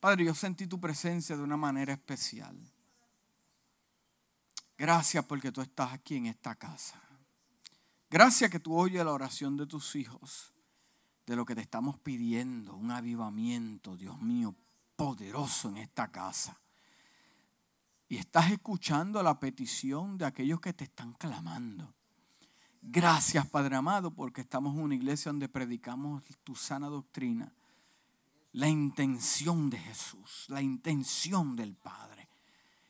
Padre, 0.00 0.24
yo 0.24 0.34
sentí 0.34 0.66
tu 0.66 0.80
presencia 0.80 1.36
de 1.36 1.42
una 1.42 1.56
manera 1.56 1.92
especial. 1.92 2.56
Gracias 4.76 5.24
porque 5.24 5.50
tú 5.50 5.60
estás 5.60 5.92
aquí 5.92 6.16
en 6.16 6.26
esta 6.26 6.54
casa. 6.54 7.02
Gracias 8.08 8.50
que 8.50 8.60
tú 8.60 8.76
oyes 8.76 9.04
la 9.04 9.12
oración 9.12 9.56
de 9.56 9.66
tus 9.66 9.96
hijos, 9.96 10.54
de 11.26 11.34
lo 11.34 11.44
que 11.44 11.56
te 11.56 11.60
estamos 11.60 11.98
pidiendo, 11.98 12.74
un 12.76 12.92
avivamiento, 12.92 13.96
Dios 13.96 14.22
mío, 14.22 14.54
poderoso 14.94 15.68
en 15.68 15.78
esta 15.78 16.10
casa. 16.12 16.58
Y 18.08 18.16
estás 18.16 18.50
escuchando 18.52 19.22
la 19.22 19.38
petición 19.38 20.16
de 20.16 20.26
aquellos 20.26 20.60
que 20.60 20.72
te 20.72 20.84
están 20.84 21.12
clamando. 21.14 21.92
Gracias, 22.80 23.46
Padre 23.48 23.76
amado, 23.76 24.12
porque 24.12 24.40
estamos 24.40 24.74
en 24.74 24.82
una 24.82 24.94
iglesia 24.94 25.30
donde 25.30 25.48
predicamos 25.48 26.22
tu 26.44 26.54
sana 26.54 26.86
doctrina. 26.86 27.52
La 28.52 28.68
intención 28.68 29.70
de 29.70 29.78
Jesús, 29.78 30.46
la 30.48 30.62
intención 30.62 31.54
del 31.54 31.74
Padre. 31.74 32.28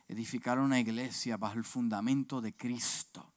Edificar 0.06 0.58
una 0.58 0.80
iglesia 0.80 1.36
bajo 1.36 1.58
el 1.58 1.64
fundamento 1.64 2.40
de 2.40 2.54
Cristo. 2.56 3.32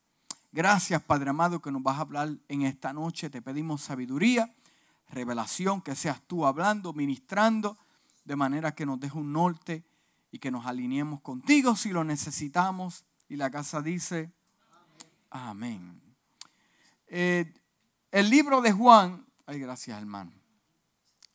Gracias, 0.52 1.02
Padre 1.02 1.30
amado, 1.30 1.62
que 1.62 1.72
nos 1.72 1.82
vas 1.82 1.98
a 1.98 2.02
hablar 2.02 2.38
en 2.48 2.62
esta 2.64 2.94
noche. 2.94 3.30
Te 3.30 3.42
pedimos 3.42 3.82
sabiduría, 3.82 4.54
revelación, 5.10 5.82
que 5.82 5.96
seas 5.96 6.22
tú 6.28 6.46
hablando, 6.46 6.94
ministrando, 6.94 7.78
de 8.26 8.36
manera 8.36 8.76
que 8.76 8.86
nos 8.86 9.00
deje 9.00 9.18
un 9.18 9.34
norte 9.34 9.86
y 10.32 10.40
que 10.40 10.52
nos 10.52 10.66
alineemos 10.66 11.22
contigo 11.22 11.76
si 11.76 11.90
lo 11.90 12.04
necesitamos. 12.04 13.06
Y 13.30 13.38
la 13.38 13.50
casa 13.50 13.82
dice, 13.82 14.32
amén. 15.30 16.02
Eh, 17.08 17.54
el 18.12 18.30
libro 18.30 18.62
de 18.62 18.72
Juan, 18.72 19.26
ay 19.46 19.60
gracias 19.60 19.98
hermano. 19.98 20.41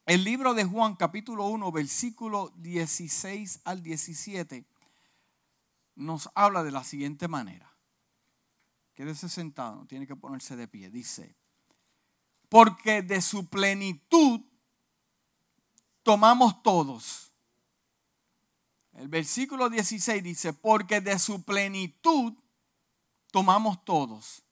El 0.06 0.24
libro 0.24 0.55
de 0.55 0.65
Juan 0.65 0.96
capítulo 0.96 1.46
1 1.46 1.70
versículo 1.73 2.52
16 2.56 3.60
al 3.65 3.83
17 3.83 4.65
nos 5.96 6.30
habla 6.35 6.62
de 6.62 6.71
la 6.71 6.85
siguiente 6.85 7.29
manera. 7.29 7.71
Quédese 8.95 9.29
sentado, 9.29 9.77
no 9.77 9.87
tiene 9.87 10.07
que 10.07 10.16
ponerse 10.16 10.57
de 10.57 10.68
pie. 10.68 10.88
Dice, 10.88 11.37
porque 12.49 13.02
de 13.02 13.21
su 13.21 13.46
plenitud 13.49 14.40
tomamos 16.02 16.62
todos. 16.62 17.30
El 18.95 19.09
versículo 19.09 19.68
16 19.68 20.23
dice, 20.23 20.52
porque 20.54 21.02
de 21.02 21.18
su 21.18 21.43
plenitud 21.43 22.32
tomamos 23.30 23.84
todos 23.84 24.46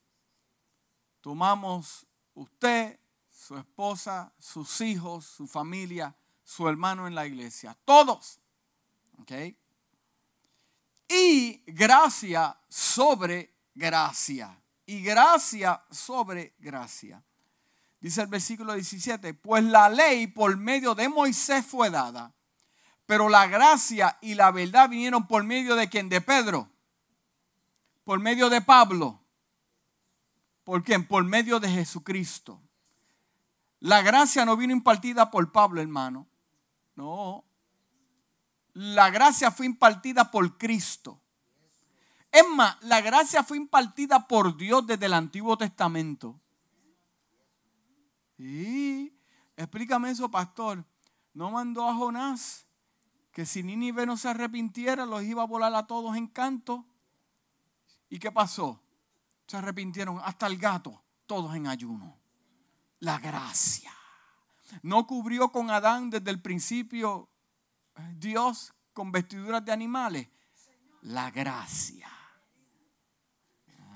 tomamos 1.24 2.06
usted, 2.34 3.00
su 3.46 3.58
esposa, 3.58 4.32
sus 4.38 4.80
hijos, 4.80 5.26
su 5.26 5.46
familia, 5.46 6.16
su 6.42 6.66
hermano 6.68 7.06
en 7.06 7.14
la 7.14 7.26
iglesia. 7.26 7.76
Todos. 7.84 8.40
¿Ok? 9.18 9.32
Y 11.08 11.62
gracia 11.66 12.58
sobre 12.68 13.54
gracia. 13.74 14.58
Y 14.86 15.02
gracia 15.02 15.82
sobre 15.90 16.54
gracia. 16.58 17.22
Dice 18.00 18.22
el 18.22 18.28
versículo 18.28 18.74
17, 18.74 19.34
pues 19.34 19.62
la 19.64 19.88
ley 19.88 20.26
por 20.26 20.56
medio 20.56 20.94
de 20.94 21.08
Moisés 21.08 21.64
fue 21.64 21.88
dada, 21.88 22.34
pero 23.06 23.28
la 23.30 23.46
gracia 23.46 24.18
y 24.20 24.34
la 24.34 24.50
verdad 24.50 24.90
vinieron 24.90 25.26
por 25.26 25.42
medio 25.42 25.74
de 25.74 25.88
quien? 25.88 26.10
De 26.10 26.20
Pedro, 26.20 26.68
por 28.04 28.20
medio 28.20 28.50
de 28.50 28.60
Pablo, 28.60 29.24
¿Por 30.64 30.82
quién? 30.82 31.06
Por 31.06 31.24
medio 31.24 31.60
de 31.60 31.68
Jesucristo. 31.68 32.63
La 33.84 34.00
gracia 34.00 34.46
no 34.46 34.56
vino 34.56 34.72
impartida 34.72 35.30
por 35.30 35.52
Pablo, 35.52 35.82
hermano. 35.82 36.26
No. 36.96 37.44
La 38.72 39.10
gracia 39.10 39.50
fue 39.50 39.66
impartida 39.66 40.30
por 40.30 40.56
Cristo. 40.56 41.20
Es 42.32 42.48
más, 42.48 42.82
la 42.82 43.02
gracia 43.02 43.44
fue 43.44 43.58
impartida 43.58 44.26
por 44.26 44.56
Dios 44.56 44.86
desde 44.86 45.04
el 45.04 45.12
Antiguo 45.12 45.58
Testamento. 45.58 46.40
Y 48.38 49.12
explícame 49.54 50.12
eso, 50.12 50.30
pastor. 50.30 50.82
No 51.34 51.50
mandó 51.50 51.86
a 51.86 51.94
Jonás 51.94 52.66
que 53.32 53.44
si 53.44 53.62
Nínive 53.62 54.06
no 54.06 54.16
se 54.16 54.28
arrepintiera, 54.28 55.04
los 55.04 55.22
iba 55.24 55.42
a 55.42 55.46
volar 55.46 55.74
a 55.74 55.86
todos 55.86 56.16
en 56.16 56.28
canto. 56.28 56.86
¿Y 58.08 58.18
qué 58.18 58.32
pasó? 58.32 58.80
se 59.46 59.58
arrepintieron 59.58 60.18
hasta 60.24 60.46
el 60.46 60.56
gato, 60.56 61.02
todos 61.26 61.54
en 61.54 61.66
ayuno. 61.66 62.23
La 63.04 63.18
gracia. 63.18 63.92
No 64.80 65.06
cubrió 65.06 65.52
con 65.52 65.70
Adán 65.70 66.08
desde 66.08 66.30
el 66.30 66.40
principio 66.40 67.28
eh, 67.96 68.14
Dios 68.16 68.72
con 68.94 69.12
vestiduras 69.12 69.62
de 69.62 69.72
animales. 69.72 70.26
La 71.02 71.30
gracia. 71.30 72.08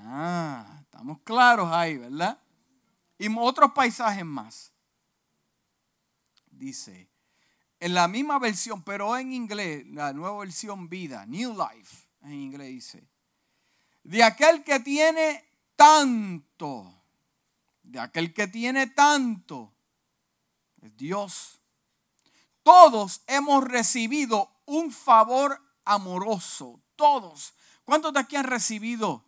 Ah, 0.00 0.80
estamos 0.82 1.20
claros 1.24 1.72
ahí, 1.72 1.96
¿verdad? 1.96 2.38
Y 3.16 3.34
otros 3.34 3.72
paisajes 3.72 4.26
más. 4.26 4.74
Dice, 6.50 7.08
en 7.80 7.94
la 7.94 8.08
misma 8.08 8.38
versión, 8.38 8.82
pero 8.82 9.16
en 9.16 9.32
inglés, 9.32 9.86
la 9.86 10.12
nueva 10.12 10.40
versión 10.40 10.86
vida, 10.86 11.24
New 11.24 11.56
Life, 11.56 12.08
en 12.24 12.34
inglés 12.34 12.68
dice, 12.68 13.08
de 14.02 14.22
aquel 14.22 14.62
que 14.62 14.80
tiene 14.80 15.46
tanto, 15.76 16.97
de 17.88 18.00
aquel 18.00 18.32
que 18.32 18.46
tiene 18.46 18.86
tanto, 18.88 19.72
es 20.80 20.96
Dios. 20.96 21.60
Todos 22.62 23.22
hemos 23.26 23.64
recibido 23.64 24.50
un 24.66 24.92
favor 24.92 25.60
amoroso, 25.84 26.80
todos. 26.96 27.54
¿Cuántos 27.84 28.12
de 28.12 28.20
aquí 28.20 28.36
han 28.36 28.44
recibido 28.44 29.24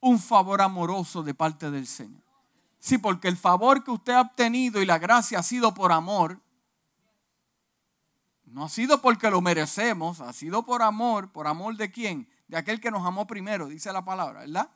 un 0.00 0.18
favor 0.18 0.60
amoroso 0.60 1.22
de 1.22 1.34
parte 1.34 1.70
del 1.70 1.86
Señor? 1.86 2.22
Sí, 2.78 2.98
porque 2.98 3.28
el 3.28 3.36
favor 3.36 3.82
que 3.82 3.92
usted 3.92 4.12
ha 4.12 4.20
obtenido 4.20 4.82
y 4.82 4.86
la 4.86 4.98
gracia 4.98 5.38
ha 5.38 5.42
sido 5.42 5.72
por 5.72 5.92
amor. 5.92 6.40
No 8.44 8.64
ha 8.64 8.68
sido 8.68 9.00
porque 9.00 9.30
lo 9.30 9.40
merecemos, 9.40 10.20
ha 10.20 10.32
sido 10.32 10.64
por 10.64 10.82
amor. 10.82 11.32
¿Por 11.32 11.46
amor 11.46 11.76
de 11.76 11.90
quién? 11.90 12.28
de 12.48 12.56
aquel 12.56 12.80
que 12.80 12.90
nos 12.90 13.04
amó 13.04 13.26
primero, 13.26 13.68
dice 13.68 13.92
la 13.92 14.04
palabra, 14.04 14.40
¿verdad? 14.40 14.68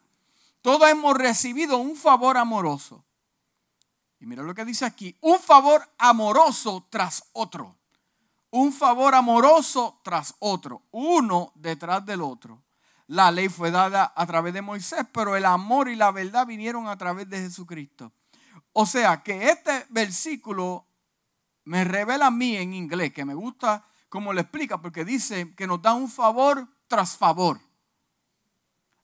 Todos 0.63 0.89
hemos 0.89 1.17
recibido 1.17 1.79
un 1.79 1.97
favor 1.97 2.37
amoroso. 2.37 3.05
Y 4.21 4.27
mira 4.27 4.43
lo 4.43 4.55
que 4.55 4.65
dice 4.65 4.85
aquí, 4.85 5.17
un 5.21 5.39
favor 5.39 5.89
amoroso 5.99 6.87
tras 6.91 7.25
otro. 7.33 7.77
Un 8.51 8.73
favor 8.73 9.15
amoroso 9.15 10.01
tras 10.03 10.35
otro, 10.39 10.83
uno 10.91 11.53
detrás 11.55 12.05
del 12.05 12.23
otro. 12.23 12.63
La 13.09 13.31
ley 13.31 13.49
fue 13.49 13.71
dada 13.71 14.13
a 14.15 14.27
través 14.27 14.55
de 14.55 14.63
Moisés, 14.63 15.07
pero 15.13 15.37
el 15.37 15.45
amor 15.45 15.89
y 15.89 15.97
la 15.97 16.11
verdad 16.11 16.47
vinieron 16.47 16.89
a 16.89 16.97
través 16.97 17.29
de 17.29 17.39
Jesucristo. 17.39 18.13
O 18.73 18.87
sea 18.87 19.23
que 19.23 19.51
este 19.51 19.87
versículo 19.91 20.87
me 21.65 21.85
revela 21.85 22.27
a 22.27 22.31
mí 22.31 22.57
en 22.57 22.73
inglés, 22.73 23.13
que 23.13 23.25
me 23.25 23.35
gusta 23.35 23.85
como 24.09 24.33
lo 24.33 24.41
explica, 24.41 24.81
porque 24.81 25.05
dice 25.05 25.55
que 25.55 25.67
nos 25.67 25.83
da 25.83 25.93
un 25.93 26.11
favor 26.11 26.67
tras 26.87 27.17
favor. 27.17 27.61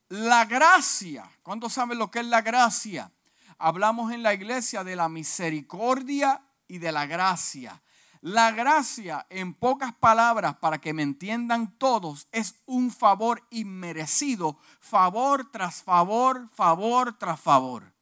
La 0.09 0.45
gracia, 0.45 1.31
¿cuántos 1.43 1.73
saben 1.73 1.99
lo 1.99 2.11
que 2.11 2.21
es 2.21 2.27
la 2.27 2.41
gracia? 2.41 3.11
Hablamos 3.59 4.13
en 4.13 4.23
la 4.23 4.35
iglesia 4.35 4.85
de 4.85 4.97
la 4.97 5.09
misericordia 5.09 6.43
y 6.69 6.79
de 6.79 6.93
la 6.93 7.07
gracia. 7.07 7.83
La 8.21 8.53
gracia, 8.53 9.27
en 9.29 9.53
pocas 9.53 9.93
palabras, 9.95 10.57
para 10.57 10.81
que 10.81 10.95
me 10.95 11.03
entiendan 11.03 11.77
todos, 11.79 12.27
es 12.33 12.55
un 12.65 12.91
favor 12.91 13.47
inmerecido, 13.51 14.59
favor 14.81 15.51
tras 15.51 15.83
favor, 15.83 16.49
favor 16.51 17.19
tras 17.19 17.39
favor. 17.39 17.93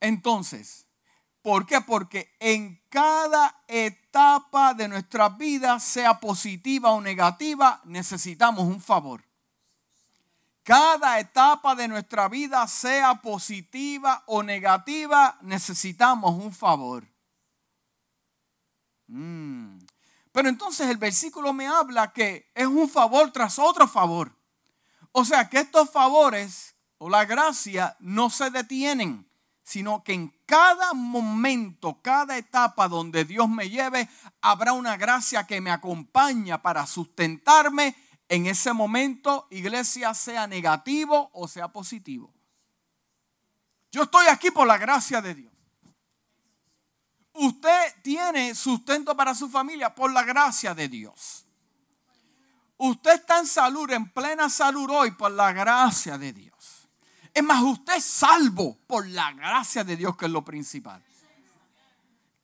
Entonces, 0.00 0.86
¿Por 1.46 1.64
qué? 1.64 1.80
Porque 1.80 2.34
en 2.40 2.82
cada 2.88 3.62
etapa 3.68 4.74
de 4.74 4.88
nuestra 4.88 5.28
vida, 5.28 5.78
sea 5.78 6.18
positiva 6.18 6.90
o 6.90 7.00
negativa, 7.00 7.80
necesitamos 7.84 8.64
un 8.64 8.80
favor. 8.80 9.25
Cada 10.66 11.20
etapa 11.20 11.76
de 11.76 11.86
nuestra 11.86 12.28
vida, 12.28 12.66
sea 12.66 13.22
positiva 13.22 14.24
o 14.26 14.42
negativa, 14.42 15.38
necesitamos 15.42 16.34
un 16.34 16.52
favor. 16.52 17.06
Mm. 19.06 19.78
Pero 20.32 20.48
entonces 20.48 20.90
el 20.90 20.96
versículo 20.96 21.52
me 21.52 21.68
habla 21.68 22.12
que 22.12 22.50
es 22.52 22.66
un 22.66 22.88
favor 22.88 23.30
tras 23.30 23.60
otro 23.60 23.86
favor. 23.86 24.36
O 25.12 25.24
sea 25.24 25.48
que 25.48 25.60
estos 25.60 25.88
favores 25.88 26.74
o 26.98 27.08
la 27.08 27.24
gracia 27.24 27.96
no 28.00 28.28
se 28.28 28.50
detienen 28.50 29.24
sino 29.66 30.04
que 30.04 30.12
en 30.12 30.32
cada 30.46 30.94
momento, 30.94 32.00
cada 32.00 32.38
etapa 32.38 32.86
donde 32.86 33.24
Dios 33.24 33.48
me 33.48 33.68
lleve, 33.68 34.08
habrá 34.40 34.72
una 34.72 34.96
gracia 34.96 35.44
que 35.44 35.60
me 35.60 35.72
acompaña 35.72 36.62
para 36.62 36.86
sustentarme 36.86 37.96
en 38.28 38.46
ese 38.46 38.72
momento, 38.72 39.46
iglesia, 39.50 40.14
sea 40.14 40.46
negativo 40.46 41.30
o 41.32 41.46
sea 41.46 41.68
positivo. 41.68 42.32
Yo 43.92 44.02
estoy 44.02 44.26
aquí 44.26 44.50
por 44.50 44.66
la 44.66 44.78
gracia 44.78 45.20
de 45.22 45.34
Dios. 45.34 45.52
Usted 47.32 48.02
tiene 48.02 48.54
sustento 48.54 49.16
para 49.16 49.34
su 49.34 49.48
familia 49.48 49.94
por 49.94 50.12
la 50.12 50.22
gracia 50.22 50.74
de 50.74 50.88
Dios. 50.88 51.46
Usted 52.78 53.14
está 53.14 53.38
en 53.38 53.46
salud, 53.46 53.90
en 53.90 54.10
plena 54.10 54.48
salud 54.48 54.88
hoy 54.90 55.10
por 55.12 55.30
la 55.30 55.52
gracia 55.52 56.18
de 56.18 56.32
Dios. 56.32 56.88
Es 57.32 57.42
más, 57.42 57.62
usted 57.62 57.96
es 57.96 58.04
salvo 58.04 58.78
por 58.86 59.06
la 59.06 59.32
gracia 59.32 59.84
de 59.84 59.96
Dios, 59.96 60.16
que 60.16 60.26
es 60.26 60.30
lo 60.30 60.44
principal. 60.44 61.02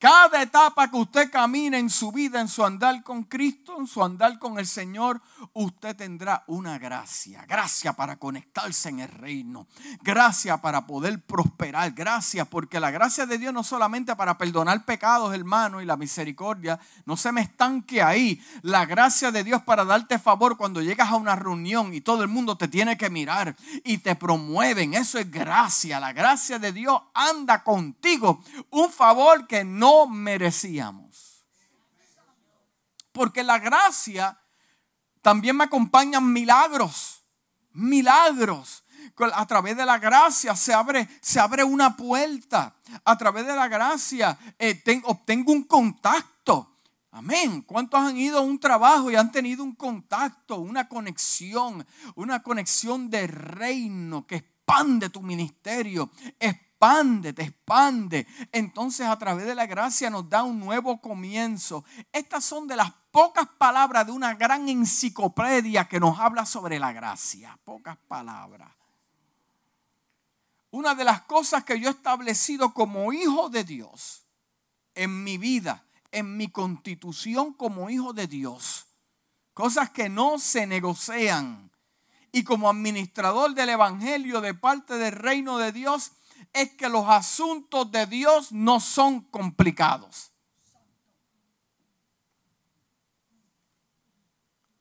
Cada 0.03 0.43
etapa 0.43 0.91
que 0.91 0.97
usted 0.97 1.31
camine 1.31 1.79
en 1.79 1.89
su 1.89 2.11
vida, 2.11 2.41
en 2.41 2.49
su 2.49 2.65
andar 2.65 3.05
con 3.05 3.23
Cristo, 3.23 3.77
en 3.79 3.87
su 3.87 4.03
andar 4.03 4.37
con 4.41 4.59
el 4.59 4.67
Señor, 4.67 5.23
usted 5.53 5.95
tendrá 5.95 6.43
una 6.49 6.77
gracia. 6.77 7.47
Gracia 7.47 7.93
para 7.93 8.17
conectarse 8.17 8.89
en 8.89 8.99
el 8.99 9.09
reino. 9.09 9.69
Gracia 10.01 10.57
para 10.57 10.89
poder 10.89 11.23
prosperar. 11.23 11.93
Gracias 11.93 12.49
porque 12.49 12.81
la 12.81 12.91
gracia 12.91 13.27
de 13.27 13.39
Dios 13.39 13.55
no 13.55 13.63
solamente 13.63 14.17
para 14.17 14.37
perdonar 14.37 14.85
pecados, 14.85 15.33
hermano, 15.33 15.81
y 15.81 15.85
la 15.85 15.97
misericordia, 15.97 16.81
no 17.07 17.17
se 17.17 17.31
me 17.31 17.43
estanque 17.43 18.03
ahí. 18.03 18.43
La 18.63 18.87
gracia 18.87 19.31
de 19.31 19.45
Dios 19.45 19.63
para 19.63 19.85
darte 19.85 20.19
favor 20.19 20.57
cuando 20.57 20.83
llegas 20.83 21.11
a 21.11 21.15
una 21.15 21.37
reunión 21.37 21.95
y 21.95 22.01
todo 22.01 22.25
el 22.25 22.29
mundo 22.29 22.57
te 22.57 22.67
tiene 22.67 22.99
que 22.99 23.09
mirar 23.09 23.55
y 23.85 23.99
te 23.99 24.17
promueven. 24.17 24.95
Eso 24.95 25.21
es 25.21 25.31
gracia. 25.31 26.01
La 26.01 26.13
gracia 26.13 26.59
de 26.59 26.73
Dios 26.73 27.01
anda 27.15 27.63
contigo. 27.63 28.43
Un 28.71 28.91
favor 28.91 29.47
que 29.47 29.63
no 29.63 29.92
merecíamos. 30.09 31.45
Porque 33.13 33.43
la 33.43 33.59
gracia 33.59 34.39
también 35.21 35.57
me 35.57 35.65
acompañan 35.65 36.33
milagros, 36.33 37.23
milagros. 37.73 38.85
A 39.35 39.47
través 39.47 39.77
de 39.77 39.85
la 39.85 39.99
gracia 39.99 40.55
se 40.57 40.73
abre, 40.73 41.09
se 41.21 41.39
abre 41.41 41.65
una 41.65 41.97
puerta. 41.97 42.75
A 43.05 43.19
través 43.19 43.47
de 43.47 43.55
la 43.55 43.69
gracia 43.69 44.39
eh, 44.59 44.83
obtengo 45.05 45.53
un 45.53 45.65
contacto. 45.65 46.77
Amén. 47.11 47.63
¿Cuántos 47.63 48.01
han 48.01 48.17
ido 48.17 48.39
a 48.39 48.43
un 48.43 48.59
trabajo 48.59 49.11
y 49.11 49.17
han 49.17 49.31
tenido 49.31 49.63
un 49.63 49.75
contacto, 49.75 50.59
una 50.59 50.89
conexión, 50.89 51.87
una 52.15 52.43
conexión 52.43 53.11
de 53.11 53.27
reino 53.27 54.27
que 54.27 54.37
expande 54.37 55.11
tu 55.11 55.21
ministerio, 55.21 56.11
expande, 56.41 56.72
te 57.35 57.43
expande. 57.43 58.27
Entonces 58.51 59.07
a 59.07 59.17
través 59.17 59.47
de 59.47 59.55
la 59.55 59.67
gracia 59.67 60.11
nos 60.11 60.29
da 60.29 60.43
un 60.43 60.59
nuevo 60.59 61.01
comienzo. 61.01 61.85
Estas 62.11 62.45
son 62.45 62.67
de 62.67 62.75
las 62.75 62.91
pocas 63.13 63.47
palabras 63.57 64.07
de 64.07 64.13
una 64.13 64.35
gran 64.35 64.69
enciclopedia 64.69 65.87
que 65.87 66.01
nos 66.01 66.19
habla 66.19 66.45
sobre 66.45 66.81
la 66.81 66.93
gracia. 66.93 67.57
Pocas 67.65 67.97
palabras. 68.09 68.73
Una 70.73 70.95
de 70.95 71.05
las 71.05 71.23
cosas 71.23 71.63
que 71.63 71.79
yo 71.79 71.89
he 71.89 71.93
establecido 71.93 72.75
como 72.75 73.13
hijo 73.13 73.49
de 73.49 73.63
Dios 73.63 74.27
en 74.97 75.23
mi 75.23 75.39
vida, 75.39 75.85
en 76.11 76.37
mi 76.37 76.49
constitución 76.49 77.53
como 77.53 77.91
hijo 77.91 78.13
de 78.13 78.27
Dios, 78.27 78.87
cosas 79.55 79.91
que 79.91 80.09
no 80.09 80.39
se 80.41 80.67
negocian. 80.67 81.71
Y 82.35 82.45
como 82.45 82.71
administrador 82.71 83.55
del 83.55 83.69
Evangelio 83.69 84.41
de 84.41 84.55
parte 84.55 84.95
del 84.95 85.13
reino 85.13 85.59
de 85.59 85.71
Dios, 85.71 86.13
es 86.53 86.71
que 86.73 86.89
los 86.89 87.09
asuntos 87.09 87.91
de 87.91 88.07
Dios 88.07 88.53
no 88.53 88.81
son 88.81 89.21
complicados. 89.23 90.33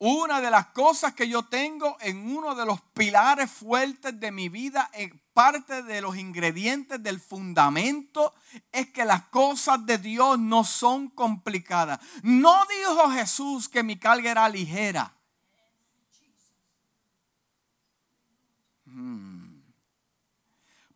Una 0.03 0.41
de 0.41 0.49
las 0.49 0.65
cosas 0.67 1.13
que 1.13 1.29
yo 1.29 1.43
tengo 1.43 1.95
en 2.01 2.35
uno 2.35 2.55
de 2.55 2.65
los 2.65 2.81
pilares 2.81 3.51
fuertes 3.51 4.19
de 4.19 4.31
mi 4.31 4.49
vida, 4.49 4.89
parte 5.31 5.83
de 5.83 6.01
los 6.01 6.17
ingredientes 6.17 7.03
del 7.03 7.19
fundamento, 7.19 8.33
es 8.71 8.87
que 8.87 9.05
las 9.05 9.27
cosas 9.27 9.85
de 9.85 9.99
Dios 9.99 10.39
no 10.39 10.63
son 10.63 11.09
complicadas. 11.09 11.99
No 12.23 12.63
dijo 12.65 13.11
Jesús 13.11 13.69
que 13.69 13.83
mi 13.83 13.99
carga 13.99 14.31
era 14.31 14.49
ligera. 14.49 15.13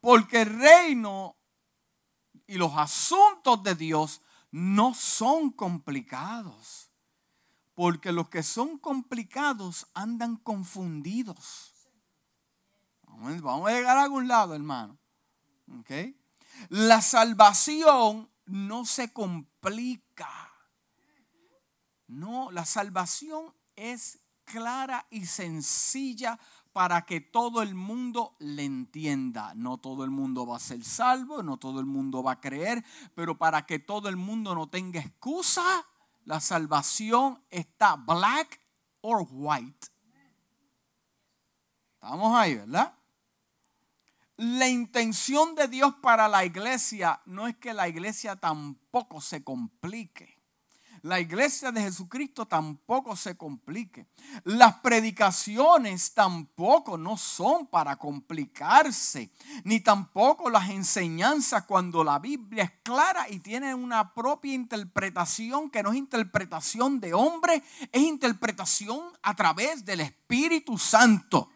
Porque 0.05 0.43
el 0.43 0.59
reino 0.59 1.35
y 2.45 2.59
los 2.59 2.77
asuntos 2.77 3.63
de 3.63 3.73
Dios 3.73 4.21
no 4.51 4.93
son 4.93 5.49
complicados. 5.49 6.91
Porque 7.73 8.11
los 8.11 8.29
que 8.29 8.43
son 8.43 8.77
complicados 8.77 9.87
andan 9.95 10.35
confundidos. 10.35 11.73
Vamos 13.01 13.67
a 13.67 13.73
llegar 13.73 13.97
a 13.97 14.03
algún 14.03 14.27
lado, 14.27 14.53
hermano. 14.53 14.95
La 16.69 17.01
salvación 17.01 18.29
no 18.45 18.85
se 18.85 19.11
complica. 19.11 20.53
No, 22.05 22.51
la 22.51 22.65
salvación 22.65 23.55
es 23.75 24.19
clara 24.43 25.07
y 25.09 25.25
sencilla 25.25 26.39
para 26.75 27.05
que 27.05 27.21
todo 27.21 27.61
el 27.61 27.73
mundo 27.73 28.35
le 28.39 28.65
entienda. 28.65 29.53
No 29.55 29.77
todo 29.77 30.03
el 30.03 30.11
mundo 30.11 30.45
va 30.45 30.57
a 30.57 30.59
ser 30.59 30.83
salvo, 30.83 31.41
no 31.41 31.55
todo 31.55 31.79
el 31.79 31.85
mundo 31.85 32.21
va 32.21 32.33
a 32.33 32.41
creer, 32.41 32.83
pero 33.15 33.37
para 33.37 33.65
que 33.65 33.79
todo 33.79 34.09
el 34.09 34.17
mundo 34.17 34.53
no 34.53 34.67
tenga 34.67 34.99
excusa, 34.99 35.63
la 36.25 36.41
salvación 36.41 37.41
está 37.49 37.95
black 37.95 38.59
or 38.99 39.25
white. 39.31 39.87
Estamos 41.93 42.35
ahí, 42.35 42.55
¿verdad? 42.55 42.93
La 44.35 44.67
intención 44.67 45.55
de 45.55 45.69
Dios 45.69 45.95
para 46.01 46.27
la 46.27 46.43
iglesia 46.43 47.21
no 47.25 47.47
es 47.47 47.55
que 47.55 47.73
la 47.73 47.87
iglesia 47.87 48.35
tampoco 48.35 49.21
se 49.21 49.45
complique 49.45 50.34
la 51.05 51.19
iglesia 51.19 51.71
de 51.71 51.83
Jesucristo 51.83 52.47
tampoco 52.47 53.15
se 53.15 53.37
complique. 53.37 54.07
Las 54.43 54.77
predicaciones 54.79 56.15
tampoco 56.15 56.97
no 56.97 57.15
son 57.15 57.67
para 57.67 57.95
complicarse, 57.95 59.29
ni 59.65 59.81
tampoco 59.81 60.49
las 60.49 60.67
enseñanzas 60.71 61.65
cuando 61.65 62.03
la 62.03 62.17
Biblia 62.17 62.63
es 62.63 62.71
clara 62.81 63.29
y 63.29 63.37
tiene 63.37 63.75
una 63.75 64.15
propia 64.15 64.55
interpretación 64.55 65.69
que 65.69 65.83
no 65.83 65.91
es 65.91 65.97
interpretación 65.97 66.99
de 66.99 67.13
hombre, 67.13 67.61
es 67.91 68.01
interpretación 68.01 68.99
a 69.21 69.35
través 69.35 69.85
del 69.85 70.01
Espíritu 70.01 70.75
Santo. 70.79 71.51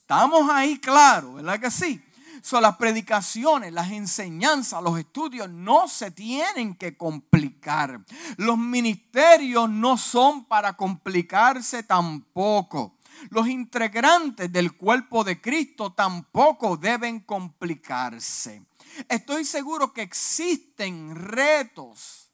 Estamos 0.00 0.48
ahí 0.50 0.78
claros, 0.78 1.34
¿verdad 1.34 1.60
que 1.60 1.70
sí? 1.70 2.02
So, 2.42 2.60
las 2.60 2.76
predicaciones, 2.76 3.72
las 3.72 3.92
enseñanzas, 3.92 4.82
los 4.82 4.98
estudios 4.98 5.48
no 5.48 5.86
se 5.86 6.10
tienen 6.10 6.74
que 6.74 6.96
complicar. 6.96 8.04
Los 8.36 8.58
ministerios 8.58 9.70
no 9.70 9.96
son 9.96 10.46
para 10.46 10.76
complicarse 10.76 11.84
tampoco. 11.84 12.98
Los 13.30 13.46
integrantes 13.46 14.52
del 14.52 14.76
cuerpo 14.76 15.22
de 15.22 15.40
Cristo 15.40 15.92
tampoco 15.92 16.76
deben 16.76 17.20
complicarse. 17.20 18.64
Estoy 19.08 19.44
seguro 19.44 19.92
que 19.92 20.02
existen 20.02 21.14
retos 21.14 22.31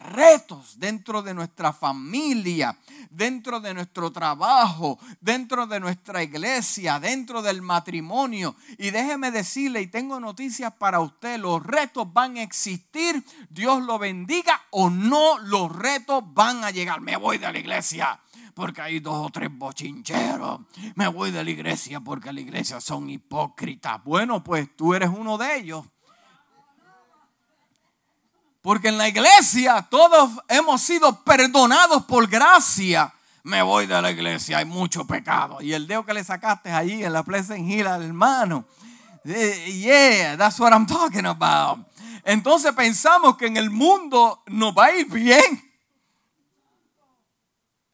retos 0.00 0.78
dentro 0.78 1.22
de 1.22 1.34
nuestra 1.34 1.72
familia, 1.72 2.76
dentro 3.10 3.60
de 3.60 3.74
nuestro 3.74 4.10
trabajo, 4.10 4.98
dentro 5.20 5.66
de 5.66 5.78
nuestra 5.78 6.22
iglesia, 6.22 6.98
dentro 6.98 7.42
del 7.42 7.62
matrimonio. 7.62 8.56
Y 8.78 8.90
déjeme 8.90 9.30
decirle, 9.30 9.82
y 9.82 9.86
tengo 9.86 10.18
noticias 10.18 10.72
para 10.72 11.00
usted, 11.00 11.38
los 11.38 11.62
retos 11.62 12.12
van 12.12 12.36
a 12.38 12.42
existir, 12.42 13.22
Dios 13.48 13.82
lo 13.82 13.98
bendiga 13.98 14.60
o 14.70 14.90
no, 14.90 15.38
los 15.38 15.74
retos 15.74 16.22
van 16.34 16.64
a 16.64 16.70
llegar. 16.70 17.00
Me 17.00 17.16
voy 17.16 17.38
de 17.38 17.52
la 17.52 17.58
iglesia 17.58 18.20
porque 18.54 18.82
hay 18.82 19.00
dos 19.00 19.26
o 19.26 19.30
tres 19.30 19.48
bochincheros. 19.50 20.60
Me 20.94 21.08
voy 21.08 21.30
de 21.30 21.44
la 21.44 21.50
iglesia 21.50 22.00
porque 22.00 22.32
la 22.32 22.40
iglesia 22.40 22.80
son 22.80 23.08
hipócritas. 23.08 24.02
Bueno, 24.04 24.42
pues 24.42 24.74
tú 24.76 24.94
eres 24.94 25.08
uno 25.08 25.38
de 25.38 25.56
ellos. 25.56 25.86
Porque 28.62 28.88
en 28.88 28.98
la 28.98 29.08
iglesia 29.08 29.86
todos 29.90 30.38
hemos 30.48 30.82
sido 30.82 31.24
perdonados 31.24 32.04
por 32.04 32.26
gracia. 32.28 33.12
Me 33.42 33.62
voy 33.62 33.86
de 33.86 34.02
la 34.02 34.10
iglesia, 34.10 34.58
hay 34.58 34.66
mucho 34.66 35.06
pecado. 35.06 35.62
Y 35.62 35.72
el 35.72 35.86
dedo 35.86 36.04
que 36.04 36.12
le 36.12 36.22
sacaste 36.22 36.70
allí 36.70 37.02
en 37.02 37.12
la 37.12 37.22
Pleasant 37.22 37.66
Hill 37.66 37.86
al 37.86 38.02
hermano. 38.02 38.66
Yeah, 39.24 40.36
that's 40.36 40.60
what 40.60 40.72
I'm 40.72 40.86
talking 40.86 41.24
about. 41.24 41.86
Entonces 42.22 42.72
pensamos 42.74 43.36
que 43.36 43.46
en 43.46 43.56
el 43.56 43.70
mundo 43.70 44.42
nos 44.46 44.74
va 44.74 44.86
a 44.86 44.96
ir 44.96 45.06
bien. 45.10 45.70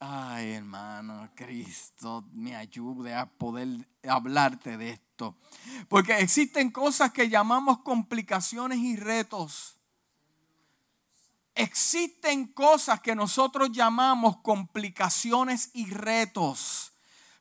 Ay, 0.00 0.52
hermano, 0.52 1.30
Cristo 1.36 2.24
me 2.32 2.56
ayude 2.56 3.14
a 3.14 3.26
poder 3.26 3.68
hablarte 4.08 4.76
de 4.76 4.90
esto. 4.90 5.36
Porque 5.88 6.18
existen 6.18 6.70
cosas 6.70 7.12
que 7.12 7.28
llamamos 7.28 7.78
complicaciones 7.78 8.78
y 8.78 8.96
retos 8.96 9.75
Existen 11.56 12.48
cosas 12.48 13.00
que 13.00 13.14
nosotros 13.14 13.72
llamamos 13.72 14.36
complicaciones 14.42 15.70
y 15.72 15.90
retos, 15.90 16.92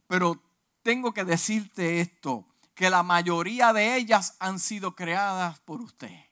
pero 0.08 0.42
tengo 0.84 1.14
que 1.14 1.26
decirte 1.26 2.00
esto, 2.00 2.46
que 2.74 2.90
la 2.90 3.04
mayoría 3.04 3.74
de 3.74 3.98
ellas 3.98 4.38
han 4.40 4.60
sido 4.60 4.96
creadas 4.96 5.60
por 5.60 5.82
usted. 5.82 6.26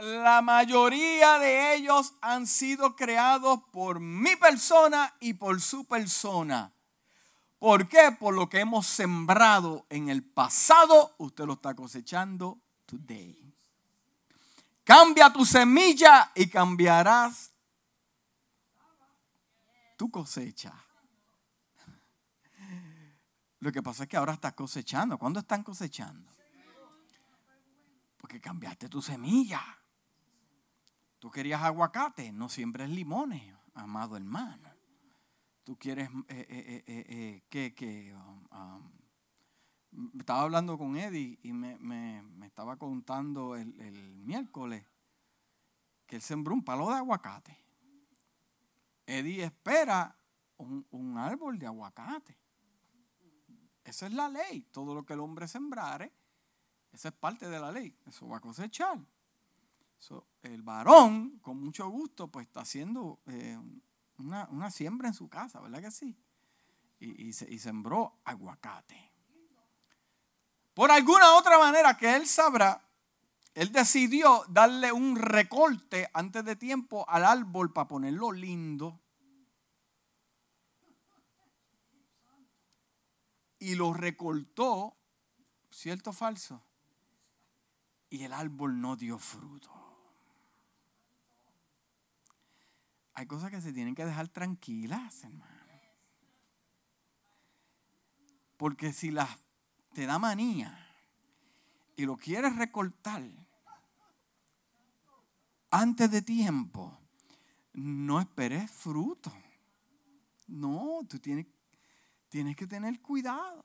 la 0.00 0.42
mayoría 0.42 1.38
de 1.38 1.74
ellos 1.74 2.14
han 2.20 2.46
sido 2.46 2.94
creados 2.94 3.60
por 3.72 4.00
mi 4.00 4.36
persona 4.36 5.14
y 5.20 5.34
por 5.34 5.60
su 5.60 5.84
persona. 5.84 6.72
¿Por 7.58 7.88
qué? 7.88 8.16
Por 8.18 8.34
lo 8.34 8.48
que 8.48 8.60
hemos 8.60 8.86
sembrado 8.86 9.86
en 9.90 10.08
el 10.08 10.22
pasado, 10.22 11.14
usted 11.18 11.44
lo 11.44 11.54
está 11.54 11.74
cosechando 11.74 12.60
today. 12.86 13.57
Cambia 14.88 15.30
tu 15.30 15.44
semilla 15.44 16.32
y 16.34 16.48
cambiarás 16.48 17.52
tu 19.98 20.10
cosecha. 20.10 20.72
Lo 23.58 23.70
que 23.70 23.82
pasa 23.82 24.04
es 24.04 24.08
que 24.08 24.16
ahora 24.16 24.32
estás 24.32 24.54
cosechando. 24.54 25.18
¿Cuándo 25.18 25.40
están 25.40 25.62
cosechando? 25.62 26.32
Porque 28.16 28.40
cambiaste 28.40 28.88
tu 28.88 29.02
semilla. 29.02 29.60
Tú 31.18 31.30
querías 31.30 31.60
aguacate, 31.60 32.32
no 32.32 32.48
siembres 32.48 32.88
limones, 32.88 33.54
amado 33.74 34.16
hermano. 34.16 34.70
Tú 35.64 35.76
quieres, 35.76 36.08
eh, 36.28 36.82
eh, 36.86 37.42
eh, 37.52 38.14
um, 38.14 38.46
um, 38.56 38.97
estaba 40.18 40.42
hablando 40.42 40.78
con 40.78 40.96
Eddie 40.96 41.38
y 41.42 41.52
me, 41.52 42.22
estaba 42.46 42.76
contando 42.76 43.56
el, 43.56 43.74
miércoles 44.24 44.84
que 46.06 46.16
él 46.16 46.22
sembró 46.22 46.54
un 46.54 46.64
palo 46.64 46.88
de 46.88 46.96
aguacate. 46.96 47.56
Eddie 49.06 49.44
espera 49.44 50.14
un, 50.58 50.86
un 50.90 51.18
árbol 51.18 51.58
de 51.58 51.66
aguacate. 51.66 52.36
Esa 53.84 54.06
es 54.06 54.12
la 54.12 54.28
ley. 54.28 54.62
Todo 54.70 54.94
lo 54.94 55.04
que 55.04 55.14
el 55.14 55.20
hombre 55.20 55.48
sembrare, 55.48 56.12
esa 56.92 57.08
es 57.08 57.14
parte 57.14 57.48
de 57.48 57.58
la 57.58 57.72
ley. 57.72 57.96
Eso 58.06 58.28
va 58.28 58.38
a 58.38 58.40
cosechar 58.40 58.98
el 60.42 60.62
varón, 60.62 61.38
con 61.40 61.60
mucho 61.60 61.88
gusto, 61.88 62.28
pues 62.28 62.46
está 62.46 62.60
haciendo 62.60 63.20
eh, 63.26 63.58
una, 64.18 64.70
siembra 64.70 65.08
en 65.08 65.14
su 65.14 65.28
casa, 65.28 65.60
¿verdad 65.60 65.80
que 65.80 65.90
sí? 65.90 66.16
Y, 67.00 67.32
sembró 67.32 68.20
aguacate. 68.24 69.07
Por 70.78 70.92
alguna 70.92 71.34
otra 71.34 71.58
manera 71.58 71.96
que 71.96 72.14
él 72.14 72.24
sabrá, 72.24 72.80
él 73.52 73.72
decidió 73.72 74.44
darle 74.48 74.92
un 74.92 75.16
recorte 75.16 76.08
antes 76.14 76.44
de 76.44 76.54
tiempo 76.54 77.04
al 77.08 77.24
árbol 77.24 77.72
para 77.72 77.88
ponerlo 77.88 78.30
lindo. 78.30 79.00
Y 83.58 83.74
lo 83.74 83.92
recortó, 83.92 84.96
¿cierto 85.68 86.10
o 86.10 86.12
falso? 86.12 86.62
Y 88.08 88.22
el 88.22 88.32
árbol 88.32 88.80
no 88.80 88.94
dio 88.94 89.18
fruto. 89.18 89.72
hay 93.14 93.26
cosas 93.26 93.50
que 93.50 93.60
se 93.60 93.72
tienen 93.72 93.96
que 93.96 94.04
dejar 94.04 94.28
tranquilas, 94.28 95.24
hermano. 95.24 95.60
Porque 98.56 98.92
si 98.92 99.10
las 99.10 99.28
te 99.98 100.06
da 100.06 100.16
manía 100.16 100.78
y 101.96 102.06
lo 102.06 102.16
quieres 102.16 102.54
recortar 102.54 103.20
antes 105.72 106.08
de 106.08 106.22
tiempo, 106.22 106.96
no 107.72 108.20
esperes 108.20 108.70
fruto. 108.70 109.32
No, 110.46 111.00
tú 111.08 111.18
tienes, 111.18 111.46
tienes 112.28 112.54
que 112.54 112.68
tener 112.68 113.02
cuidado. 113.02 113.64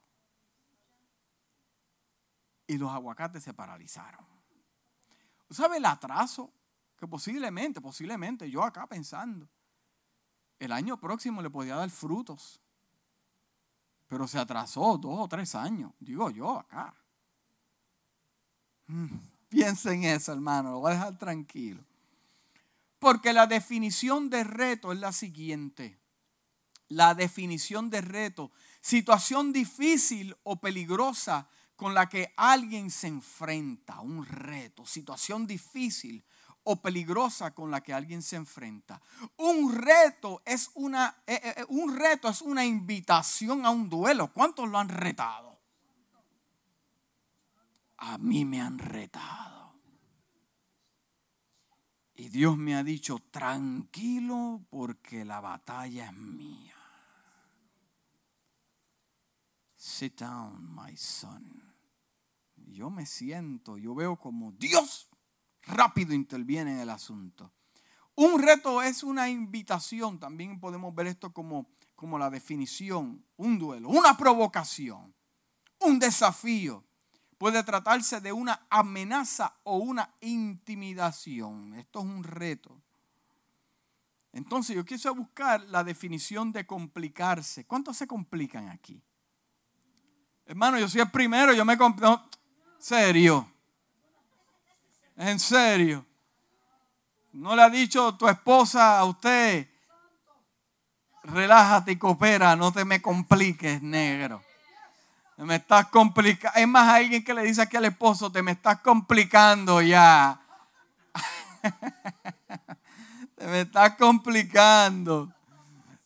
Y 2.66 2.80
los 2.80 2.90
aguacates 2.90 3.44
se 3.44 3.54
paralizaron. 3.54 4.25
¿Sabe 5.52 5.78
el 5.78 5.86
atraso 5.86 6.52
posiblemente, 7.08 7.80
posiblemente, 7.80 8.50
yo 8.50 8.63
acá 8.63 8.88
pensando, 8.88 9.48
el 10.58 10.72
año 10.72 11.00
próximo 11.00 11.44
le 11.44 11.52
podía 11.52 11.75
dar 11.75 11.92
frutos. 11.92 12.62
Pero 14.13 14.27
se 14.27 14.38
atrasó 14.38 14.96
dos 15.00 15.22
o 15.22 15.27
tres 15.27 15.55
años, 15.55 15.91
digo 16.00 16.29
yo 16.29 16.60
acá. 16.60 16.93
Mm, 18.86 19.08
piensen 19.50 20.03
en 20.03 20.17
eso, 20.17 20.32
hermano, 20.32 20.74
lo 20.74 20.79
voy 20.82 20.91
a 20.91 20.93
dejar 20.93 21.17
tranquilo. 21.17 21.84
Porque 23.00 23.34
la 23.34 23.48
definición 23.48 24.29
de 24.29 24.43
reto 24.43 24.93
es 24.93 25.00
la 25.00 25.12
siguiente. 25.12 25.98
La 26.89 27.15
definición 27.15 27.89
de 27.89 28.01
reto, 28.01 28.51
situación 28.82 29.51
difícil 29.51 30.38
o 30.43 30.62
peligrosa 30.62 31.48
con 31.75 31.96
la 31.96 32.08
que 32.08 32.36
alguien 32.38 32.91
se 32.91 33.08
enfrenta, 33.08 34.00
un 34.01 34.27
reto, 34.27 34.86
situación 34.86 35.48
difícil 35.48 36.24
o 36.63 36.82
peligrosa 36.82 37.53
con 37.53 37.72
la 37.72 37.82
que 37.82 37.93
alguien 37.93 38.22
se 38.22 38.36
enfrenta. 38.36 39.01
Un 39.38 39.74
reto 39.74 40.41
es 40.46 40.72
una, 40.75 41.24
eh, 41.27 41.39
eh, 41.43 41.53
eh, 41.58 41.65
un 41.70 41.96
reto 41.96 42.29
es 42.29 42.41
una 42.41 42.65
invitación 42.65 43.65
a 43.65 43.70
un 43.70 43.89
duelo. 43.89 44.32
¿Cuántos 44.32 44.70
lo 44.70 44.77
han 44.77 44.89
retado? 44.89 45.60
A 47.98 48.17
mí 48.17 48.46
me 48.46 48.62
han 48.62 48.79
retado. 48.79 49.53
Y 52.15 52.29
Dios 52.29 52.58
me 52.58 52.75
ha 52.75 52.84
dicho, 52.84 53.20
tranquilo 53.32 54.62
porque 54.70 55.25
la 55.25 55.41
batalla 55.41 56.05
es 56.05 56.13
mía. 56.13 56.75
Sit 59.75 60.22
down, 60.22 60.74
my 60.74 60.96
son. 60.96 61.62
Yo 62.55 62.89
me 62.89 63.05
siento, 63.05 63.77
yo 63.77 63.93
veo 63.93 64.15
como 64.15 64.51
Dios 64.53 65.10
rápido 65.65 66.13
interviene 66.13 66.74
en 66.74 66.79
el 66.79 66.89
asunto. 66.89 67.51
Un 68.15 68.41
reto 68.41 68.82
es 68.82 69.03
una 69.03 69.29
invitación, 69.29 70.20
también 70.20 70.60
podemos 70.60 70.93
ver 70.93 71.08
esto 71.08 71.34
como, 71.34 71.67
como 71.96 72.20
la 72.20 72.29
definición, 72.29 73.25
un 73.38 73.58
duelo, 73.58 73.89
una 73.89 74.15
provocación, 74.15 75.13
un 75.79 76.00
desafío. 76.00 76.84
Puede 77.38 77.63
tratarse 77.63 78.22
de 78.22 78.32
una 78.32 78.67
amenaza 78.70 79.55
o 79.63 79.77
una 79.77 80.13
intimidación. 80.22 81.74
Esto 81.74 82.00
es 82.00 82.05
un 82.05 82.24
reto. 82.24 82.79
Entonces 84.32 84.75
yo 84.75 84.86
quise 84.86 85.10
buscar 85.10 85.62
la 85.70 85.84
definición 85.84 86.51
de 86.51 86.65
complicarse. 86.65 87.65
¿Cuántos 87.65 87.98
se 87.98 88.08
complican 88.08 88.70
aquí? 88.70 89.01
Hermano, 90.46 90.79
yo 90.79 90.89
soy 90.89 91.01
el 91.01 91.12
primero, 91.12 91.53
yo 91.53 91.65
me 91.65 91.77
complico. 91.77 92.22
serio. 92.79 93.53
En 95.15 95.39
serio. 95.39 96.05
¿No 97.32 97.55
le 97.55 97.63
ha 97.63 97.70
dicho 97.70 98.15
tu 98.15 98.27
esposa 98.27 99.00
a 99.00 99.05
usted? 99.05 99.67
Relájate 101.24 101.93
y 101.93 101.98
coopera, 101.98 102.55
no 102.55 102.72
te 102.72 102.86
me 102.86 103.01
compliques, 103.01 103.82
negro. 103.82 104.43
Me 105.38 105.55
estás 105.55 105.88
complicando. 105.88 106.60
Es 106.60 106.67
más, 106.67 106.93
alguien 106.93 107.24
que 107.24 107.34
le 107.34 107.43
dice 107.43 107.62
aquí 107.62 107.77
al 107.77 107.86
esposo, 107.86 108.32
te 108.32 108.43
me 108.43 108.51
estás 108.51 108.82
complicando 108.82 109.82
ya. 109.82 110.39
te 113.36 113.48
me 113.48 113.62
estás 113.62 113.96
complicando. 113.96 115.34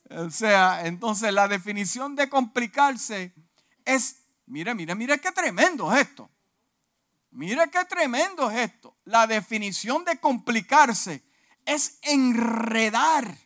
O 0.10 0.30
sea, 0.30 0.86
entonces 0.86 1.34
la 1.34 1.48
definición 1.48 2.16
de 2.16 2.30
complicarse 2.30 3.34
es, 3.84 4.24
mire, 4.46 4.74
mire, 4.74 4.96
mire 4.96 5.20
qué 5.20 5.32
tremendo 5.32 5.94
es 5.94 6.02
esto. 6.02 6.30
Mire 7.32 7.70
qué 7.72 7.86
tremendo 7.86 8.50
es 8.50 8.72
esto. 8.72 8.98
La 9.04 9.28
definición 9.28 10.04
de 10.06 10.20
complicarse 10.20 11.24
es 11.66 12.00
enredar, 12.02 13.38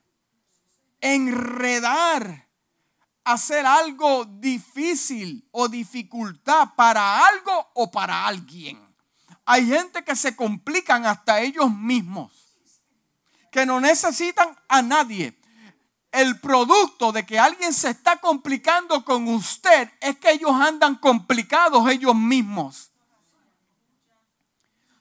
enredar, 1.01 2.47
hacer 3.23 3.65
algo 3.65 4.25
difícil 4.25 5.47
o 5.51 5.67
dificultad 5.67 6.69
para 6.75 7.27
algo 7.27 7.71
o 7.73 7.91
para 7.91 8.27
alguien. 8.27 8.79
Hay 9.45 9.65
gente 9.65 10.03
que 10.03 10.15
se 10.15 10.35
complican 10.35 11.05
hasta 11.05 11.41
ellos 11.41 11.71
mismos, 11.71 12.55
que 13.51 13.65
no 13.65 13.81
necesitan 13.81 14.55
a 14.67 14.81
nadie. 14.81 15.37
El 16.11 16.39
producto 16.39 17.11
de 17.11 17.25
que 17.25 17.39
alguien 17.39 17.73
se 17.73 17.89
está 17.89 18.17
complicando 18.17 19.03
con 19.03 19.27
usted 19.29 19.89
es 20.01 20.17
que 20.17 20.31
ellos 20.31 20.51
andan 20.51 20.95
complicados 20.95 21.89
ellos 21.89 22.15
mismos. 22.15 22.90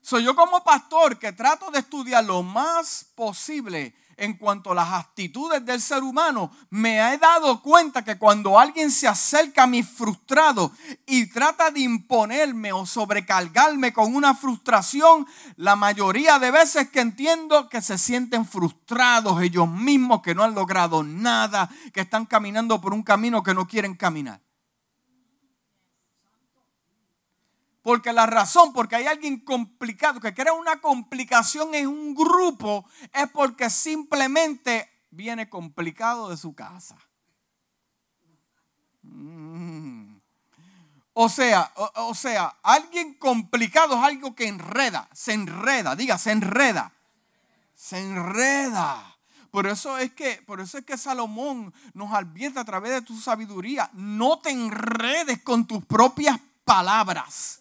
Soy 0.03 0.25
yo 0.25 0.35
como 0.35 0.65
pastor 0.65 1.19
que 1.19 1.33
trato 1.33 1.71
de 1.71 1.81
estudiar 1.81 2.25
lo 2.25 2.43
más 2.43 3.07
posible 3.15 3.95
en 4.21 4.35
cuanto 4.35 4.73
a 4.73 4.75
las 4.75 4.93
actitudes 4.93 5.65
del 5.65 5.81
ser 5.81 6.03
humano, 6.03 6.53
me 6.69 6.99
he 6.99 7.17
dado 7.17 7.63
cuenta 7.63 8.05
que 8.05 8.19
cuando 8.19 8.59
alguien 8.59 8.91
se 8.91 9.09
acerca 9.09 9.63
a 9.63 9.67
mí 9.67 9.83
frustrado 9.83 10.73
y 11.07 11.27
trata 11.31 11.71
de 11.71 11.81
imponerme 11.81 12.71
o 12.71 12.85
sobrecargarme 12.85 13.95
con 13.95 14.15
una 14.15 14.35
frustración, 14.35 15.27
la 15.57 15.75
mayoría 15.75 16.39
de 16.39 16.51
veces 16.51 16.91
que 16.91 17.01
entiendo 17.01 17.71
que 17.71 17.81
se 17.81 17.97
sienten 17.97 18.45
frustrados 18.45 19.41
ellos 19.41 19.69
mismos, 19.69 20.21
que 20.21 20.35
no 20.35 20.45
han 20.45 20.55
logrado 20.55 21.03
nada, 21.03 21.71
que 21.95 22.03
están 22.03 22.27
caminando 22.27 22.79
por 22.79 22.93
un 22.93 23.03
camino 23.03 23.43
que 23.43 23.55
no 23.55 23.67
quieren 23.67 23.97
caminar. 23.97 24.43
Porque 27.83 28.13
la 28.13 28.27
razón, 28.27 28.73
porque 28.73 28.97
hay 28.97 29.07
alguien 29.07 29.41
complicado, 29.41 30.21
que 30.21 30.35
crea 30.35 30.53
una 30.53 30.81
complicación 30.81 31.75
en 31.75 31.87
un 31.87 32.15
grupo, 32.15 32.85
es 33.13 33.29
porque 33.31 33.71
simplemente 33.71 34.89
viene 35.11 35.49
complicado 35.49 36.29
de 36.29 36.37
su 36.37 36.55
casa. 36.55 36.97
Mm. 39.03 40.17
O 41.13 41.29
sea, 41.29 41.73
o, 41.97 42.15
sea, 42.15 42.57
alguien 42.63 43.15
complicado 43.15 43.97
es 43.97 44.05
algo 44.05 44.35
que 44.35 44.47
enreda, 44.47 45.09
se 45.13 45.33
enreda, 45.33 45.97
diga, 45.97 46.19
se 46.19 46.31
enreda. 46.31 46.93
Se 47.75 47.99
enreda. 47.99 49.17
Por 49.51 49.67
eso 49.67 49.99
es 49.99 50.13
que, 50.13 50.43
por 50.47 50.61
eso 50.61 50.79
es 50.79 50.85
que 50.85 50.97
Salomón 50.97 51.75
nos 51.93 52.13
advierte 52.13 52.61
a 52.61 52.65
través 52.65 52.93
de 52.93 53.03
tu 53.03 53.19
sabiduría, 53.19 53.91
no 53.95 54.39
te 54.39 54.51
enredes 54.51 55.43
con 55.43 55.67
tus 55.67 55.85
propias 55.85 56.39
palabras. 56.65 57.60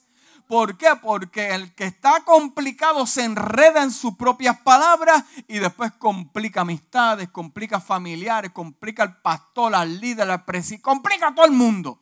¿Por 0.50 0.80
qué? 0.80 0.96
Porque 1.00 1.54
el 1.54 1.76
que 1.76 1.84
está 1.84 2.22
complicado 2.22 3.06
se 3.06 3.24
enreda 3.24 3.84
en 3.84 3.92
sus 3.92 4.16
propias 4.16 4.60
palabras 4.62 5.24
y 5.48 5.60
después 5.60 5.92
complica 5.92 6.62
amistades, 6.62 7.30
complica 7.30 7.80
familiares, 7.80 8.50
complica 8.52 9.04
al 9.04 9.22
pastor, 9.22 9.76
al 9.76 10.02
líder, 10.02 10.28
al 10.32 10.46
presidente, 10.46 10.82
complica 10.82 11.28
a 11.28 11.36
todo 11.36 11.46
el 11.46 11.52
mundo. 11.52 12.02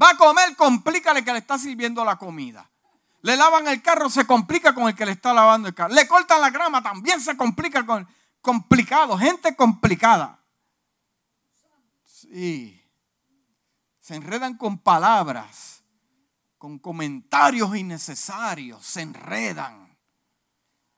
Va 0.00 0.10
a 0.10 0.16
comer, 0.16 0.54
complícale 0.54 1.24
que 1.24 1.32
le 1.32 1.40
está 1.40 1.58
sirviendo 1.58 2.04
la 2.04 2.14
comida. 2.14 2.70
Le 3.22 3.36
lavan 3.36 3.66
el 3.66 3.82
carro, 3.82 4.08
se 4.08 4.24
complica 4.24 4.72
con 4.72 4.86
el 4.86 4.94
que 4.94 5.04
le 5.04 5.10
está 5.10 5.34
lavando 5.34 5.66
el 5.66 5.74
carro. 5.74 5.94
Le 5.94 6.06
cortan 6.06 6.40
la 6.40 6.50
grama, 6.50 6.84
también 6.84 7.20
se 7.20 7.36
complica 7.36 7.84
con 7.84 8.06
complicado, 8.40 9.18
gente 9.18 9.56
complicada. 9.56 10.38
Sí. 12.04 12.80
Se 13.98 14.14
enredan 14.14 14.56
con 14.56 14.78
palabras 14.78 15.77
con 16.58 16.78
comentarios 16.78 17.74
innecesarios, 17.76 18.84
se 18.84 19.02
enredan. 19.02 19.96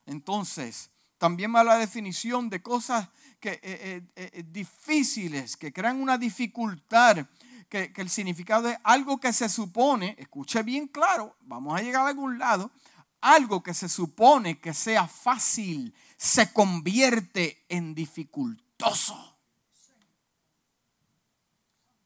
Entonces, 0.06 0.90
también 1.18 1.54
va 1.54 1.62
la 1.62 1.76
definición 1.76 2.48
de 2.48 2.62
cosas 2.62 3.08
que, 3.38 3.50
eh, 3.50 3.60
eh, 3.62 4.02
eh, 4.16 4.44
difíciles, 4.46 5.56
que 5.56 5.72
crean 5.72 6.00
una 6.00 6.16
dificultad, 6.16 7.26
que, 7.68 7.92
que 7.92 8.00
el 8.00 8.10
significado 8.10 8.68
es 8.68 8.78
algo 8.82 9.20
que 9.20 9.32
se 9.32 9.48
supone, 9.48 10.16
escuche 10.18 10.62
bien 10.62 10.88
claro, 10.88 11.36
vamos 11.42 11.78
a 11.78 11.82
llegar 11.82 12.06
a 12.06 12.08
algún 12.08 12.38
lado, 12.38 12.72
algo 13.20 13.62
que 13.62 13.74
se 13.74 13.88
supone 13.88 14.58
que 14.58 14.72
sea 14.72 15.06
fácil 15.06 15.94
se 16.16 16.52
convierte 16.52 17.64
en 17.68 17.94
dificultoso. 17.94 19.38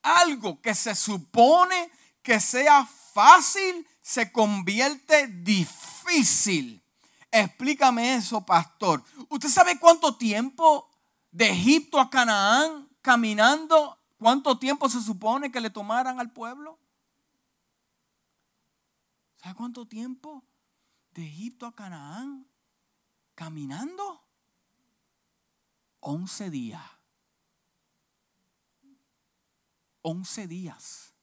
Algo 0.02 0.60
que 0.60 0.74
se 0.74 0.94
supone 0.94 1.90
que 2.24 2.40
sea 2.40 2.86
fácil 2.86 3.86
se 4.00 4.32
convierte 4.32 5.28
difícil. 5.28 6.82
Explícame 7.30 8.14
eso, 8.14 8.44
pastor. 8.44 9.04
¿Usted 9.28 9.48
sabe 9.48 9.78
cuánto 9.78 10.16
tiempo 10.16 10.90
de 11.30 11.50
Egipto 11.50 12.00
a 12.00 12.08
Canaán 12.08 12.88
caminando? 13.02 14.00
¿Cuánto 14.18 14.58
tiempo 14.58 14.88
se 14.88 15.02
supone 15.02 15.52
que 15.52 15.60
le 15.60 15.68
tomaran 15.68 16.18
al 16.18 16.32
pueblo? 16.32 16.78
¿Sabe 19.36 19.54
cuánto 19.54 19.86
tiempo 19.86 20.42
de 21.12 21.26
Egipto 21.26 21.66
a 21.66 21.74
Canaán 21.74 22.48
caminando? 23.34 24.24
Once 26.00 26.48
días. 26.48 26.82
Once 30.00 30.46
días. 30.46 31.13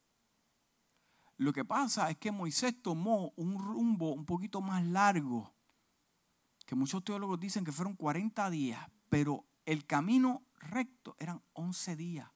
Lo 1.42 1.54
que 1.54 1.66
pasa 1.66 2.08
es 2.12 2.18
que 2.18 2.32
Moisés 2.32 2.84
tomó 2.84 3.34
un 3.36 3.58
rumbo 3.58 4.14
un 4.14 4.28
poquito 4.28 4.62
más 4.62 4.86
largo, 4.86 5.52
que 6.68 6.76
muchos 6.76 7.04
teólogos 7.04 7.40
dicen 7.40 7.66
que 7.66 7.72
fueron 7.72 7.96
40 7.96 8.48
días, 8.52 8.88
pero 9.10 9.48
el 9.66 9.88
camino 9.88 10.44
recto 10.60 11.16
eran 11.18 11.42
11 11.54 11.96
días. 11.96 12.30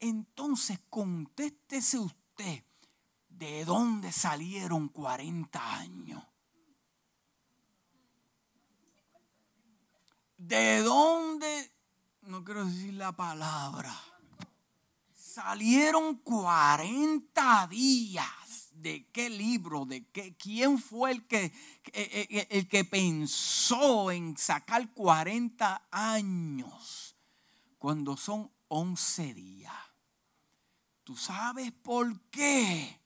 Entonces, 0.00 0.80
contéstese 0.88 1.98
usted, 1.98 2.64
¿de 3.28 3.66
dónde 3.66 4.10
salieron 4.12 4.88
40 4.88 5.76
años? 5.76 6.24
¿De 10.38 10.80
dónde? 10.80 11.70
No 12.22 12.42
quiero 12.42 12.64
decir 12.64 12.94
la 12.94 13.12
palabra 13.14 13.94
salieron 15.36 16.14
40 16.16 17.66
días. 17.66 18.70
¿De 18.72 19.06
qué 19.12 19.28
libro? 19.28 19.84
¿De 19.84 20.06
qué? 20.06 20.34
¿Quién 20.36 20.78
fue 20.78 21.10
el 21.10 21.26
que, 21.26 21.44
eh, 21.44 21.52
eh, 21.92 22.26
eh, 22.30 22.46
el 22.50 22.68
que 22.68 22.86
pensó 22.86 24.10
en 24.10 24.36
sacar 24.38 24.94
40 24.94 25.88
años 25.90 27.16
cuando 27.76 28.16
son 28.16 28.50
11 28.68 29.34
días? 29.34 29.74
¿Tú 31.04 31.16
sabes 31.16 31.70
por 31.70 32.18
qué? 32.30 32.98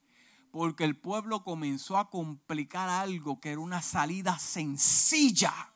Porque 0.52 0.84
el 0.84 0.96
pueblo 0.96 1.42
comenzó 1.42 1.96
a 1.98 2.10
complicar 2.10 2.88
algo 2.88 3.40
que 3.40 3.50
era 3.50 3.60
una 3.60 3.82
salida 3.82 4.38
sencilla 4.38 5.72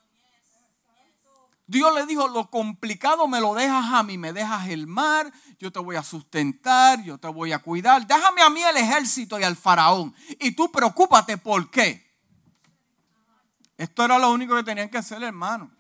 Dios 1.66 1.94
le 1.94 2.04
dijo, 2.04 2.28
lo 2.28 2.50
complicado 2.50 3.26
me 3.26 3.40
lo 3.40 3.54
dejas 3.54 3.86
a 3.92 4.02
mí, 4.02 4.18
me 4.18 4.32
dejas 4.32 4.68
el 4.68 4.86
mar, 4.86 5.32
yo 5.58 5.72
te 5.72 5.78
voy 5.78 5.96
a 5.96 6.02
sustentar, 6.02 7.02
yo 7.02 7.16
te 7.16 7.28
voy 7.28 7.52
a 7.52 7.60
cuidar. 7.60 8.06
Déjame 8.06 8.42
a 8.42 8.50
mí 8.50 8.62
el 8.62 8.76
ejército 8.76 9.38
y 9.38 9.44
al 9.44 9.56
faraón. 9.56 10.14
Y 10.40 10.52
tú 10.52 10.70
preocúpate 10.70 11.38
por 11.38 11.70
qué. 11.70 12.04
Esto 13.78 14.04
era 14.04 14.18
lo 14.18 14.30
único 14.30 14.54
que 14.54 14.62
tenían 14.62 14.90
que 14.90 14.98
hacer, 14.98 15.22
hermano. 15.22 15.70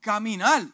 Caminar. 0.00 0.66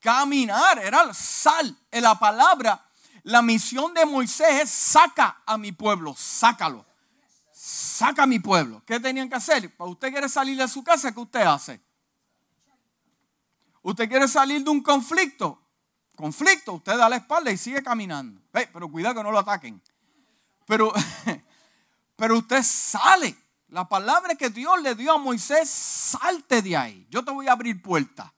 Caminar 0.00 0.78
era 0.78 1.14
sal. 1.14 1.74
En 1.90 2.02
la 2.02 2.18
palabra, 2.18 2.86
la 3.22 3.40
misión 3.40 3.94
de 3.94 4.04
Moisés 4.04 4.62
es 4.62 4.70
saca 4.70 5.42
a 5.46 5.56
mi 5.56 5.72
pueblo, 5.72 6.14
sácalo 6.16 6.84
saca 7.64 8.24
a 8.24 8.26
mi 8.26 8.38
pueblo. 8.38 8.82
¿Qué 8.84 9.00
tenían 9.00 9.28
que 9.28 9.36
hacer? 9.36 9.74
Para 9.74 9.90
usted 9.90 10.10
quiere 10.10 10.28
salir 10.28 10.58
de 10.58 10.68
su 10.68 10.84
casa, 10.84 11.12
¿qué 11.12 11.20
usted 11.20 11.40
hace? 11.40 11.80
Usted 13.80 14.06
quiere 14.06 14.28
salir 14.28 14.62
de 14.62 14.68
un 14.68 14.82
conflicto. 14.82 15.58
Conflicto, 16.14 16.74
usted 16.74 16.96
da 16.98 17.08
la 17.08 17.16
espalda 17.16 17.50
y 17.50 17.56
sigue 17.56 17.82
caminando. 17.82 18.40
pero 18.52 18.90
cuidado 18.90 19.14
que 19.14 19.22
no 19.22 19.32
lo 19.32 19.38
ataquen. 19.38 19.82
Pero, 20.66 20.92
pero 22.16 22.36
usted 22.36 22.62
sale. 22.62 23.34
La 23.68 23.88
palabra 23.88 24.34
que 24.34 24.50
Dios 24.50 24.82
le 24.82 24.94
dio 24.94 25.12
a 25.12 25.18
Moisés, 25.18 25.68
salte 25.70 26.60
de 26.60 26.76
ahí. 26.76 27.06
Yo 27.08 27.24
te 27.24 27.30
voy 27.30 27.48
a 27.48 27.52
abrir 27.52 27.80
puertas. 27.80 28.30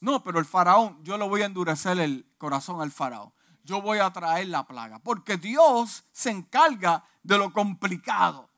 No, 0.00 0.24
pero 0.24 0.38
el 0.38 0.46
faraón, 0.46 0.98
yo 1.04 1.18
le 1.18 1.28
voy 1.28 1.42
a 1.42 1.46
endurecer 1.46 1.98
el 2.00 2.26
corazón 2.38 2.80
al 2.80 2.90
faraón. 2.90 3.32
Yo 3.64 3.82
voy 3.82 3.98
a 3.98 4.10
traer 4.10 4.48
la 4.48 4.66
plaga. 4.66 4.98
Porque 4.98 5.36
Dios 5.36 6.04
se 6.10 6.30
encarga 6.30 7.04
de 7.22 7.36
lo 7.36 7.52
complicado. 7.52 8.48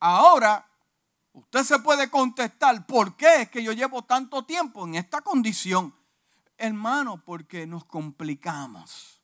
Ahora, 0.00 0.66
usted 1.32 1.62
se 1.62 1.78
puede 1.78 2.10
contestar, 2.10 2.86
¿por 2.86 3.16
qué 3.16 3.42
es 3.42 3.50
que 3.50 3.62
yo 3.62 3.72
llevo 3.72 4.02
tanto 4.02 4.44
tiempo 4.46 4.86
en 4.86 4.94
esta 4.94 5.20
condición? 5.20 5.94
Hermano, 6.56 7.22
porque 7.22 7.66
nos 7.66 7.84
complicamos. 7.84 9.20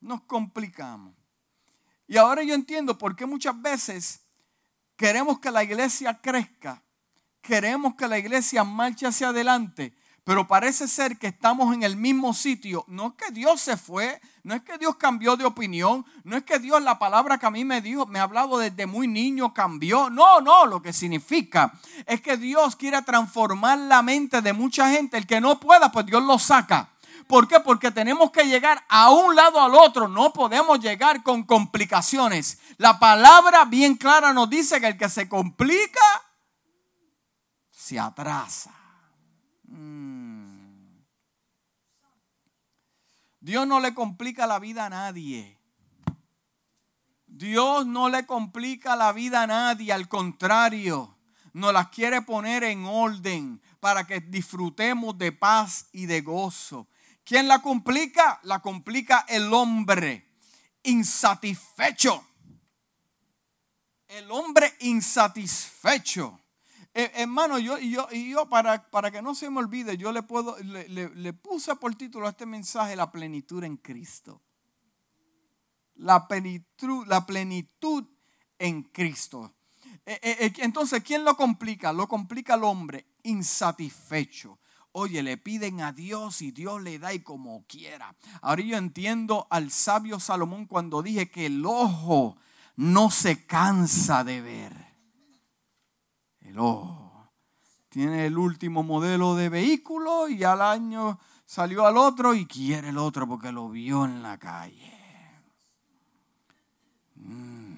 Nos 0.00 0.22
complicamos. 0.22 1.14
Y 2.08 2.16
ahora 2.16 2.42
yo 2.42 2.54
entiendo 2.54 2.98
por 2.98 3.14
qué 3.14 3.26
muchas 3.26 3.60
veces 3.60 4.22
queremos 4.96 5.38
que 5.38 5.50
la 5.50 5.62
iglesia 5.62 6.20
crezca, 6.20 6.82
queremos 7.40 7.94
que 7.94 8.08
la 8.08 8.18
iglesia 8.18 8.64
marche 8.64 9.06
hacia 9.06 9.28
adelante, 9.28 9.96
pero 10.28 10.46
parece 10.46 10.88
ser 10.88 11.16
que 11.16 11.28
estamos 11.28 11.72
en 11.72 11.84
el 11.84 11.96
mismo 11.96 12.34
sitio. 12.34 12.84
No 12.86 13.06
es 13.06 13.12
que 13.14 13.32
Dios 13.32 13.62
se 13.62 13.78
fue, 13.78 14.20
no 14.42 14.54
es 14.54 14.60
que 14.60 14.76
Dios 14.76 14.96
cambió 14.96 15.38
de 15.38 15.46
opinión, 15.46 16.04
no 16.22 16.36
es 16.36 16.44
que 16.44 16.58
Dios 16.58 16.82
la 16.82 16.98
palabra 16.98 17.38
que 17.38 17.46
a 17.46 17.50
mí 17.50 17.64
me 17.64 17.80
dijo, 17.80 18.04
me 18.04 18.18
ha 18.18 18.24
hablado 18.24 18.58
desde 18.58 18.84
muy 18.84 19.08
niño, 19.08 19.54
cambió. 19.54 20.10
No, 20.10 20.42
no, 20.42 20.66
lo 20.66 20.82
que 20.82 20.92
significa 20.92 21.72
es 22.04 22.20
que 22.20 22.36
Dios 22.36 22.76
quiere 22.76 23.00
transformar 23.00 23.78
la 23.78 24.02
mente 24.02 24.42
de 24.42 24.52
mucha 24.52 24.90
gente. 24.90 25.16
El 25.16 25.26
que 25.26 25.40
no 25.40 25.58
pueda, 25.58 25.90
pues 25.90 26.04
Dios 26.04 26.22
lo 26.22 26.38
saca. 26.38 26.90
¿Por 27.26 27.48
qué? 27.48 27.60
Porque 27.60 27.90
tenemos 27.90 28.30
que 28.30 28.44
llegar 28.44 28.84
a 28.90 29.08
un 29.10 29.34
lado 29.34 29.58
al 29.62 29.74
otro. 29.74 30.08
No 30.08 30.34
podemos 30.34 30.78
llegar 30.78 31.22
con 31.22 31.44
complicaciones. 31.44 32.58
La 32.76 32.98
palabra 32.98 33.64
bien 33.64 33.94
clara 33.94 34.34
nos 34.34 34.50
dice 34.50 34.78
que 34.78 34.88
el 34.88 34.98
que 34.98 35.08
se 35.08 35.26
complica 35.26 36.02
se 37.70 37.98
atrasa. 37.98 38.74
Dios 43.40 43.66
no 43.66 43.80
le 43.80 43.94
complica 43.94 44.46
la 44.46 44.58
vida 44.58 44.86
a 44.86 44.90
nadie. 44.90 45.58
Dios 47.26 47.86
no 47.86 48.08
le 48.08 48.26
complica 48.26 48.96
la 48.96 49.12
vida 49.12 49.42
a 49.42 49.46
nadie, 49.46 49.92
al 49.92 50.08
contrario, 50.08 51.16
nos 51.52 51.72
las 51.72 51.88
quiere 51.88 52.22
poner 52.22 52.64
en 52.64 52.84
orden 52.84 53.62
para 53.80 54.06
que 54.06 54.20
disfrutemos 54.20 55.16
de 55.18 55.30
paz 55.32 55.86
y 55.92 56.06
de 56.06 56.20
gozo. 56.20 56.88
¿Quién 57.24 57.46
la 57.46 57.60
complica? 57.60 58.40
La 58.42 58.60
complica 58.60 59.24
el 59.28 59.52
hombre 59.52 60.28
insatisfecho. 60.82 62.24
El 64.08 64.30
hombre 64.30 64.74
insatisfecho. 64.80 66.40
Eh, 66.98 67.12
hermano, 67.14 67.60
yo, 67.60 67.78
yo, 67.78 68.10
yo 68.10 68.48
para, 68.48 68.90
para 68.90 69.12
que 69.12 69.22
no 69.22 69.32
se 69.32 69.48
me 69.48 69.60
olvide, 69.60 69.96
yo 69.96 70.10
le, 70.10 70.24
puedo, 70.24 70.56
le, 70.58 71.32
puse 71.32 71.76
por 71.76 71.94
título 71.94 72.26
a 72.26 72.30
este 72.30 72.44
mensaje 72.44 72.96
La 72.96 73.12
plenitud 73.12 73.62
en 73.62 73.76
Cristo. 73.76 74.42
La 75.94 76.26
plenitud, 76.26 77.06
la 77.06 77.24
plenitud 77.24 78.04
en 78.58 78.82
Cristo. 78.82 79.54
Eh, 80.04 80.18
eh, 80.20 80.52
entonces, 80.56 81.00
¿quién 81.04 81.24
lo 81.24 81.36
complica? 81.36 81.92
Lo 81.92 82.08
complica 82.08 82.54
el 82.54 82.64
hombre 82.64 83.06
insatisfecho. 83.22 84.58
Oye, 84.90 85.22
le 85.22 85.36
piden 85.36 85.82
a 85.82 85.92
Dios 85.92 86.42
y 86.42 86.50
Dios 86.50 86.82
le 86.82 86.98
da 86.98 87.14
y 87.14 87.20
como 87.20 87.64
quiera. 87.68 88.16
Ahora 88.42 88.62
yo 88.62 88.76
entiendo 88.76 89.46
al 89.50 89.70
sabio 89.70 90.18
Salomón 90.18 90.66
cuando 90.66 91.00
dije 91.00 91.30
que 91.30 91.46
el 91.46 91.64
ojo 91.64 92.38
no 92.74 93.12
se 93.12 93.46
cansa 93.46 94.24
de 94.24 94.40
ver. 94.40 94.87
Tiene 97.88 98.26
el 98.26 98.36
último 98.36 98.82
modelo 98.82 99.34
de 99.34 99.48
vehículo 99.48 100.28
y 100.28 100.44
al 100.44 100.62
año 100.62 101.18
salió 101.46 101.86
al 101.86 101.96
otro 101.96 102.34
y 102.34 102.46
quiere 102.46 102.90
el 102.90 102.98
otro 102.98 103.26
porque 103.26 103.52
lo 103.52 103.68
vio 103.68 104.04
en 104.04 104.22
la 104.22 104.38
calle. 104.38 104.92
Mm. 107.16 107.76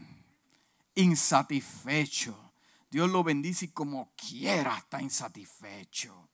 Insatisfecho. 0.97 2.53
Dios 2.91 3.09
lo 3.09 3.23
bendice 3.23 3.67
y 3.67 3.69
como 3.69 4.13
quiera 4.17 4.77
está 4.77 5.01
insatisfecho. 5.01 6.29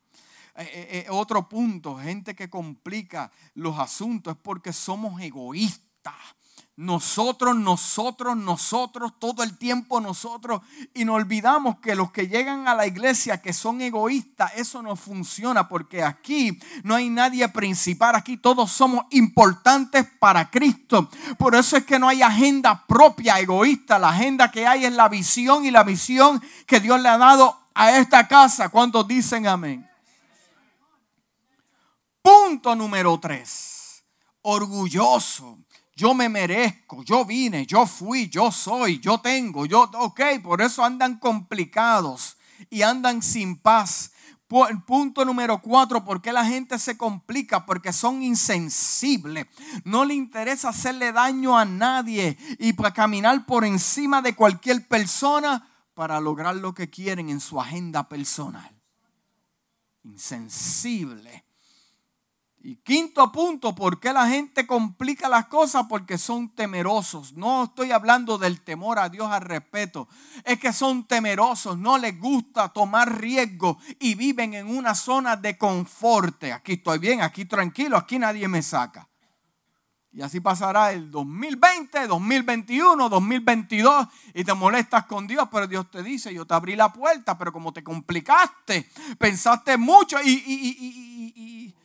Eh, 0.57 0.63
eh, 0.63 0.89
eh, 0.91 1.07
otro 1.11 1.47
punto, 1.47 1.99
gente 1.99 2.35
que 2.35 2.49
complica 2.49 3.31
los 3.55 3.79
asuntos 3.79 4.35
es 4.35 4.41
porque 4.43 4.73
somos 4.73 5.21
egoístas. 5.21 6.15
Nosotros, 6.79 7.57
nosotros, 7.57 8.37
nosotros, 8.37 9.13
todo 9.19 9.43
el 9.43 9.57
tiempo 9.57 9.99
nosotros. 9.99 10.61
Y 10.93 11.07
nos 11.07 11.17
olvidamos 11.17 11.79
que 11.79 11.95
los 11.95 12.13
que 12.13 12.29
llegan 12.29 12.69
a 12.69 12.75
la 12.75 12.87
iglesia 12.87 13.41
que 13.41 13.55
son 13.55 13.81
egoístas, 13.81 14.53
eso 14.57 14.83
no 14.83 14.95
funciona 14.95 15.69
porque 15.69 16.03
aquí 16.03 16.59
no 16.83 16.95
hay 16.95 17.09
nadie 17.09 17.49
principal. 17.49 18.15
Aquí 18.15 18.37
todos 18.37 18.71
somos 18.71 19.07
importantes 19.11 20.07
para 20.19 20.51
Cristo. 20.51 21.09
Por 21.39 21.55
eso 21.55 21.79
es 21.79 21.87
que 21.87 21.99
no 21.99 22.09
hay 22.09 22.21
agenda 22.21 22.85
propia 22.87 23.41
egoísta. 23.41 23.99
La 23.99 24.11
agenda 24.11 24.51
que 24.51 24.67
hay 24.67 24.85
es 24.85 24.93
la 24.93 25.09
visión 25.09 25.65
y 25.65 25.71
la 25.71 25.83
misión 25.83 26.43
que 26.67 26.79
Dios 26.79 27.01
le 27.01 27.09
ha 27.09 27.17
dado 27.17 27.59
a 27.73 27.97
esta 27.97 28.29
casa. 28.29 28.69
¿Cuántos 28.69 29.09
dicen 29.09 29.47
amén? 29.47 29.89
Punto 32.21 32.75
número 32.75 33.19
tres. 33.19 34.05
Orgulloso. 34.43 35.59
Yo 35.97 36.13
me 36.13 36.29
merezco, 36.29 37.03
yo 37.03 37.25
vine, 37.25 37.65
yo 37.65 37.87
fui, 37.87 38.29
yo 38.29 38.53
soy, 38.53 39.01
yo 39.01 39.19
tengo, 39.19 39.65
yo, 39.65 39.91
ok, 39.95 40.21
por 40.43 40.61
eso 40.61 40.85
andan 40.85 41.19
complicados 41.19 42.37
y 42.69 42.83
andan 42.83 43.23
sin 43.23 43.57
paz. 43.57 44.13
Punto 44.87 45.25
número 45.25 45.61
cuatro, 45.63 46.05
¿por 46.05 46.21
qué 46.21 46.35
la 46.35 46.45
gente 46.45 46.79
se 46.79 46.99
complica? 46.99 47.65
Porque 47.65 47.95
son 47.95 48.23
insensibles. 48.23 49.47
No 49.85 50.05
le 50.05 50.13
interesa 50.13 50.69
hacerle 50.69 51.13
daño 51.13 51.57
a 51.57 51.65
nadie 51.65 52.37
y 52.59 52.75
para 52.75 52.93
caminar 52.93 53.47
por 53.47 53.65
encima 53.65 54.21
de 54.21 54.37
cualquier 54.37 54.87
persona 54.87 55.67
para 55.95 56.21
lograr 56.21 56.57
lo 56.57 56.75
que 56.75 56.91
quieren 56.91 57.31
en 57.31 57.41
su 57.41 57.59
agenda 57.59 58.07
personal. 58.07 58.71
Insensible. 60.05 61.46
Y 62.67 62.79
quinto 62.79 63.31
punto, 63.31 63.77
¿por 63.77 64.01
qué 64.01 64.13
la 64.13 64.27
gente 64.27 64.67
complica 64.67 65.29
las 65.29 65.47
cosas? 65.47 65.87
Porque 65.89 66.19
son 66.19 66.49
temerosos. 66.49 67.35
No 67.35 67.63
estoy 67.63 67.93
hablando 67.93 68.39
del 68.39 68.61
temor 68.61 68.99
a 68.99 69.09
Dios 69.09 69.31
al 69.31 69.43
respeto. 69.43 70.09
Es 70.43 70.59
que 70.59 70.73
son 70.73 71.07
temerosos, 71.07 71.79
no 71.79 71.97
les 71.97 72.19
gusta 72.19 72.71
tomar 72.71 73.21
riesgo 73.21 73.79
y 74.01 74.17
viven 74.17 74.55
en 74.55 74.67
una 74.67 74.97
zona 74.97 75.37
de 75.37 75.57
confort. 75.57 76.43
Aquí 76.43 76.73
estoy 76.73 76.99
bien, 76.99 77.23
aquí 77.23 77.45
tranquilo, 77.45 77.97
aquí 77.97 78.19
nadie 78.19 78.49
me 78.49 78.61
saca. 78.63 79.09
Y 80.11 80.21
así 80.21 80.41
pasará 80.41 80.91
el 80.91 81.09
2020, 81.09 82.09
2021, 82.09 83.09
2022 83.09 84.09
y 84.35 84.43
te 84.43 84.55
molestas 84.55 85.07
con 85.07 85.29
Dios, 85.29 85.47
pero 85.53 85.69
Dios 85.69 85.89
te 85.89 86.03
dice, 86.03 86.35
yo 86.35 86.45
te 86.45 86.55
abrí 86.55 86.75
la 86.75 86.93
puerta, 86.93 87.39
pero 87.39 87.53
como 87.53 87.73
te 87.73 87.85
complicaste, 87.85 88.91
pensaste 89.21 89.77
mucho 89.77 90.17
y, 90.21 90.33
y 90.33 91.77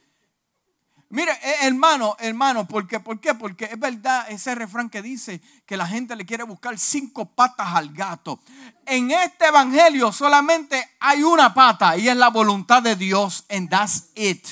Mire, 1.11 1.33
eh, 1.43 1.55
hermano, 1.63 2.15
hermano, 2.19 2.65
¿por 2.65 2.87
qué? 2.87 3.01
¿por 3.01 3.19
qué? 3.19 3.33
Porque 3.33 3.65
es 3.65 3.77
verdad 3.77 4.31
ese 4.31 4.55
refrán 4.55 4.89
que 4.89 5.01
dice 5.01 5.41
que 5.65 5.75
la 5.75 5.85
gente 5.85 6.15
le 6.15 6.25
quiere 6.25 6.43
buscar 6.43 6.79
cinco 6.79 7.25
patas 7.25 7.67
al 7.75 7.91
gato. 7.91 8.39
En 8.85 9.11
este 9.11 9.47
evangelio 9.47 10.13
solamente 10.13 10.91
hay 11.01 11.21
una 11.21 11.53
pata 11.53 11.97
y 11.97 12.07
es 12.07 12.15
la 12.15 12.29
voluntad 12.29 12.81
de 12.81 12.95
Dios, 12.95 13.45
and 13.49 13.69
that's 13.69 14.11
it. 14.15 14.47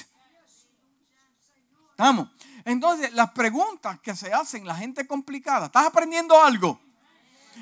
¿Estamos? 1.91 2.28
Entonces, 2.65 3.13
las 3.13 3.32
preguntas 3.32 3.98
que 4.02 4.13
se 4.13 4.34
hacen 4.34 4.67
la 4.67 4.76
gente 4.76 5.08
complicada, 5.08 5.67
¿estás 5.67 5.86
aprendiendo 5.86 6.43
algo? 6.43 6.78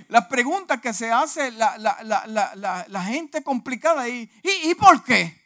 Las 0.07 0.25
preguntas 0.25 0.81
que 0.81 0.91
se 0.93 1.12
hace 1.12 1.51
la, 1.51 3.03
gente 3.05 3.43
complicada, 3.43 4.10
¿y, 4.10 4.27
y, 4.41 4.73
por 4.73 5.03
qué? 5.03 5.39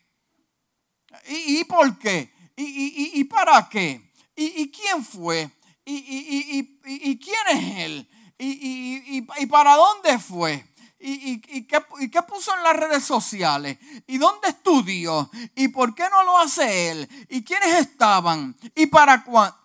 ¿Y, 1.27 1.59
¿Y 1.59 1.63
por 1.65 1.97
qué? 1.99 2.31
¿Y, 2.55 3.23
para 3.25 3.67
qué? 3.69 4.11
¿Y, 4.35 4.71
quién 4.71 5.03
fue? 5.03 5.49
¿Y, 5.85 7.19
quién 7.19 7.57
es 7.57 7.77
él? 7.85 8.09
¿Y, 8.37 9.21
para 9.47 9.75
dónde 9.75 10.19
fue? 10.19 10.65
¿Y, 10.99 11.39
qué, 11.41 11.65
qué, 12.11 12.21
puso 12.23 12.55
en 12.55 12.63
las 12.63 12.75
redes 12.75 13.03
sociales? 13.03 13.77
¿Y 14.07 14.17
dónde 14.17 14.49
estudió? 14.49 15.29
¿Y 15.55 15.69
por 15.69 15.95
qué 15.95 16.03
no 16.09 16.23
lo 16.23 16.37
hace 16.39 16.89
él? 16.91 17.09
¿Y 17.29 17.43
quiénes 17.43 17.79
estaban? 17.79 18.55
¿Y 18.75 18.87
para 18.87 19.23
cuándo? 19.23 19.60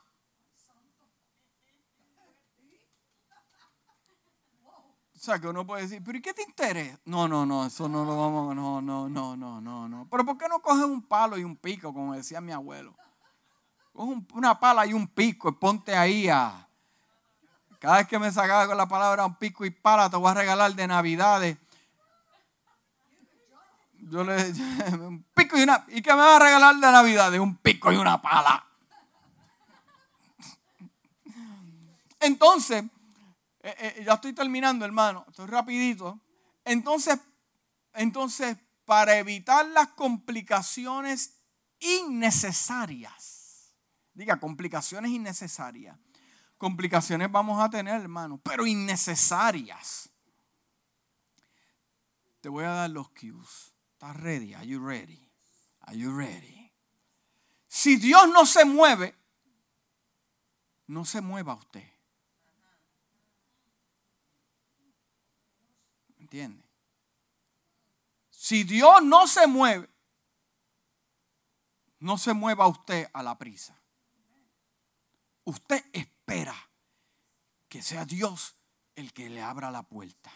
Sea, 5.27 5.41
que 5.41 5.49
uno 5.49 5.67
puede 5.67 5.83
decir, 5.83 6.03
pero 6.05 6.17
¿y 6.17 6.23
qué 6.23 6.33
te 6.33 6.43
interesa? 6.43 6.99
No, 7.05 7.27
no, 7.27 7.45
no, 7.45 7.67
eso 7.67 7.89
no 7.89 8.05
lo 8.05 8.17
vamos, 8.17 8.55
no, 8.55 8.81
no, 8.81 9.09
no, 9.09 9.37
no, 9.37 9.61
no, 9.61 9.89
no. 9.89 10.09
Pero 10.09 10.25
¿por 10.25 10.39
qué 10.39 10.49
no 10.49 10.61
coges 10.61 10.85
un 10.85 11.03
palo 11.03 11.37
y 11.37 11.43
un 11.43 11.57
pico, 11.57 11.93
como 11.93 12.15
decía 12.15 12.41
mi 12.41 12.53
abuelo? 12.53 12.95
Coge 13.93 14.23
una 14.35 14.59
pala 14.61 14.87
y 14.87 14.93
un 14.93 15.09
pico 15.09 15.49
y 15.49 15.53
ponte 15.53 15.97
ahí 15.97 16.29
a... 16.29 16.69
Cada 17.81 17.99
vez 17.99 18.07
que 18.07 18.19
me 18.19 18.31
sacaba 18.31 18.67
con 18.67 18.77
la 18.77 18.87
palabra 18.87 19.27
un 19.27 19.35
pico 19.35 19.65
y 19.65 19.71
pala, 19.71 20.09
te 20.09 20.17
voy 20.17 20.31
a 20.31 20.35
regalar 20.35 20.75
de 20.75 20.87
Navidades. 20.87 21.59
Yo 23.99 24.23
le 24.23 24.37
un 24.93 25.25
pico 25.35 25.59
y 25.59 25.63
una... 25.63 25.85
¿Y 25.89 26.03
qué 26.03 26.13
me 26.13 26.21
va 26.21 26.37
a 26.37 26.41
regalar 26.41 26.77
de 26.77 26.81
Navidades? 26.93 27.41
Un 27.41 27.57
pico 27.57 27.93
y 27.93 27.97
una 27.97 28.23
pala. 28.23 28.65
Entonces, 32.21 32.85
eh, 33.67 33.95
eh, 33.99 34.05
ya 34.05 34.15
estoy 34.15 34.33
terminando, 34.33 34.85
hermano, 34.85 35.25
estoy 35.29 35.47
rapidito. 35.47 36.21
Entonces, 36.65 37.19
entonces, 37.95 38.57
para 38.85 39.19
evitar 39.19 39.67
las 39.67 39.89
complicaciones 39.89 41.41
innecesarias, 41.81 43.75
diga, 44.15 44.39
complicaciones 44.39 45.11
innecesarias. 45.11 45.99
Complicaciones 46.57 47.31
vamos 47.31 47.61
a 47.61 47.69
tener, 47.69 48.01
hermano, 48.01 48.39
pero 48.39 48.67
innecesarias. 48.67 50.09
Te 52.41 52.49
voy 52.49 52.65
a 52.65 52.71
dar 52.71 52.91
los 52.91 53.11
cues. 53.11 53.75
¿Estás 53.93 54.17
ready? 54.17 54.55
Are 54.55 54.67
you 54.67 54.79
ready? 54.79 55.29
Are 55.81 55.99
you 55.99 56.17
ready? 56.17 56.73
Si 57.67 57.97
Dios 57.97 58.29
no 58.29 58.47
se 58.47 58.65
mueve, 58.65 59.15
no 60.87 61.05
se 61.05 61.21
mueva 61.21 61.55
usted. 61.55 61.96
¿Entiende? 66.27 66.69
Si 68.31 68.65
Dios 68.65 69.01
no 69.05 69.29
se 69.29 69.47
mueve, 69.47 69.89
no 72.01 72.19
se 72.19 72.35
mueva 72.35 72.67
usted 72.67 73.09
a 73.13 73.23
la 73.23 73.39
prisa. 73.39 73.81
Usted 75.45 75.85
espera 75.93 76.57
que 77.69 77.81
sea 77.81 78.05
Dios 78.05 78.57
el 78.97 79.13
que 79.13 79.31
le 79.31 79.41
abra 79.41 79.71
la 79.71 79.85
puerta. 79.85 80.33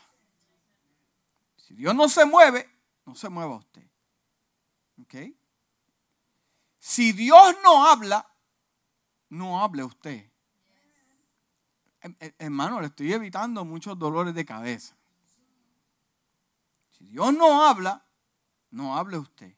Si 1.57 1.74
Dios 1.74 1.92
no 1.92 2.09
se 2.09 2.24
mueve, 2.24 2.70
no 3.05 3.16
se 3.16 3.29
mueva 3.29 3.57
usted. 3.57 3.85
¿Ok? 5.03 5.14
Si 6.79 7.11
Dios 7.11 7.57
no 7.64 7.85
habla, 7.85 8.33
no 9.29 9.61
hable 9.61 9.83
usted. 9.83 10.31
Em, 12.00 12.16
em, 12.20 12.33
hermano, 12.38 12.81
le 12.81 12.87
estoy 12.87 13.12
evitando 13.12 13.64
muchos 13.64 13.98
dolores 13.98 14.37
de 14.37 14.44
cabeza. 14.44 14.99
Si 17.00 17.06
Dios 17.06 17.32
no 17.32 17.64
habla, 17.64 18.04
no 18.70 18.94
hable 18.94 19.16
usted. 19.16 19.56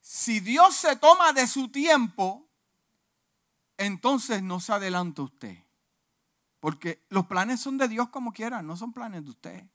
Si 0.00 0.38
Dios 0.38 0.76
se 0.76 0.94
toma 0.94 1.32
de 1.32 1.44
su 1.48 1.70
tiempo, 1.70 2.48
entonces 3.76 4.40
no 4.40 4.60
se 4.60 4.72
adelanta 4.72 5.22
usted. 5.22 5.58
Porque 6.60 7.04
los 7.08 7.26
planes 7.26 7.60
son 7.60 7.78
de 7.78 7.88
Dios 7.88 8.10
como 8.10 8.32
quiera, 8.32 8.62
no 8.62 8.76
son 8.76 8.92
planes 8.92 9.24
de 9.24 9.30
usted. 9.30 9.68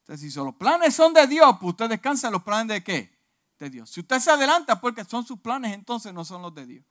Entonces, 0.00 0.32
si 0.32 0.38
los 0.38 0.54
planes 0.54 0.94
son 0.94 1.12
de 1.12 1.26
Dios, 1.26 1.56
pues 1.60 1.72
usted 1.72 1.90
descansa 1.90 2.30
los 2.30 2.42
planes 2.42 2.68
de 2.68 2.82
qué? 2.82 3.18
De 3.58 3.68
Dios. 3.68 3.90
Si 3.90 4.00
usted 4.00 4.20
se 4.20 4.30
adelanta 4.30 4.80
porque 4.80 5.04
son 5.04 5.26
sus 5.26 5.40
planes, 5.40 5.74
entonces 5.74 6.14
no 6.14 6.24
son 6.24 6.40
los 6.40 6.54
de 6.54 6.64
Dios. 6.64 6.84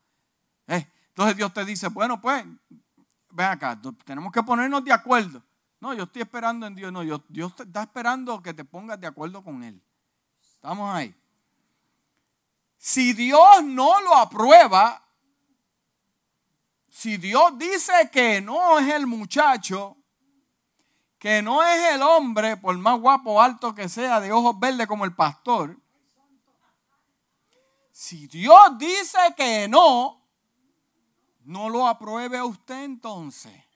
Eh, 0.67 0.87
entonces 1.07 1.35
Dios 1.35 1.51
te 1.51 1.65
dice, 1.65 1.87
bueno, 1.87 2.21
pues, 2.21 2.45
ven 3.31 3.45
acá, 3.47 3.81
tenemos 4.05 4.31
que 4.31 4.43
ponernos 4.43 4.83
de 4.83 4.93
acuerdo. 4.93 5.43
No, 5.79 5.93
yo 5.93 6.03
estoy 6.03 6.23
esperando 6.23 6.65
en 6.65 6.75
Dios. 6.75 6.91
No, 6.91 7.03
Dios 7.29 7.53
está 7.57 7.83
esperando 7.83 8.41
que 8.41 8.53
te 8.53 8.65
pongas 8.65 8.99
de 8.99 9.07
acuerdo 9.07 9.43
con 9.43 9.63
Él. 9.63 9.81
Estamos 10.41 10.93
ahí. 10.93 11.15
Si 12.77 13.13
Dios 13.13 13.63
no 13.63 14.01
lo 14.01 14.15
aprueba, 14.15 15.03
si 16.87 17.17
Dios 17.17 17.57
dice 17.57 18.09
que 18.11 18.41
no 18.41 18.79
es 18.79 18.93
el 18.93 19.05
muchacho, 19.05 19.97
que 21.19 21.41
no 21.41 21.63
es 21.63 21.93
el 21.93 22.01
hombre, 22.01 22.57
por 22.57 22.77
más 22.77 22.99
guapo 22.99 23.33
o 23.33 23.41
alto 23.41 23.73
que 23.73 23.89
sea, 23.89 24.19
de 24.19 24.31
ojos 24.31 24.59
verdes 24.59 24.87
como 24.87 25.05
el 25.05 25.15
pastor, 25.15 25.77
si 27.91 28.27
Dios 28.27 28.77
dice 28.77 29.17
que 29.35 29.67
no, 29.67 30.23
no 31.45 31.69
lo 31.69 31.87
apruebe 31.87 32.37
a 32.37 32.45
usted 32.45 32.83
entonces. 32.83 33.66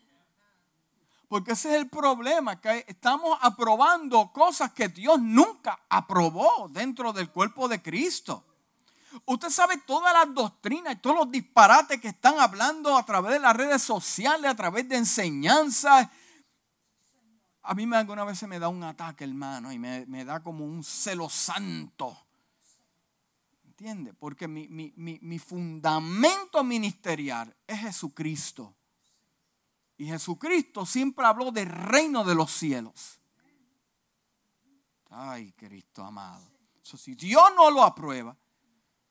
Porque 1.32 1.54
ese 1.54 1.70
es 1.70 1.82
el 1.82 1.88
problema, 1.88 2.60
que 2.60 2.84
estamos 2.90 3.40
aprobando 3.42 4.34
cosas 4.34 4.74
que 4.74 4.90
Dios 4.90 5.22
nunca 5.22 5.80
aprobó 5.88 6.68
dentro 6.68 7.14
del 7.14 7.30
cuerpo 7.30 7.70
de 7.70 7.82
Cristo. 7.82 8.44
Usted 9.24 9.50
sabe 9.50 9.78
todas 9.88 10.12
las 10.12 10.36
doctrinas 10.36 10.94
y 10.94 10.98
todos 10.98 11.16
los 11.16 11.32
disparates 11.32 12.02
que 12.02 12.10
están 12.10 12.38
hablando 12.38 12.98
a 12.98 13.06
través 13.06 13.32
de 13.32 13.40
las 13.40 13.56
redes 13.56 13.82
sociales, 13.82 14.52
a 14.52 14.56
través 14.56 14.90
de 14.90 14.98
enseñanzas. 14.98 16.10
A 17.62 17.74
mí 17.76 17.88
me, 17.88 17.96
alguna 17.96 18.26
vez 18.26 18.44
me 18.44 18.60
da 18.60 18.68
un 18.68 18.84
ataque, 18.84 19.24
hermano, 19.24 19.72
y 19.72 19.80
me, 19.80 20.26
da 20.26 20.44
como 20.44 20.66
un 20.66 20.84
celo 20.84 21.30
santo. 21.30 22.14
¿Entiende? 23.64 24.14
Porque 24.14 24.50
mi, 24.50 24.68
mi 24.68 25.40
fundamento 25.40 26.62
ministerial 26.66 27.56
es 27.68 27.80
Jesucristo. 27.80 28.76
Y 30.02 30.08
Jesucristo 30.08 30.84
siempre 30.84 31.24
habló 31.28 31.52
del 31.52 31.70
reino 31.70 32.24
de 32.24 32.34
los 32.34 32.52
cielos. 32.52 33.22
Ay, 35.12 35.52
Cristo 35.52 36.04
amado. 36.04 36.44
si 36.82 37.14
Dios 37.14 37.44
no 37.56 37.70
lo 37.70 37.84
aprueba, 37.84 38.36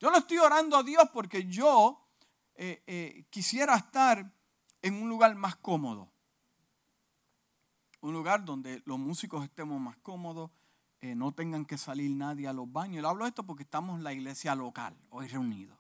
yo 0.00 0.10
lo 0.10 0.18
estoy 0.18 0.38
orando 0.38 0.76
a 0.76 0.82
Dios 0.82 1.04
porque 1.12 1.46
yo 1.46 2.08
eh, 2.56 2.82
eh, 2.88 3.24
quisiera 3.30 3.76
estar 3.76 4.34
en 4.82 4.94
un 5.00 5.08
lugar 5.08 5.32
más 5.36 5.54
cómodo. 5.54 6.10
Un 8.00 8.12
lugar 8.12 8.44
donde 8.44 8.82
los 8.84 8.98
músicos 8.98 9.44
estemos 9.44 9.80
más 9.80 9.96
cómodos, 9.98 10.50
eh, 11.00 11.14
no 11.14 11.30
tengan 11.30 11.66
que 11.66 11.78
salir 11.78 12.10
nadie 12.10 12.48
a 12.48 12.52
los 12.52 12.72
baños. 12.72 13.00
Le 13.00 13.06
hablo 13.06 13.28
esto 13.28 13.44
porque 13.44 13.62
estamos 13.62 13.96
en 13.96 14.02
la 14.02 14.12
iglesia 14.12 14.56
local, 14.56 14.98
hoy 15.10 15.28
reunidos. 15.28 15.78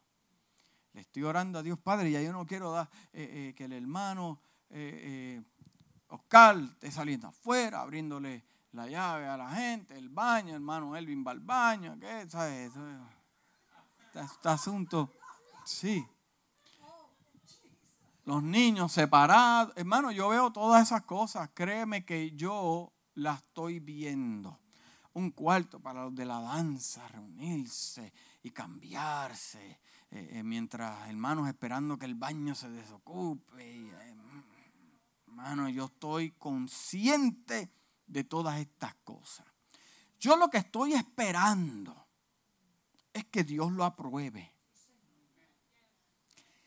Le 0.92 1.00
estoy 1.00 1.24
orando 1.24 1.58
a 1.58 1.64
Dios 1.64 1.80
Padre, 1.80 2.12
ya 2.12 2.22
yo 2.22 2.32
no 2.32 2.46
quiero 2.46 2.70
dar 2.70 2.88
que 3.10 3.56
el 3.58 3.72
hermano 3.72 4.40
Oscar 6.08 6.58
esté 6.58 6.90
saliendo 6.90 7.28
afuera, 7.28 7.80
abriéndole 7.82 8.44
la 8.72 8.86
llave 8.86 9.26
a 9.26 9.36
la 9.36 9.50
gente, 9.50 9.96
el 9.96 10.08
baño, 10.08 10.54
hermano 10.54 10.96
Elvin 10.96 11.24
va 11.26 11.32
al 11.32 11.40
baño, 11.40 11.98
¿qué? 11.98 12.28
¿Sabes? 12.28 12.72
este 14.14 14.48
asunto. 14.48 15.12
Sí. 15.64 16.06
Los 18.24 18.42
niños 18.42 18.92
separados. 18.92 19.72
Hermano, 19.76 20.10
yo 20.12 20.28
veo 20.28 20.52
todas 20.52 20.82
esas 20.82 21.02
cosas. 21.02 21.50
Créeme 21.54 22.04
que 22.04 22.32
yo 22.32 22.92
las 23.14 23.38
estoy 23.38 23.80
viendo. 23.80 24.58
Un 25.12 25.30
cuarto 25.30 25.80
para 25.80 26.04
los 26.04 26.14
de 26.14 26.24
la 26.24 26.40
danza, 26.40 27.06
reunirse 27.08 28.12
y 28.42 28.50
cambiarse. 28.50 29.80
Eh, 30.12 30.28
eh, 30.32 30.42
mientras 30.42 31.08
hermanos 31.08 31.48
esperando 31.48 31.98
que 31.98 32.06
el 32.06 32.14
baño 32.14 32.54
se 32.54 32.68
desocupe. 32.70 33.62
Eh, 33.62 34.14
hermano, 35.30 35.68
yo 35.68 35.84
estoy 35.84 36.32
consciente 36.32 37.70
de 38.06 38.24
todas 38.24 38.58
estas 38.58 38.94
cosas. 39.04 39.46
Yo 40.18 40.36
lo 40.36 40.50
que 40.50 40.58
estoy 40.58 40.94
esperando 40.94 42.06
es 43.12 43.24
que 43.26 43.44
Dios 43.44 43.70
lo 43.72 43.84
apruebe. 43.84 44.52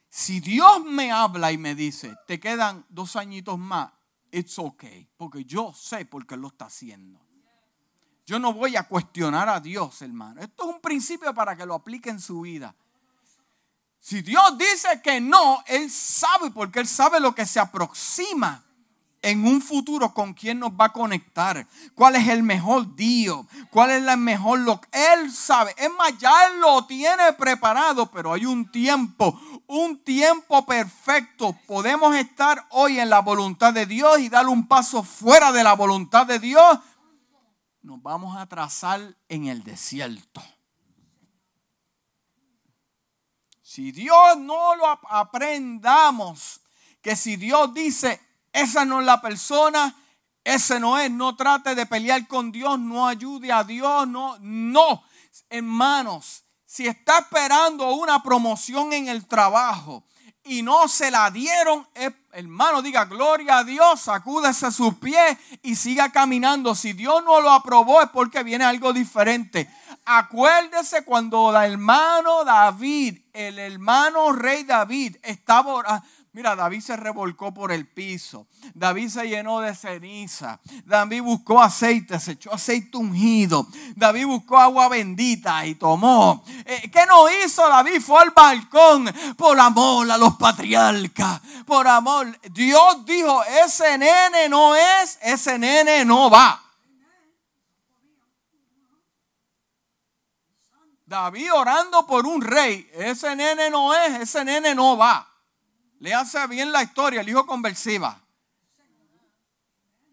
Si 0.10 0.40
Dios 0.40 0.84
me 0.86 1.12
habla 1.12 1.52
y 1.52 1.58
me 1.58 1.76
dice, 1.76 2.16
te 2.26 2.40
quedan 2.40 2.86
dos 2.90 3.16
añitos 3.16 3.60
más, 3.60 3.92
it's 4.32 4.58
okay, 4.58 5.10
porque 5.18 5.44
yo 5.44 5.74
sé 5.74 6.06
por 6.06 6.26
qué 6.26 6.38
lo 6.38 6.48
está 6.48 6.66
haciendo. 6.66 7.20
Yo 8.26 8.40
no 8.40 8.54
voy 8.54 8.78
a 8.78 8.88
cuestionar 8.88 9.50
a 9.50 9.60
Dios, 9.60 10.02
hermano. 10.02 10.40
Esto 10.40 10.70
es 10.70 10.76
un 10.76 10.82
principio 10.82 11.34
para 11.34 11.58
que 11.58 11.66
lo 11.66 11.74
aplique 11.74 12.10
en 12.10 12.22
su 12.22 12.42
vida. 12.42 12.74
Si 14.04 14.22
Dios 14.22 14.58
dice 14.58 15.02
que 15.02 15.22
no, 15.22 15.64
Él 15.66 15.90
sabe, 15.90 16.52
porque 16.52 16.82
Él 16.82 16.88
sabe 16.90 17.22
lo 17.22 17.34
que 17.34 17.46
se 17.46 17.58
aproxima 17.58 18.62
en 19.22 19.48
un 19.48 19.62
futuro 19.62 20.14
con 20.14 20.34
quién 20.34 20.60
nos 20.60 20.72
va 20.72 20.88
a 20.88 20.92
conectar, 20.92 21.66
cuál 21.96 22.18
es 22.18 22.28
el 22.28 22.44
mejor 22.44 22.98
día, 22.98 23.32
cuál 23.72 23.92
es 23.92 24.04
la 24.04 24.18
mejor 24.18 24.60
lo 24.60 24.82
él 24.92 25.32
sabe. 25.32 25.74
Es 25.78 25.90
más, 25.98 26.18
ya 26.18 26.48
él 26.48 26.60
lo 26.60 26.86
tiene 26.86 27.32
preparado, 27.32 28.12
pero 28.12 28.34
hay 28.34 28.46
un 28.46 28.70
tiempo, 28.70 29.40
un 29.68 30.04
tiempo 30.04 30.66
perfecto. 30.66 31.58
Podemos 31.66 32.14
estar 32.14 32.68
hoy 32.72 33.00
en 33.00 33.10
la 33.10 33.22
voluntad 33.22 33.74
de 33.74 33.86
Dios 33.86 34.20
y 34.20 34.28
dar 34.28 34.50
un 34.50 34.68
paso 34.68 35.04
fuera 35.04 35.54
de 35.54 35.64
la 35.64 35.76
voluntad 35.76 36.28
de 36.28 36.40
Dios. 36.40 36.78
Nos 37.82 38.04
vamos 38.04 38.36
a 38.36 38.48
trazar 38.48 39.16
en 39.30 39.46
el 39.46 39.64
desierto. 39.64 40.44
Si 43.74 43.92
Dios 43.92 44.38
no 44.38 44.76
lo 44.76 44.88
aprendamos, 45.10 46.62
que 47.02 47.16
si 47.16 47.38
Dios 47.38 47.74
dice, 47.74 48.22
esa 48.52 48.86
no 48.86 49.00
es 49.00 49.06
la 49.08 49.20
persona, 49.20 49.96
ese 50.44 50.80
no 50.80 51.00
es, 51.00 51.10
no 51.10 51.36
trate 51.36 51.74
de 51.74 51.88
pelear 51.88 52.28
con 52.28 52.52
Dios, 52.52 52.78
no 52.78 53.08
ayude 53.08 53.52
a 53.52 53.64
Dios, 53.64 54.08
no, 54.08 54.38
no, 54.42 55.04
hermanos, 55.50 56.44
si 56.68 56.86
está 56.86 57.18
esperando 57.18 57.96
una 57.96 58.22
promoción 58.22 58.94
en 58.94 59.08
el 59.08 59.26
trabajo 59.26 60.04
y 60.44 60.62
no 60.62 60.88
se 60.88 61.10
la 61.10 61.32
dieron, 61.32 61.88
hermano, 62.32 62.84
diga 62.84 63.06
gloria 63.06 63.58
a 63.58 63.64
Dios, 63.64 64.02
sacúdese 64.02 64.72
sus 64.72 64.94
pies 64.96 65.36
y 65.64 65.76
siga 65.76 66.12
caminando. 66.12 66.76
Si 66.76 66.94
Dios 66.94 67.24
no 67.24 67.42
lo 67.42 67.50
aprobó 67.50 68.04
es 68.04 68.10
porque 68.10 68.44
viene 68.44 68.66
algo 68.66 68.94
diferente. 68.94 69.68
Acuérdese 70.06 71.04
cuando 71.06 71.50
el 71.50 71.72
hermano 71.72 72.44
David, 72.44 73.20
el 73.32 73.58
hermano 73.60 74.32
rey 74.34 74.64
David, 74.64 75.18
estaba 75.24 76.04
Mira, 76.36 76.56
David 76.56 76.82
se 76.82 76.98
revolcó 76.98 77.54
por 77.54 77.72
el 77.72 77.88
piso. 77.88 78.48
David 78.74 79.10
se 79.10 79.30
llenó 79.30 79.60
de 79.60 79.76
ceniza. 79.76 80.60
David 80.84 81.22
buscó 81.22 81.62
aceite, 81.62 82.20
se 82.20 82.32
echó 82.32 82.52
aceite 82.52 82.98
ungido. 82.98 83.68
David 83.96 84.26
buscó 84.26 84.58
agua 84.58 84.90
bendita 84.90 85.64
y 85.68 85.76
tomó. 85.76 86.44
Eh, 86.66 86.90
¿Qué 86.92 87.06
no 87.06 87.28
hizo 87.30 87.70
David? 87.70 88.02
Fue 88.02 88.20
al 88.20 88.32
balcón 88.32 89.14
por 89.38 89.60
amor 89.60 90.10
a 90.10 90.18
los 90.18 90.36
patriarcas. 90.36 91.40
Por 91.68 91.88
amor. 91.88 92.36
Dios 92.52 93.06
dijo, 93.06 93.44
ese 93.64 93.96
nene 94.00 94.50
no 94.50 94.74
es, 94.76 95.20
ese 95.22 95.60
nene 95.60 96.04
no 96.04 96.32
va. 96.32 96.63
David 101.14 101.54
orando 101.54 102.08
por 102.08 102.26
un 102.26 102.42
rey. 102.42 102.90
Ese 102.92 103.36
nene 103.36 103.70
no 103.70 103.94
es, 103.94 104.22
ese 104.22 104.44
nene 104.44 104.74
no 104.74 104.98
va. 104.98 105.30
Le 106.00 106.12
hace 106.12 106.48
bien 106.48 106.72
la 106.72 106.82
historia, 106.82 107.22
el 107.22 107.30
hijo 107.30 107.46
conversiva. 107.46 108.20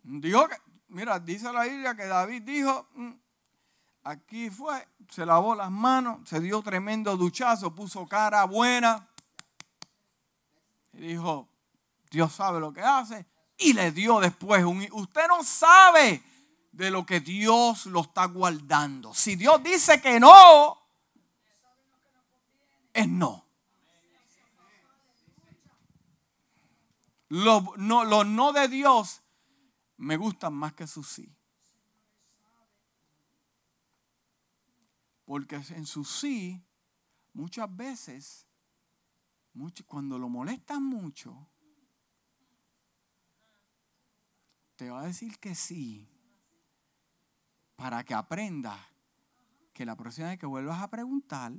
Dijo 0.03 0.47
que, 0.47 0.57
mira, 0.89 1.19
dice 1.19 1.51
la 1.55 1.65
Biblia 1.65 1.95
que 1.97 2.05
David 2.05 2.43
dijo, 2.43 2.87
mm, 2.93 3.13
aquí 4.05 4.51
fue, 4.51 4.87
se 5.09 5.25
lavó 5.25 5.55
las 5.55 5.71
manos, 5.71 6.29
se 6.29 6.39
dio 6.39 6.61
tremendo 6.61 7.17
duchazo, 7.17 7.75
puso 7.75 8.07
cara 8.07 8.45
buena. 8.45 9.09
Y 10.93 10.99
dijo, 10.99 11.49
Dios 12.11 12.31
sabe 12.31 12.61
lo 12.61 12.75
que 12.75 12.83
hace. 12.83 13.25
Y 13.57 13.73
le 13.73 13.91
dio 13.91 14.21
después 14.21 14.63
un... 14.65 14.87
Usted 14.93 15.27
no 15.29 15.43
sabe 15.45 16.23
de 16.73 16.91
lo 16.91 17.07
que 17.07 17.21
Dios 17.21 17.87
lo 17.87 18.03
está 18.03 18.27
guardando. 18.27 19.15
Si 19.15 19.35
Dios 19.37 19.63
dice 19.63 19.99
que 20.03 20.21
no, 20.21 20.80
es 22.93 23.09
no. 23.09 23.47
Los 27.29 27.77
no, 27.79 28.25
no 28.25 28.53
de 28.53 28.69
Dios 28.69 29.23
me 29.97 30.17
gustan 30.17 30.53
más 30.55 30.73
que 30.73 30.87
sus 30.87 31.09
sí. 31.09 31.37
Porque 35.25 35.57
en 35.57 35.87
su 35.87 36.05
sí 36.05 36.61
muchas 37.33 37.75
veces 37.75 38.47
mucho, 39.53 39.85
cuando 39.87 40.19
lo 40.19 40.29
molestas 40.29 40.81
mucho, 40.81 41.49
te 44.77 44.91
va 44.91 45.03
a 45.03 45.07
decir 45.07 45.39
que 45.39 45.55
sí, 45.55 46.09
para 47.77 48.05
que 48.05 48.15
aprendas 48.15 48.81
que 49.73 49.85
la 49.85 49.97
próxima 49.97 50.29
vez 50.29 50.39
que 50.39 50.47
vuelvas 50.47 50.81
a 50.83 50.89
preguntar, 50.89 51.53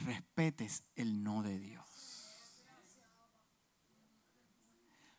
respetes 0.00 0.84
el 0.96 1.22
no 1.22 1.42
de 1.42 1.58
Dios. 1.58 1.84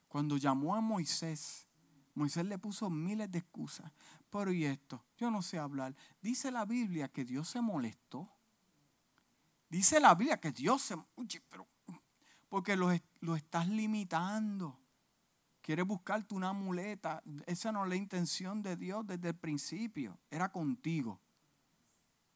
Cuando 0.07 0.37
llamó 0.37 0.75
a 0.75 0.81
Moisés, 0.81 1.67
Moisés 2.13 2.45
le 2.45 2.57
puso 2.57 2.89
miles 2.89 3.29
de 3.29 3.39
excusas. 3.39 3.91
Pero 4.29 4.51
y 4.51 4.65
esto, 4.65 5.03
yo 5.17 5.29
no 5.29 5.41
sé 5.41 5.59
hablar. 5.59 5.95
Dice 6.21 6.51
la 6.51 6.65
Biblia 6.65 7.09
que 7.09 7.25
Dios 7.25 7.49
se 7.49 7.61
molestó. 7.61 8.31
Dice 9.69 9.99
la 9.99 10.15
Biblia 10.15 10.39
que 10.39 10.51
Dios 10.51 10.81
se... 10.81 10.95
pero, 11.49 11.67
porque 12.47 12.77
lo, 12.77 12.89
lo 13.19 13.35
estás 13.35 13.67
limitando. 13.67 14.79
Quieres 15.61 15.85
buscarte 15.85 16.33
una 16.35 16.53
muleta. 16.53 17.21
Esa 17.45 17.71
no 17.71 17.83
es 17.83 17.89
la 17.89 17.95
intención 17.95 18.61
de 18.61 18.77
Dios 18.77 19.05
desde 19.05 19.29
el 19.29 19.35
principio. 19.35 20.17
Era 20.29 20.49
contigo. 20.49 21.19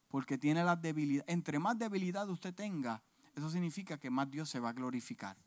Porque 0.10 0.38
tiene 0.38 0.64
las 0.64 0.82
debilidades. 0.82 1.32
Entre 1.32 1.60
más 1.60 1.78
debilidad 1.78 2.28
usted 2.30 2.54
tenga, 2.54 3.02
eso 3.36 3.50
significa 3.50 3.98
que 3.98 4.10
más 4.10 4.30
Dios 4.30 4.50
se 4.50 4.60
va 4.60 4.70
a 4.70 4.74
glorificar 4.74 5.38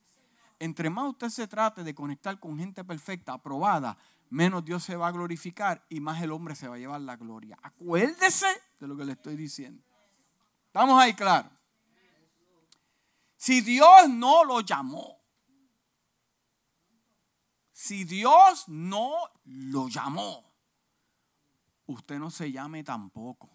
entre 0.62 0.90
más 0.90 1.08
usted 1.08 1.28
se 1.28 1.48
trate 1.48 1.82
de 1.82 1.92
conectar 1.92 2.38
con 2.38 2.56
gente 2.56 2.84
perfecta, 2.84 3.32
aprobada, 3.32 3.98
menos 4.30 4.64
Dios 4.64 4.84
se 4.84 4.94
va 4.94 5.08
a 5.08 5.10
glorificar 5.10 5.84
y 5.88 5.98
más 5.98 6.22
el 6.22 6.30
hombre 6.30 6.54
se 6.54 6.68
va 6.68 6.76
a 6.76 6.78
llevar 6.78 7.00
la 7.00 7.16
gloria. 7.16 7.58
Acuérdese 7.62 8.46
de 8.78 8.86
lo 8.86 8.96
que 8.96 9.04
le 9.04 9.12
estoy 9.14 9.34
diciendo. 9.34 9.82
Estamos 10.66 10.96
ahí 11.00 11.14
claro. 11.14 11.50
Si 13.36 13.60
Dios 13.60 14.08
no 14.08 14.44
lo 14.44 14.60
llamó, 14.60 15.20
si 17.72 18.04
Dios 18.04 18.68
no 18.68 19.14
lo 19.42 19.88
llamó, 19.88 20.48
usted 21.86 22.20
no 22.20 22.30
se 22.30 22.52
llame 22.52 22.84
tampoco. 22.84 23.51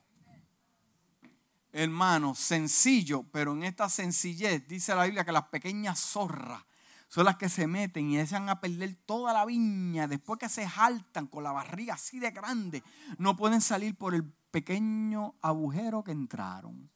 Hermano, 1.80 2.34
sencillo, 2.34 3.22
pero 3.32 3.54
en 3.54 3.62
esta 3.62 3.88
sencillez 3.88 4.68
dice 4.68 4.96
la 4.96 5.04
Biblia 5.04 5.24
que 5.24 5.32
las 5.32 5.50
pequeñas 5.50 6.00
zorras 6.00 6.66
son 7.08 7.26
las 7.26 7.38
que 7.38 7.50
se 7.50 7.68
meten 7.68 8.10
y 8.10 8.20
echan 8.20 8.50
a 8.50 8.60
perder 8.60 8.96
toda 9.06 9.32
la 9.32 9.46
viña. 9.46 10.08
Después 10.08 10.40
que 10.40 10.50
se 10.50 10.68
jaltan 10.68 11.28
con 11.28 11.44
la 11.44 11.52
barriga 11.52 11.94
así 11.94 12.18
de 12.18 12.32
grande, 12.32 12.82
no 13.20 13.36
pueden 13.36 13.62
salir 13.62 13.96
por 13.96 14.16
el 14.16 14.24
pequeño 14.24 15.36
agujero 15.40 16.04
que 16.04 16.14
entraron. 16.14 16.90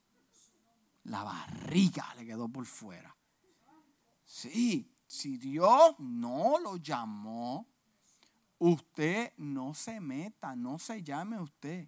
La 1.04 1.22
barriga 1.22 2.15
le 2.15 2.26
quedó 2.26 2.50
por 2.50 2.65
fuera. 2.65 3.15
Sí, 4.26 4.91
si 5.06 5.38
Dios 5.38 5.94
no 6.00 6.58
lo 6.58 6.78
llamó, 6.78 7.67
usted 8.58 9.32
no 9.38 9.76
se 9.76 10.00
meta, 10.00 10.56
no 10.56 10.80
se 10.80 11.04
llame 11.04 11.39
usted. 11.39 11.88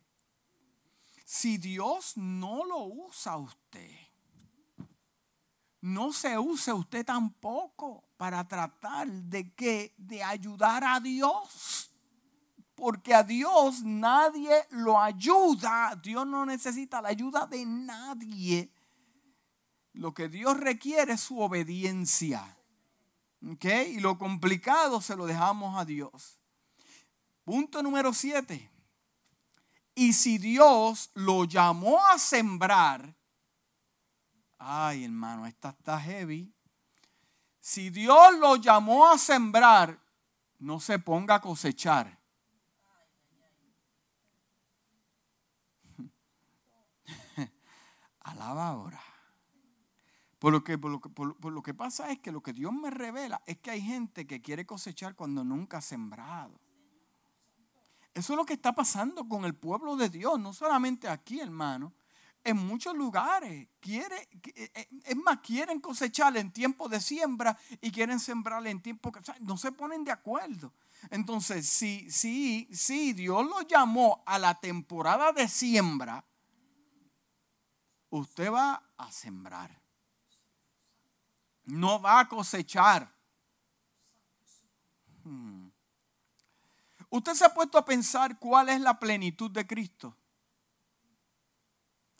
Si 1.33 1.57
Dios 1.57 2.15
no 2.15 2.63
lo 2.63 2.83
usa 2.83 3.37
usted, 3.37 3.89
no 5.81 6.13
se 6.13 6.37
use 6.37 6.71
usted 6.71 7.03
tampoco 7.03 8.07
para 8.17 8.47
tratar 8.47 9.07
de 9.07 9.51
que 9.55 9.95
de 9.97 10.21
ayudar 10.21 10.83
a 10.83 10.99
Dios. 10.99 11.91
Porque 12.75 13.15
a 13.15 13.23
Dios 13.23 13.81
nadie 13.81 14.53
lo 14.69 15.01
ayuda. 15.01 15.99
Dios 16.03 16.27
no 16.27 16.45
necesita 16.45 17.01
la 17.01 17.09
ayuda 17.09 17.47
de 17.47 17.65
nadie. 17.65 18.71
Lo 19.93 20.13
que 20.13 20.29
Dios 20.29 20.55
requiere 20.55 21.13
es 21.13 21.21
su 21.21 21.39
obediencia. 21.39 22.59
Y 23.41 23.99
lo 24.01 24.19
complicado 24.19 25.01
se 25.01 25.15
lo 25.15 25.25
dejamos 25.25 25.79
a 25.79 25.83
Dios. 25.83 26.39
Punto 27.43 27.81
número 27.81 28.13
siete. 28.13 28.69
Y 29.95 30.13
si 30.13 30.37
Dios 30.37 31.11
lo 31.13 31.45
llamó 31.45 32.05
a 32.07 32.17
sembrar, 32.17 33.15
Ay, 34.65 35.03
hermano, 35.03 35.45
esta 35.45 35.71
está 35.71 35.99
heavy. 35.99 36.49
Si 37.59 37.89
Dios 37.89 38.39
lo 38.39 38.55
llamó 38.55 39.09
a 39.09 39.17
sembrar, 39.17 39.99
no 40.59 40.79
se 40.79 40.99
ponga 40.99 41.35
a 41.35 41.41
cosechar. 41.41 42.17
Alaba 48.21 48.69
ahora. 48.69 49.01
Por 50.39 50.53
lo, 50.53 50.63
que, 50.63 50.77
por, 50.77 50.91
lo 50.91 51.01
que, 51.01 51.09
por 51.09 51.51
lo 51.51 51.61
que 51.61 51.73
pasa 51.73 52.09
es 52.09 52.19
que 52.19 52.31
lo 52.31 52.41
que 52.41 52.53
Dios 52.53 52.71
me 52.71 52.89
revela 52.89 53.41
es 53.45 53.57
que 53.57 53.71
hay 53.71 53.81
gente 53.81 54.25
que 54.25 54.41
quiere 54.41 54.65
cosechar 54.65 55.13
cuando 55.13 55.43
nunca 55.43 55.79
ha 55.79 55.81
sembrado. 55.81 56.57
Eso 58.13 58.33
es 58.33 58.37
lo 58.37 58.45
que 58.45 58.53
está 58.53 58.73
pasando 58.73 59.27
con 59.27 59.45
el 59.45 59.55
pueblo 59.55 59.95
de 59.95 60.09
Dios, 60.09 60.39
no 60.39 60.53
solamente 60.53 61.07
aquí, 61.07 61.39
hermano 61.39 61.93
en 62.43 62.57
muchos 62.57 62.95
lugares. 62.95 63.67
Quiere, 63.79 64.29
eh, 64.55 64.71
eh, 64.73 64.89
es 65.05 65.15
más, 65.15 65.39
quieren 65.39 65.79
cosechar 65.79 66.35
en 66.37 66.51
tiempo 66.51 66.89
de 66.89 66.99
siembra 66.99 67.57
y 67.81 67.91
quieren 67.91 68.19
sembrar 68.19 68.65
en 68.67 68.81
tiempo 68.81 69.11
que 69.11 69.21
no 69.41 69.57
se 69.57 69.71
ponen 69.71 70.03
de 70.03 70.11
acuerdo. 70.11 70.73
Entonces, 71.09 71.67
si, 71.67 72.09
si, 72.11 72.67
si 72.71 73.13
Dios 73.13 73.45
lo 73.45 73.61
llamó 73.61 74.23
a 74.25 74.39
la 74.39 74.59
temporada 74.59 75.31
de 75.31 75.47
siembra, 75.47 76.23
usted 78.09 78.51
va 78.51 78.83
a 78.97 79.11
sembrar. 79.11 79.81
No 81.65 82.01
va 82.01 82.19
a 82.19 82.27
cosechar. 82.27 83.13
Hmm. 85.23 85.62
Usted 87.13 87.33
se 87.33 87.45
ha 87.45 87.53
puesto 87.53 87.77
a 87.77 87.85
pensar 87.85 88.39
cuál 88.39 88.69
es 88.69 88.81
la 88.81 88.99
plenitud 88.99 89.51
de 89.51 89.65
Cristo 89.65 90.17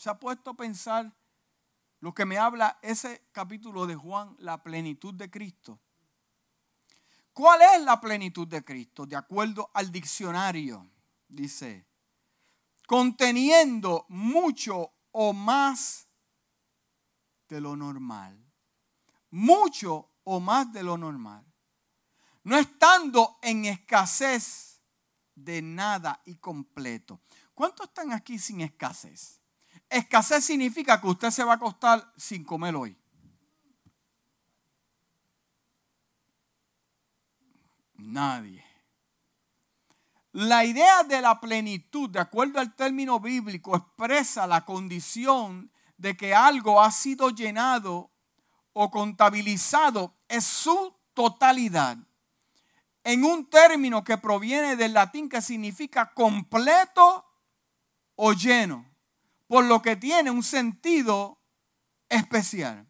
se 0.04 0.10
ha 0.10 0.20
puesto 0.20 0.50
a 0.50 0.54
pensar 0.54 1.16
lo 2.02 2.14
que 2.14 2.26
me 2.26 2.38
habla 2.38 2.78
ese 2.82 3.30
capítulo 3.32 3.88
de 3.88 3.96
Juan, 3.96 4.36
la 4.40 4.62
plenitud 4.62 5.14
de 5.14 5.32
Cristo. 5.32 5.80
¿Cuál 7.32 7.62
es 7.62 7.82
la 7.84 8.02
plenitud 8.02 8.46
de 8.46 8.66
Cristo? 8.66 9.06
De 9.06 9.16
acuerdo 9.16 9.72
al 9.74 9.94
diccionario, 9.94 10.86
dice, 11.30 11.88
conteniendo 12.86 14.06
mucho 14.10 14.92
o 15.12 15.32
más 15.32 16.06
de 17.48 17.62
lo 17.62 17.78
normal. 17.78 18.38
Mucho 19.30 20.10
o 20.26 20.42
más 20.42 20.74
de 20.74 20.84
lo 20.84 20.98
normal. 20.98 21.46
No 22.44 22.58
estando 22.58 23.40
en 23.42 23.64
escasez 23.64 24.73
de 25.36 25.62
nada 25.62 26.22
y 26.26 26.36
completo. 26.36 27.22
¿Cuántos 27.54 27.88
están 27.88 28.12
aquí 28.12 28.40
sin 28.40 28.62
escasez? 28.62 29.40
Escasez 29.90 30.44
significa 30.46 31.00
que 31.00 31.08
usted 31.08 31.32
se 31.32 31.44
va 31.44 31.54
a 31.54 31.56
acostar 31.56 32.14
sin 32.18 32.44
comer 32.44 32.76
hoy. 32.76 32.98
Nadie. 37.96 38.64
La 40.34 40.66
idea 40.66 41.04
de 41.04 41.22
la 41.22 41.40
plenitud, 41.40 42.10
de 42.10 42.20
acuerdo 42.20 42.60
al 42.60 42.76
término 42.76 43.20
bíblico, 43.20 43.76
expresa 43.76 44.48
la 44.48 44.66
condición 44.66 45.72
de 45.98 46.18
que 46.18 46.34
algo 46.34 46.82
ha 46.82 46.92
sido 46.92 47.30
llenado 47.30 48.12
o 48.74 48.90
contabilizado 48.90 50.16
en 50.28 50.42
su 50.42 50.96
totalidad. 51.14 51.98
En 53.04 53.26
un 53.26 53.50
término 53.50 54.04
que 54.04 54.18
proviene 54.18 54.76
del 54.76 54.94
latín 54.94 55.28
que 55.28 55.42
significa 55.42 56.14
completo 56.14 57.26
o 58.16 58.34
lleno 58.34 58.94
por 59.48 59.66
lo 59.66 59.82
que 59.82 59.96
tiene 59.96 60.32
un 60.32 60.42
sentido 60.42 61.40
especial. 62.10 62.88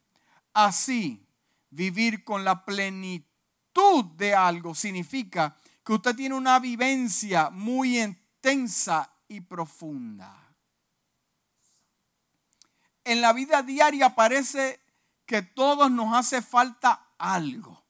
Así, 0.54 1.28
vivir 1.70 2.24
con 2.24 2.46
la 2.46 2.64
plenitud 2.64 4.06
de 4.16 4.36
algo 4.36 4.76
significa 4.76 5.58
que 5.84 5.94
usted 5.94 6.16
tiene 6.16 6.36
una 6.36 6.60
vivencia 6.60 7.50
muy 7.50 8.00
intensa 8.00 9.12
y 9.28 9.42
profunda. 9.42 10.56
En 13.04 13.20
la 13.20 13.34
vida 13.34 13.62
diaria 13.64 14.16
parece 14.16 14.80
que 15.26 15.42
todos 15.42 15.92
nos 15.92 16.16
hace 16.16 16.42
falta 16.42 17.14
algo. 17.18 17.83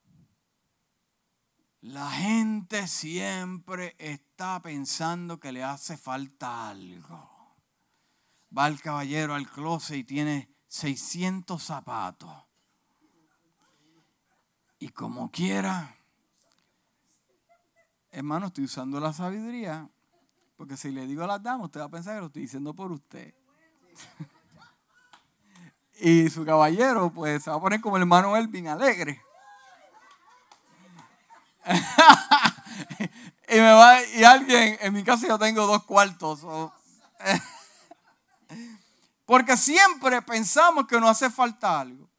La 1.84 2.10
gente 2.10 2.88
siempre 2.88 3.96
está 4.00 4.62
pensando 4.62 5.40
que 5.40 5.52
le 5.52 5.64
hace 5.64 5.98
falta 5.98 6.70
algo 6.70 7.34
va 8.56 8.68
el 8.68 8.82
caballero 8.82 9.34
al 9.34 9.50
closet 9.50 9.98
y 9.98 10.04
tiene 10.04 10.50
600 10.68 11.62
zapatos. 11.62 12.32
Y 14.80 14.90
como 14.90 15.32
quiera, 15.32 15.96
hermano, 18.12 18.48
estoy 18.48 18.66
usando 18.66 19.00
la 19.00 19.14
sabiduría, 19.14 19.90
porque 20.58 20.78
si 20.78 20.92
le 20.92 21.08
digo 21.08 21.24
a 21.24 21.28
las 21.28 21.42
damas, 21.42 21.66
usted 21.66 21.80
va 21.80 21.86
a 21.86 21.90
pensar 21.90 22.16
que 22.16 22.22
lo 22.22 22.28
estoy 22.28 22.44
diciendo 22.44 22.74
por 22.74 22.92
usted. 22.92 23.34
Y 26.06 26.28
su 26.32 26.44
caballero, 26.44 27.14
pues, 27.14 27.44
se 27.44 27.52
va 27.52 27.56
a 27.56 27.62
poner 27.62 27.80
como 27.80 27.96
el 27.96 28.02
hermano 28.02 28.36
Elvin, 28.36 28.68
alegre. 28.68 29.22
y, 33.50 33.56
me 33.56 33.74
va, 33.74 34.04
y 34.04 34.24
alguien, 34.24 34.78
en 34.82 34.94
mi 34.94 35.04
casa 35.04 35.28
yo 35.28 35.40
tengo 35.40 35.66
dos 35.66 35.84
cuartos. 35.84 36.42
porque 39.26 39.58
siempre 39.58 40.22
pensamos 40.22 40.88
que 40.88 41.00
nos 41.00 41.12
hace 41.12 41.30
falta 41.30 41.80
algo. 41.80 42.10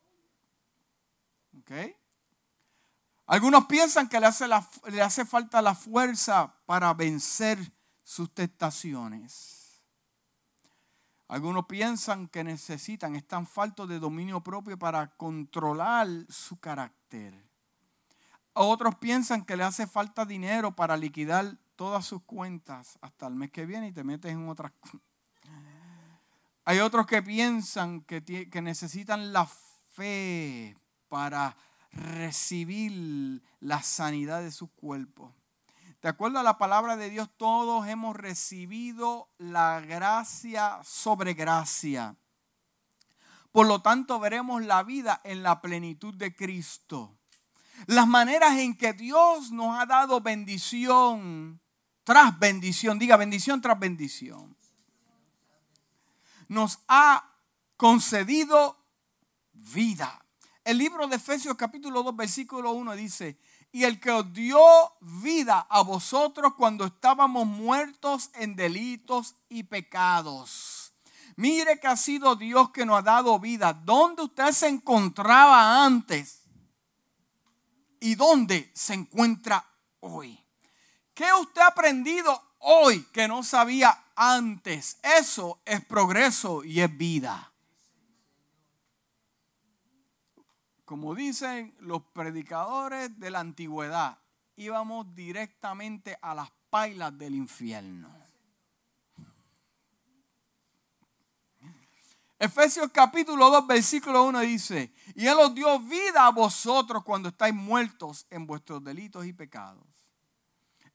Algunos 3.26 3.66
piensan 3.66 4.08
que 4.08 4.20
le 4.20 4.26
hace, 4.26 4.46
le 4.46 5.02
hace 5.02 5.24
falta 5.24 5.62
la 5.62 5.74
fuerza 5.74 6.54
para 6.66 6.92
vencer 6.92 7.58
sus 8.02 8.32
tentaciones. 8.32 9.82
Algunos 11.28 11.66
piensan 11.66 12.28
que 12.28 12.44
necesitan, 12.44 13.16
están 13.16 13.46
faltos 13.46 13.88
de 13.88 13.98
dominio 13.98 14.42
propio 14.42 14.78
para 14.78 15.16
controlar 15.16 16.06
su 16.28 16.60
carácter. 16.60 17.53
Otros 18.54 18.94
piensan 18.94 19.44
que 19.44 19.56
le 19.56 19.64
hace 19.64 19.86
falta 19.86 20.24
dinero 20.24 20.74
para 20.76 20.96
liquidar 20.96 21.58
todas 21.74 22.06
sus 22.06 22.22
cuentas 22.22 22.98
hasta 23.00 23.26
el 23.26 23.34
mes 23.34 23.50
que 23.50 23.66
viene 23.66 23.88
y 23.88 23.92
te 23.92 24.04
metes 24.04 24.32
en 24.32 24.48
otras 24.48 24.72
Hay 26.64 26.78
otros 26.78 27.06
que 27.06 27.22
piensan 27.22 28.00
que, 28.02 28.24
que 28.24 28.62
necesitan 28.62 29.32
la 29.32 29.46
fe 29.46 30.78
para 31.08 31.56
recibir 31.90 33.42
la 33.60 33.82
sanidad 33.82 34.40
de 34.40 34.50
su 34.50 34.68
cuerpo. 34.68 35.34
De 36.00 36.08
acuerdo 36.08 36.38
a 36.38 36.42
la 36.42 36.56
palabra 36.56 36.96
de 36.96 37.10
Dios, 37.10 37.28
todos 37.36 37.86
hemos 37.88 38.16
recibido 38.16 39.28
la 39.38 39.80
gracia 39.80 40.80
sobre 40.84 41.34
gracia. 41.34 42.16
Por 43.52 43.66
lo 43.66 43.82
tanto, 43.82 44.18
veremos 44.18 44.62
la 44.62 44.82
vida 44.82 45.20
en 45.24 45.42
la 45.42 45.60
plenitud 45.60 46.14
de 46.14 46.34
Cristo. 46.34 47.18
Las 47.86 48.06
maneras 48.06 48.56
en 48.58 48.76
que 48.76 48.92
Dios 48.92 49.50
nos 49.50 49.78
ha 49.78 49.86
dado 49.86 50.20
bendición 50.20 51.60
tras 52.04 52.38
bendición, 52.38 52.98
diga 52.98 53.16
bendición 53.16 53.60
tras 53.60 53.78
bendición, 53.78 54.56
nos 56.48 56.80
ha 56.88 57.30
concedido 57.76 58.76
vida. 59.52 60.24
El 60.64 60.78
libro 60.78 61.06
de 61.06 61.16
Efesios 61.16 61.56
capítulo 61.56 62.02
2 62.02 62.16
versículo 62.16 62.72
1 62.72 62.96
dice, 62.96 63.38
y 63.72 63.84
el 63.84 63.98
que 63.98 64.10
os 64.10 64.32
dio 64.32 64.60
vida 65.00 65.66
a 65.68 65.82
vosotros 65.82 66.54
cuando 66.54 66.84
estábamos 66.84 67.46
muertos 67.46 68.30
en 68.34 68.54
delitos 68.54 69.34
y 69.48 69.64
pecados. 69.64 70.94
Mire 71.36 71.80
que 71.80 71.88
ha 71.88 71.96
sido 71.96 72.36
Dios 72.36 72.70
que 72.70 72.86
nos 72.86 72.98
ha 72.98 73.02
dado 73.02 73.38
vida. 73.40 73.72
¿Dónde 73.72 74.22
usted 74.22 74.52
se 74.52 74.68
encontraba 74.68 75.84
antes? 75.84 76.43
¿Y 78.04 78.16
dónde 78.16 78.70
se 78.74 78.92
encuentra 78.92 79.64
hoy? 80.00 80.38
¿Qué 81.14 81.24
usted 81.40 81.62
ha 81.62 81.68
aprendido 81.68 82.38
hoy 82.58 83.02
que 83.12 83.26
no 83.26 83.42
sabía 83.42 84.04
antes? 84.14 84.98
Eso 85.02 85.62
es 85.64 85.82
progreso 85.86 86.62
y 86.64 86.82
es 86.82 86.94
vida. 86.94 87.50
como 90.84 91.14
dicen 91.14 91.74
los 91.80 92.02
predicadores 92.12 93.18
de 93.18 93.30
la 93.30 93.40
antigüedad, 93.40 94.18
íbamos 94.56 95.14
directamente 95.14 96.18
a 96.20 96.34
las 96.34 96.50
pailas 96.68 97.16
del 97.16 97.34
infierno. 97.34 98.23
Efesios 102.38 102.90
capítulo 102.92 103.50
2, 103.50 103.66
versículo 103.66 104.24
1 104.24 104.40
dice, 104.40 104.92
y 105.14 105.26
Él 105.26 105.38
os 105.38 105.54
dio 105.54 105.78
vida 105.80 106.26
a 106.26 106.30
vosotros 106.30 107.04
cuando 107.04 107.28
estáis 107.28 107.54
muertos 107.54 108.26
en 108.30 108.46
vuestros 108.46 108.82
delitos 108.82 109.24
y 109.24 109.32
pecados. 109.32 109.86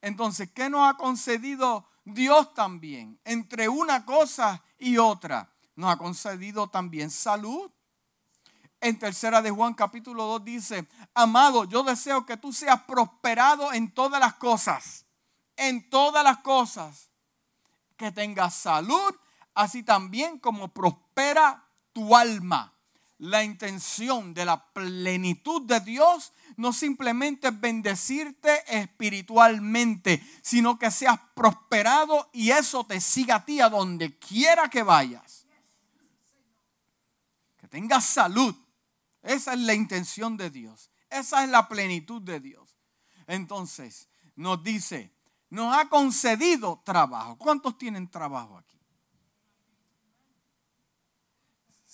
Entonces, 0.01 0.51
¿qué 0.51 0.69
nos 0.69 0.89
ha 0.89 0.95
concedido 0.97 1.87
Dios 2.05 2.53
también? 2.53 3.19
Entre 3.23 3.67
una 3.69 4.05
cosa 4.05 4.63
y 4.77 4.97
otra, 4.97 5.51
nos 5.75 5.91
ha 5.91 5.97
concedido 5.97 6.67
también 6.69 7.09
salud 7.09 7.71
en 8.81 8.97
tercera 8.97 9.41
de 9.41 9.51
Juan 9.51 9.73
capítulo 9.73 10.23
2 10.25 10.45
dice, 10.45 10.87
amado, 11.13 11.65
yo 11.65 11.83
deseo 11.83 12.25
que 12.25 12.37
tú 12.37 12.53
seas 12.53 12.81
prosperado 12.83 13.73
en 13.73 13.91
todas 13.91 14.21
las 14.21 14.35
cosas, 14.35 15.05
en 15.57 15.89
todas 15.89 16.23
las 16.23 16.37
cosas, 16.37 17.09
que 17.97 18.11
tengas 18.13 18.55
salud, 18.55 19.13
así 19.59 19.83
también 19.83 20.39
como 20.39 20.69
prospera 20.69 21.65
tu 21.93 22.15
alma. 22.15 22.73
La 23.17 23.43
intención 23.43 24.33
de 24.33 24.45
la 24.45 24.71
plenitud 24.71 25.63
de 25.63 25.81
Dios 25.81 26.31
no 26.55 26.71
simplemente 26.71 27.49
es 27.49 27.59
bendecirte 27.59 28.63
espiritualmente, 28.67 30.23
sino 30.41 30.79
que 30.79 30.89
seas 30.89 31.19
prosperado 31.33 32.29
y 32.31 32.51
eso 32.51 32.85
te 32.85 33.01
siga 33.01 33.35
a 33.35 33.45
ti 33.45 33.59
a 33.59 33.69
donde 33.69 34.17
quiera 34.17 34.69
que 34.69 34.83
vayas. 34.83 35.45
Que 37.57 37.67
tengas 37.67 38.05
salud 38.05 38.55
esa 39.21 39.53
es 39.53 39.59
la 39.59 39.73
intención 39.73 40.37
de 40.37 40.49
Dios. 40.49 40.89
Esa 41.09 41.43
es 41.43 41.49
la 41.49 41.67
plenitud 41.67 42.21
de 42.21 42.39
Dios. 42.39 42.77
Entonces, 43.27 44.07
nos 44.35 44.63
dice, 44.63 45.13
nos 45.49 45.75
ha 45.75 45.89
concedido 45.89 46.81
trabajo. 46.85 47.37
¿Cuántos 47.37 47.77
tienen 47.77 48.09
trabajo 48.09 48.57
aquí? 48.57 48.78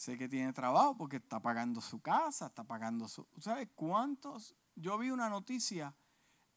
Sé 0.06 0.20
que 0.20 0.30
tiene 0.30 0.54
trabajo 0.54 0.96
porque 0.96 1.16
está 1.16 1.40
pagando 1.40 1.82
su 1.82 2.00
casa, 2.00 2.46
está 2.46 2.64
pagando 2.64 3.08
su... 3.08 3.26
¿Sabes 3.40 3.70
cuántos? 3.74 4.54
Yo 4.76 5.00
vi 5.00 5.10
una 5.10 5.30
noticia 5.30 5.96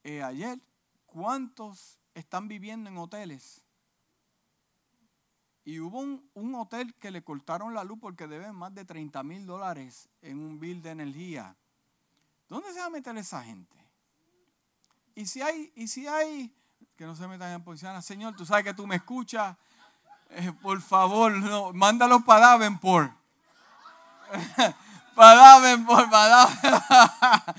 eh, 0.04 0.22
ayer. 0.22 0.60
¿Cuántos 1.06 1.98
están 2.12 2.46
viviendo 2.46 2.90
en 2.90 2.98
hoteles? 2.98 3.64
Y 5.64 5.80
hubo 5.80 5.98
un, 5.98 6.54
hotel 6.56 6.94
que 6.96 7.10
le 7.10 7.24
cortaron 7.24 7.72
la 7.72 7.84
luz 7.84 7.98
porque 7.98 8.26
deben 8.26 8.54
más 8.54 8.74
de 8.74 8.84
30 8.84 9.22
mil 9.22 9.46
dólares 9.46 10.10
en 10.20 10.40
un 10.40 10.60
bill 10.60 10.82
de 10.82 10.90
energía. 10.90 11.56
¿Dónde 12.50 12.70
se 12.74 12.80
va 12.80 12.84
a 12.84 12.90
meter 12.90 13.16
esa 13.16 13.42
gente? 13.42 13.78
Y 15.14 15.24
si 15.24 15.40
hay, 15.40 15.72
y 15.74 15.88
si 15.88 16.06
hay, 16.06 16.54
que 16.96 17.06
no 17.06 17.16
se 17.16 17.26
metan 17.26 17.50
en 17.52 17.64
posición, 17.64 18.02
Señor, 18.02 18.36
tú 18.36 18.44
sabes 18.44 18.62
que 18.62 18.74
tú 18.74 18.86
me 18.86 18.96
escuchas, 18.96 19.56
eh, 20.28 20.52
por 20.60 20.82
favor, 20.82 21.32
no, 21.32 21.72
mándalos 21.72 22.22
para 22.24 22.48
Davenport. 22.48 23.17
para 25.14 25.34
Davenport, 25.34 26.10
para 26.10 26.28
Davenport. 26.28 27.58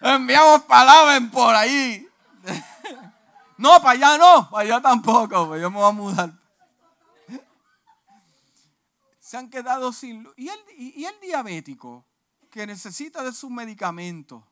Enviamos 0.00 0.62
para 0.64 0.92
Davenport 0.92 1.56
ahí. 1.56 2.08
no, 3.58 3.80
para 3.80 3.90
allá 3.90 4.18
no, 4.18 4.50
para 4.50 4.62
allá 4.62 4.80
tampoco, 4.80 5.48
pues 5.48 5.60
yo 5.60 5.70
me 5.70 5.78
voy 5.78 5.88
a 5.88 5.92
mudar 5.92 6.44
se 9.34 9.38
han 9.38 9.50
quedado 9.50 9.92
sin 9.92 10.22
luz. 10.22 10.34
¿Y 10.36 10.48
el, 10.48 10.60
y 10.76 11.04
el 11.06 11.20
diabético 11.20 12.06
que 12.50 12.68
necesita 12.68 13.24
de 13.24 13.32
sus 13.32 13.50
medicamentos? 13.50 14.44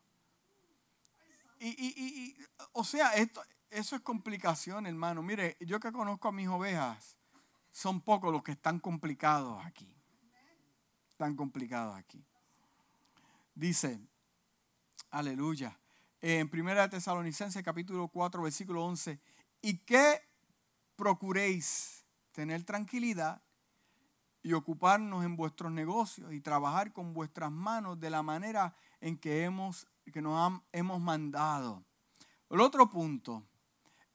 Y, 1.57 2.35
o 2.73 2.83
sea, 2.83 3.13
esto, 3.13 3.41
eso 3.69 3.95
es 3.95 4.01
complicación, 4.01 4.85
hermano. 4.85 5.21
Mire, 5.21 5.55
yo 5.61 5.79
que 5.79 5.91
conozco 5.93 6.27
a 6.27 6.33
mis 6.33 6.49
ovejas, 6.49 7.15
son 7.71 8.01
pocos 8.01 8.33
los 8.33 8.43
que 8.43 8.51
están 8.51 8.79
complicados 8.79 9.65
aquí. 9.65 9.89
Están 11.23 11.37
complicados 11.37 11.95
aquí. 11.95 12.21
Dice, 13.55 13.97
aleluya, 15.09 15.79
en 16.19 16.49
1 16.51 16.89
Tesalonicenses 16.89 17.63
capítulo 17.63 18.09
4, 18.09 18.41
versículo 18.41 18.83
11, 18.83 19.21
y 19.61 19.77
que 19.85 20.19
procuréis 20.97 22.03
tener 22.33 22.65
tranquilidad 22.65 23.41
y 24.41 24.51
ocuparnos 24.51 25.23
en 25.23 25.37
vuestros 25.37 25.71
negocios 25.71 26.33
y 26.33 26.41
trabajar 26.41 26.91
con 26.91 27.13
vuestras 27.13 27.53
manos 27.53 28.01
de 28.01 28.09
la 28.09 28.21
manera 28.21 28.75
en 28.99 29.17
que, 29.17 29.45
hemos, 29.45 29.87
que 30.11 30.21
nos 30.21 30.61
hemos 30.73 30.99
mandado. 30.99 31.85
El 32.49 32.59
otro 32.59 32.89
punto, 32.89 33.47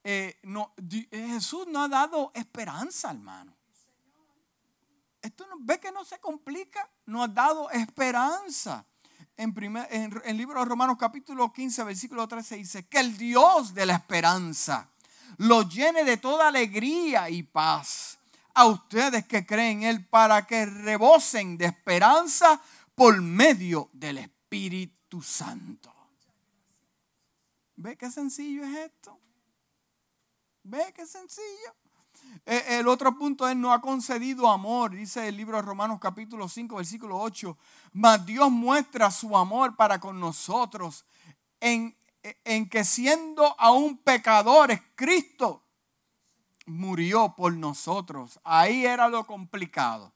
eh, 0.05 0.39
no, 0.43 0.75
eh, 0.77 1.09
Jesús 1.11 1.67
no 1.69 1.85
ha 1.85 1.89
dado 1.89 2.33
esperanza, 2.35 3.11
hermano. 3.13 3.58
Esto 5.29 5.47
no, 5.47 5.57
ve 5.61 5.79
que 5.79 5.93
no 5.93 6.07
se 6.07 6.19
complica, 6.21 6.89
no 7.05 7.23
ha 7.23 7.29
dado 7.29 7.71
esperanza. 7.71 8.87
En, 9.37 9.53
primer, 9.53 9.87
en 9.91 10.19
el 10.25 10.37
libro 10.39 10.59
de 10.59 10.65
Romanos 10.65 10.97
capítulo 10.99 11.53
15, 11.53 11.85
versículo 11.85 12.27
13 12.27 12.57
dice, 12.57 12.87
que 12.87 12.99
el 12.99 13.19
Dios 13.19 13.75
de 13.75 13.85
la 13.85 13.97
esperanza 13.97 14.89
lo 15.37 15.69
llene 15.69 16.05
de 16.05 16.17
toda 16.17 16.49
alegría 16.49 17.29
y 17.29 17.43
paz 17.43 18.19
a 18.55 18.65
ustedes 18.65 19.27
que 19.27 19.45
creen 19.45 19.83
en 19.83 19.89
Él 19.91 20.07
para 20.07 20.47
que 20.47 20.65
rebosen 20.65 21.59
de 21.59 21.67
esperanza 21.67 22.59
por 22.95 23.21
medio 23.21 23.91
del 23.93 24.19
Espíritu 24.19 25.21
Santo. 25.21 25.95
¿Ve 27.77 27.99
qué 27.99 28.11
sencillo 28.11 28.65
es 28.65 28.77
esto? 28.79 29.21
¿Ve 30.63 30.91
qué 30.97 31.07
sencillo? 31.07 31.77
Eh, 32.47 32.79
el 32.79 32.89
otro 32.89 33.17
punto 33.17 33.47
es, 33.49 33.55
no 33.57 33.73
ha 33.73 33.81
concedido 33.81 34.51
amor, 34.51 34.93
dice 34.93 35.29
el 35.29 35.37
libro 35.37 35.57
de 35.57 35.63
Romanos 35.63 35.99
capítulo 36.01 36.49
5, 36.49 36.77
versículo 36.77 37.19
8. 37.19 37.57
Mas 37.93 38.25
Dios 38.25 38.51
muestra 38.51 39.11
su 39.11 39.37
amor 39.37 39.77
para 39.77 40.01
con 40.01 40.19
nosotros 40.19 41.05
en, 41.61 41.97
en 42.23 42.69
que 42.69 42.85
siendo 42.85 43.55
aún 43.59 43.99
pecadores, 43.99 44.81
Cristo 44.95 45.63
murió 46.69 47.35
por 47.37 47.53
nosotros. 47.55 48.41
Ahí 48.45 48.87
era 48.87 49.09
lo 49.09 49.27
complicado. 49.27 50.13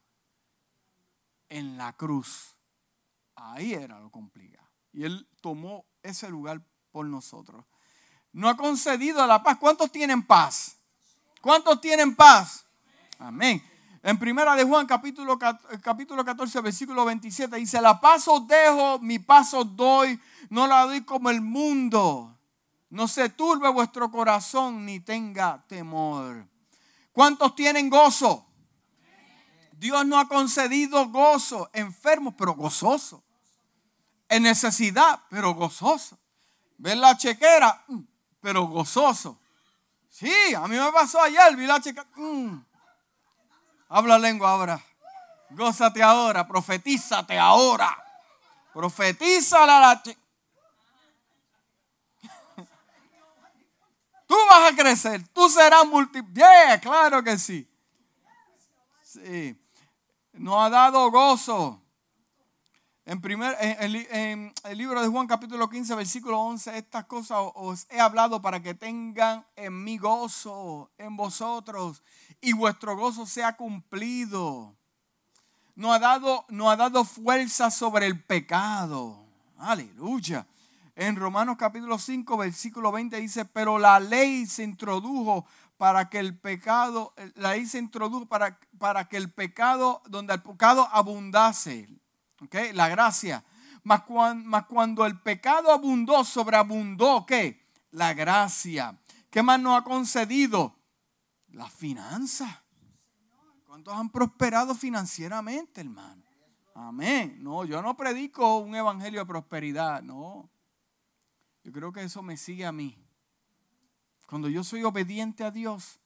En 1.49 1.77
la 1.77 1.93
cruz. 1.95 2.57
Ahí 3.35 3.75
era 3.75 3.99
lo 3.99 4.11
complicado. 4.11 4.69
Y 4.93 5.05
Él 5.05 5.29
tomó 5.41 5.85
ese 6.03 6.29
lugar 6.29 6.63
por 6.91 7.07
nosotros. 7.07 7.65
No 8.33 8.49
ha 8.49 8.57
concedido 8.57 9.27
la 9.27 9.43
paz. 9.43 9.59
¿Cuántos 9.59 9.91
tienen 9.91 10.23
paz? 10.23 10.79
¿Cuántos 11.43 11.81
tienen 11.81 12.15
paz? 12.15 12.65
Amén. 13.19 13.61
En 14.05 14.17
primera 14.17 14.55
de 14.55 14.63
Juan 14.63 14.87
capítulo, 14.87 15.37
capítulo 15.83 16.25
14 16.25 16.61
versículo 16.61 17.05
27 17.05 17.57
dice, 17.57 17.81
la 17.81 18.01
paz 18.01 18.29
os 18.29 18.47
dejo, 18.47 19.01
mi 19.01 19.19
paz 19.19 19.53
os 19.53 19.77
doy, 19.77 20.21
no 20.51 20.69
la 20.69 20.85
doy 20.87 21.03
como 21.03 21.31
el 21.31 21.41
mundo. 21.41 22.39
No 22.91 23.09
se 23.09 23.29
turbe 23.29 23.69
vuestro 23.71 24.09
corazón 24.13 24.87
ni 24.87 25.01
tenga 25.01 25.65
temor. 25.67 26.47
¿Cuántos 27.11 27.57
tienen 27.57 27.91
gozo? 27.91 28.47
Dios 29.73 30.07
no 30.07 30.21
ha 30.21 30.29
concedido 30.29 31.09
gozo, 31.09 31.69
enfermos 31.73 32.35
pero 32.39 32.55
gozoso. 32.55 33.25
En 34.29 34.45
necesidad, 34.45 35.21
pero 35.29 35.55
gozoso. 35.55 36.21
Ver 36.79 36.99
la 36.99 37.17
chequera, 37.17 37.85
mm, 37.89 38.01
pero 38.41 38.65
gozoso. 38.69 39.42
Sí, 40.13 40.55
a 40.55 40.69
mí 40.69 40.77
me 40.77 40.93
pasó 40.93 41.23
ayer, 41.23 41.57
vi 41.57 41.67
la 41.67 41.81
chequera. 41.81 42.07
Mm. 42.17 42.63
Habla 43.89 44.19
lengua 44.19 44.51
ahora. 44.51 44.79
Gózate 45.49 46.03
ahora, 46.03 46.47
profetízate 46.47 47.39
ahora. 47.39 47.97
Profetiza 48.75 49.65
la 49.65 50.03
chequera. 50.03 50.21
Tú 54.29 54.37
vas 54.51 54.71
a 54.71 54.77
crecer, 54.77 55.27
tú 55.29 55.49
serás 55.49 55.87
multiplicado. 55.87 56.81
claro 56.81 57.25
que 57.25 57.39
sí. 57.39 57.67
Sí. 59.03 59.59
Nos 60.35 60.63
ha 60.63 60.71
dado 60.71 61.11
gozo. 61.11 61.82
En, 63.05 63.21
primer, 63.21 63.57
el 63.61 64.79
libro 64.79 65.03
de 65.03 65.09
Juan 65.09 65.27
capítulo 65.27 65.69
15, 65.69 65.97
versículo 65.97 66.39
11, 66.39 66.79
estas 66.79 67.07
cosas 67.07 67.39
os 67.55 67.89
he 67.91 67.99
hablado 67.99 68.41
para 68.41 68.63
que 68.63 68.75
tengan 68.75 69.45
en 69.57 69.83
mí 69.83 69.99
gozo, 69.99 70.89
en 70.99 71.17
vosotros, 71.17 72.05
y 72.41 72.53
vuestro 72.53 72.97
gozo 72.97 73.27
sea 73.27 73.57
cumplido. 73.57 74.77
No 75.75 75.93
ha 75.93 75.99
dado, 75.99 76.45
no 76.49 76.71
ha 76.71 76.77
dado 76.77 77.05
fuerza 77.05 77.73
sobre 77.73 78.07
el 78.07 78.23
pecado. 78.23 79.27
Aleluya. 79.59 80.47
En 80.95 81.17
Romanos 81.17 81.57
capítulo 81.59 81.99
5, 81.99 82.37
versículo 82.37 82.93
20 82.93 83.17
dice, 83.17 83.45
pero 83.47 83.81
la 83.81 83.99
ley 83.99 84.47
se 84.47 84.63
introdujo 84.63 85.45
para 85.77 86.09
que 86.09 86.21
el 86.21 86.39
pecado, 86.39 87.15
la 87.35 87.51
ley 87.51 87.67
se 87.67 87.79
introdujo 87.79 88.27
para, 88.27 88.61
para 88.79 89.09
que 89.09 89.17
el 89.17 89.33
pecado, 89.33 90.03
donde 90.07 90.35
el 90.35 90.43
pecado 90.43 90.89
abundase, 90.93 91.89
¿okay? 92.45 92.73
la 92.73 92.89
gracia. 92.89 93.45
Mas 93.85 94.03
cuando, 94.03 94.67
cuando 94.69 95.07
el 95.07 95.21
pecado 95.21 95.73
abundó, 95.73 96.25
sobreabundó, 96.25 97.27
¿qué? 97.27 97.61
La 97.91 98.15
gracia. 98.15 98.99
¿Qué 99.31 99.43
más 99.43 99.61
nos 99.61 99.81
ha 99.81 99.85
concedido? 99.85 100.77
La 101.49 101.69
finanza. 101.69 102.63
¿Cuántos 103.67 103.95
han 103.95 104.11
prosperado 104.11 104.75
financieramente, 104.75 105.81
hermano? 105.81 106.23
Amén. 106.75 107.39
No, 107.43 107.65
yo 107.65 107.83
no 107.83 107.97
predico 107.97 108.59
un 108.59 108.75
evangelio 108.75 109.21
de 109.21 109.27
prosperidad, 109.27 110.03
no. 110.03 110.49
Yo 111.65 111.73
creo 111.73 111.93
que 111.93 112.03
eso 112.03 112.23
me 112.23 112.37
sigue 112.37 112.67
a 112.67 112.73
mí. 112.73 112.99
Cuando 114.27 114.49
yo 114.49 114.65
soy 114.65 114.85
obediente 114.85 115.45
a 115.45 115.51
Dios, 115.51 116.01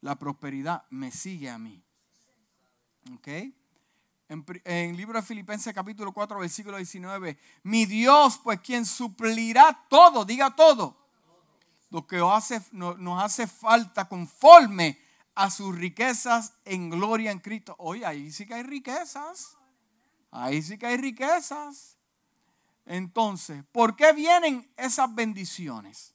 la 0.00 0.18
prosperidad 0.18 0.84
me 0.90 1.10
sigue 1.10 1.48
a 1.48 1.58
mí. 1.58 1.82
¿Ok? 3.14 3.28
En, 4.30 4.44
el 4.62 4.96
libro 4.96 5.20
de 5.20 5.26
Filipenses 5.26 5.74
capítulo 5.74 6.12
4, 6.12 6.38
versículo 6.38 6.76
19, 6.76 7.36
mi 7.64 7.84
Dios, 7.84 8.40
pues 8.44 8.60
quien 8.60 8.86
suplirá 8.86 9.86
todo, 9.88 10.24
diga 10.24 10.54
todo, 10.54 10.96
lo 11.90 12.06
que 12.06 12.18
nos 12.18 12.32
hace, 12.32 12.62
nos 12.70 13.20
hace 13.20 13.48
falta 13.48 14.08
conforme 14.08 15.00
a 15.34 15.50
sus 15.50 15.76
riquezas 15.76 16.52
en 16.64 16.90
gloria 16.90 17.32
en 17.32 17.40
Cristo. 17.40 17.74
Oye, 17.78 18.06
ahí 18.06 18.30
sí 18.30 18.46
que 18.46 18.54
hay 18.54 18.62
riquezas. 18.62 19.56
Ahí 20.30 20.62
sí 20.62 20.78
que 20.78 20.86
hay 20.86 20.96
riquezas. 20.96 21.96
Entonces, 22.86 23.64
¿por 23.72 23.96
qué 23.96 24.12
vienen 24.12 24.72
esas 24.76 25.12
bendiciones? 25.12 26.14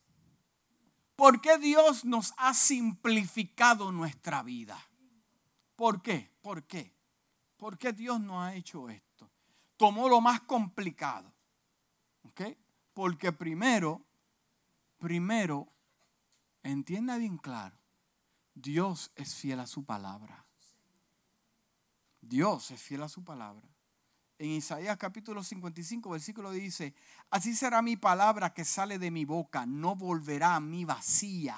¿Por 1.17 1.41
qué 1.41 1.57
Dios 1.57 2.05
nos 2.05 2.33
ha 2.37 2.53
simplificado 2.53 3.91
nuestra 3.91 4.41
vida? 4.41 4.81
¿Por 5.75 6.01
qué? 6.01 6.31
¿Por 6.41 6.63
qué? 6.63 6.94
¿Por 7.65 7.79
qué 7.79 7.93
Dios 7.93 8.21
nos 8.21 8.43
ha 8.43 8.53
hecho 8.53 8.91
esto? 8.91 9.27
Tomó 9.75 10.07
lo 10.07 10.21
más 10.21 10.41
complicado. 10.41 11.33
¿Ok? 12.21 12.41
Porque 12.93 13.31
primero, 13.31 14.05
primero, 14.99 15.67
entienda 16.61 17.17
bien 17.17 17.39
claro, 17.39 17.75
Dios 18.53 19.11
es 19.15 19.33
fiel 19.33 19.59
a 19.61 19.65
su 19.65 19.83
palabra. 19.83 20.45
Dios 22.21 22.69
es 22.69 22.79
fiel 22.79 23.01
a 23.01 23.09
su 23.09 23.23
palabra 23.23 23.67
en 24.37 24.51
Isaías 24.51 24.97
capítulo 24.97 25.43
55, 25.43 26.09
versículo 26.09 26.51
dice, 26.51 26.93
así 27.29 27.55
será 27.55 27.81
mi 27.81 27.95
palabra 27.95 28.53
que 28.53 28.65
sale 28.65 28.99
de 28.99 29.11
mi 29.11 29.25
boca, 29.25 29.65
no 29.65 29.95
volverá 29.95 30.55
a 30.55 30.59
mí 30.59 30.83
vacía, 30.83 31.57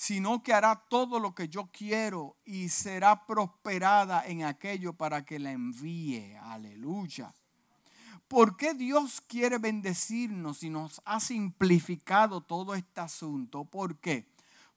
sino 0.00 0.42
que 0.42 0.54
hará 0.54 0.82
todo 0.88 1.20
lo 1.20 1.34
que 1.34 1.50
yo 1.50 1.68
quiero 1.70 2.34
y 2.46 2.70
será 2.70 3.26
prosperada 3.26 4.26
en 4.26 4.44
aquello 4.44 4.94
para 4.94 5.26
que 5.26 5.38
la 5.38 5.52
envíe. 5.52 6.38
Aleluya. 6.40 7.34
¿Por 8.26 8.56
qué 8.56 8.72
Dios 8.72 9.20
quiere 9.20 9.58
bendecirnos 9.58 10.62
y 10.62 10.70
nos 10.70 11.02
ha 11.04 11.20
simplificado 11.20 12.40
todo 12.40 12.74
este 12.74 13.02
asunto? 13.02 13.66
¿Por 13.66 13.98
qué? 13.98 14.26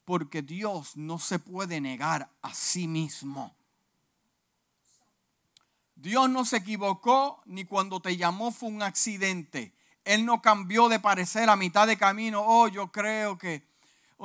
Porque 0.03 0.41
Dios 0.41 0.97
no 0.97 1.17
se 1.19 1.39
puede 1.39 1.79
negar 1.79 2.29
a 2.41 2.53
sí 2.53 2.89
mismo. 2.89 3.55
Dios 5.95 6.29
no 6.29 6.43
se 6.43 6.57
equivocó 6.57 7.41
ni 7.45 7.63
cuando 7.63 8.01
te 8.01 8.17
llamó 8.17 8.51
fue 8.51 8.67
un 8.67 8.81
accidente. 8.81 9.73
Él 10.03 10.25
no 10.25 10.41
cambió 10.41 10.89
de 10.89 10.99
parecer 10.99 11.49
a 11.49 11.55
mitad 11.55 11.87
de 11.87 11.95
camino. 11.95 12.43
Oh, 12.45 12.67
yo 12.67 12.91
creo 12.91 13.37
que 13.37 13.71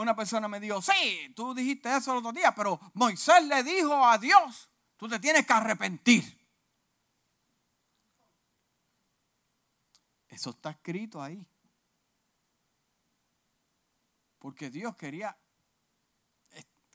una 0.02 0.14
persona 0.14 0.46
me 0.46 0.60
dijo, 0.60 0.80
sí, 0.80 1.32
tú 1.34 1.54
dijiste 1.54 1.94
eso 1.94 2.12
el 2.12 2.18
otro 2.18 2.32
día, 2.32 2.54
pero 2.54 2.78
Moisés 2.94 3.44
le 3.44 3.62
dijo 3.64 4.04
a 4.04 4.16
Dios, 4.16 4.70
tú 4.96 5.08
te 5.08 5.18
tienes 5.18 5.44
que 5.44 5.52
arrepentir. 5.52 6.38
Eso 10.28 10.50
está 10.50 10.70
escrito 10.70 11.20
ahí. 11.20 11.44
Porque 14.38 14.70
Dios 14.70 14.94
quería, 14.94 15.36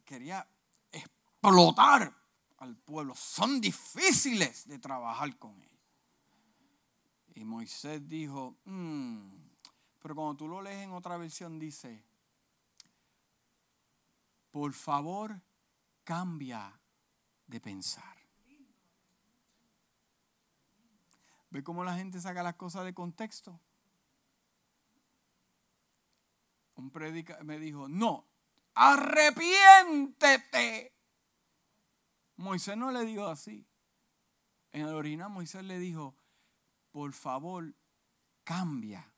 quería 0.05 0.47
explotar 0.89 2.15
al 2.59 2.77
pueblo. 2.77 3.15
Son 3.15 3.59
difíciles 3.59 4.65
de 4.65 4.79
trabajar 4.79 5.37
con 5.37 5.61
ellos. 5.61 5.73
Y 7.35 7.43
Moisés 7.43 8.07
dijo, 8.07 8.55
mm", 8.63 9.29
pero 9.99 10.15
cuando 10.15 10.35
tú 10.35 10.47
lo 10.47 10.61
lees 10.61 10.83
en 10.83 10.91
otra 10.91 11.17
versión 11.17 11.59
dice, 11.59 12.12
por 14.53 14.73
favor 14.73 15.41
cambia 16.03 16.79
de 17.47 17.59
pensar. 17.59 18.17
¿Ve 21.49 21.63
cómo 21.63 21.83
la 21.83 21.95
gente 21.95 22.21
saca 22.21 22.43
las 22.43 22.53
cosas 22.53 22.85
de 22.85 22.93
contexto? 22.93 23.59
Un 26.75 26.91
predica 26.91 27.39
me 27.43 27.57
dijo, 27.57 27.87
no, 27.87 28.27
arrepiéntete. 28.75 30.93
Moisés 32.35 32.77
no 32.77 32.91
le 32.91 33.05
dijo 33.05 33.25
así. 33.25 33.65
En 34.71 34.81
el 34.81 34.93
original 34.93 35.31
Moisés 35.31 35.63
le 35.63 35.79
dijo, 35.79 36.15
por 36.91 37.11
favor, 37.13 37.73
cambia 38.43 39.11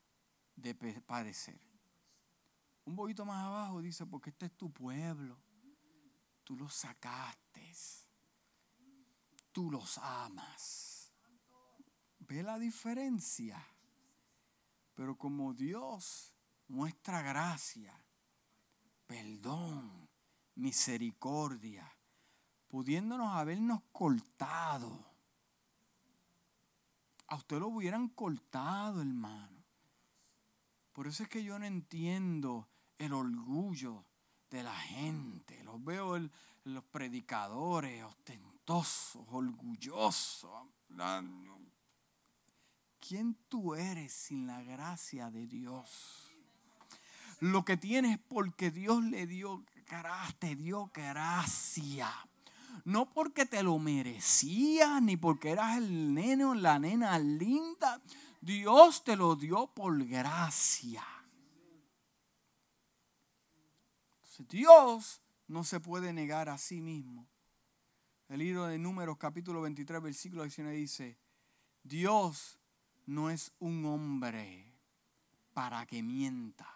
de 0.54 0.74
parecer. 1.02 1.65
Un 2.86 2.94
poquito 2.94 3.24
más 3.24 3.44
abajo 3.44 3.82
dice, 3.82 4.06
porque 4.06 4.30
este 4.30 4.46
es 4.46 4.56
tu 4.56 4.72
pueblo. 4.72 5.36
Tú 6.44 6.56
los 6.56 6.72
sacaste. 6.72 7.46
Tú 9.52 9.70
los 9.70 9.98
amas. 9.98 11.12
Ve 12.20 12.42
la 12.42 12.58
diferencia. 12.58 13.62
Pero 14.94 15.18
como 15.18 15.52
Dios 15.52 16.32
muestra 16.68 17.22
gracia, 17.22 17.92
perdón, 19.06 20.08
misericordia, 20.54 21.92
pudiéndonos 22.68 23.34
habernos 23.34 23.82
cortado. 23.92 25.04
A 27.26 27.36
usted 27.36 27.58
lo 27.58 27.68
hubieran 27.68 28.08
cortado, 28.10 29.00
hermano. 29.00 29.64
Por 30.92 31.08
eso 31.08 31.24
es 31.24 31.28
que 31.28 31.42
yo 31.42 31.58
no 31.58 31.66
entiendo 31.66 32.68
el 32.98 33.12
orgullo 33.12 34.04
de 34.50 34.62
la 34.62 34.74
gente. 34.74 35.62
Los 35.64 35.82
veo 35.84 36.16
en 36.16 36.30
los 36.64 36.84
predicadores 36.84 38.02
ostentosos, 38.04 39.22
orgullosos. 39.30 40.50
¿Quién 43.00 43.36
tú 43.48 43.74
eres 43.74 44.12
sin 44.12 44.46
la 44.46 44.62
gracia 44.62 45.30
de 45.30 45.46
Dios? 45.46 46.32
Lo 47.40 47.64
que 47.64 47.76
tienes 47.76 48.18
porque 48.18 48.70
Dios 48.70 49.04
le 49.04 49.26
dio, 49.26 49.62
te 50.38 50.56
dio 50.56 50.90
gracia. 50.92 52.10
No 52.84 53.12
porque 53.12 53.46
te 53.46 53.62
lo 53.62 53.78
merecías, 53.78 55.02
ni 55.02 55.16
porque 55.16 55.50
eras 55.50 55.76
el 55.76 56.14
nene 56.14 56.44
o 56.44 56.54
la 56.54 56.78
nena 56.78 57.18
linda. 57.18 58.00
Dios 58.40 59.04
te 59.04 59.16
lo 59.16 59.36
dio 59.36 59.66
por 59.66 60.04
gracia. 60.04 61.04
Dios 64.48 65.20
no 65.48 65.64
se 65.64 65.80
puede 65.80 66.12
negar 66.12 66.48
a 66.48 66.58
sí 66.58 66.80
mismo. 66.80 67.26
El 68.28 68.40
libro 68.40 68.66
de 68.66 68.78
Números 68.78 69.16
capítulo 69.18 69.60
23 69.62 70.02
versículo 70.02 70.42
19 70.42 70.76
dice, 70.76 71.18
Dios 71.82 72.58
no 73.06 73.30
es 73.30 73.52
un 73.60 73.84
hombre 73.86 74.74
para 75.54 75.86
que 75.86 76.02
mienta, 76.02 76.68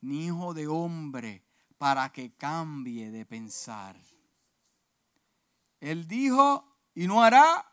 ni 0.00 0.26
hijo 0.26 0.54
de 0.54 0.66
hombre 0.66 1.44
para 1.78 2.10
que 2.10 2.32
cambie 2.32 3.10
de 3.10 3.26
pensar. 3.26 3.96
Él 5.80 6.08
dijo 6.08 6.64
y 6.94 7.06
no 7.06 7.22
hará, 7.22 7.66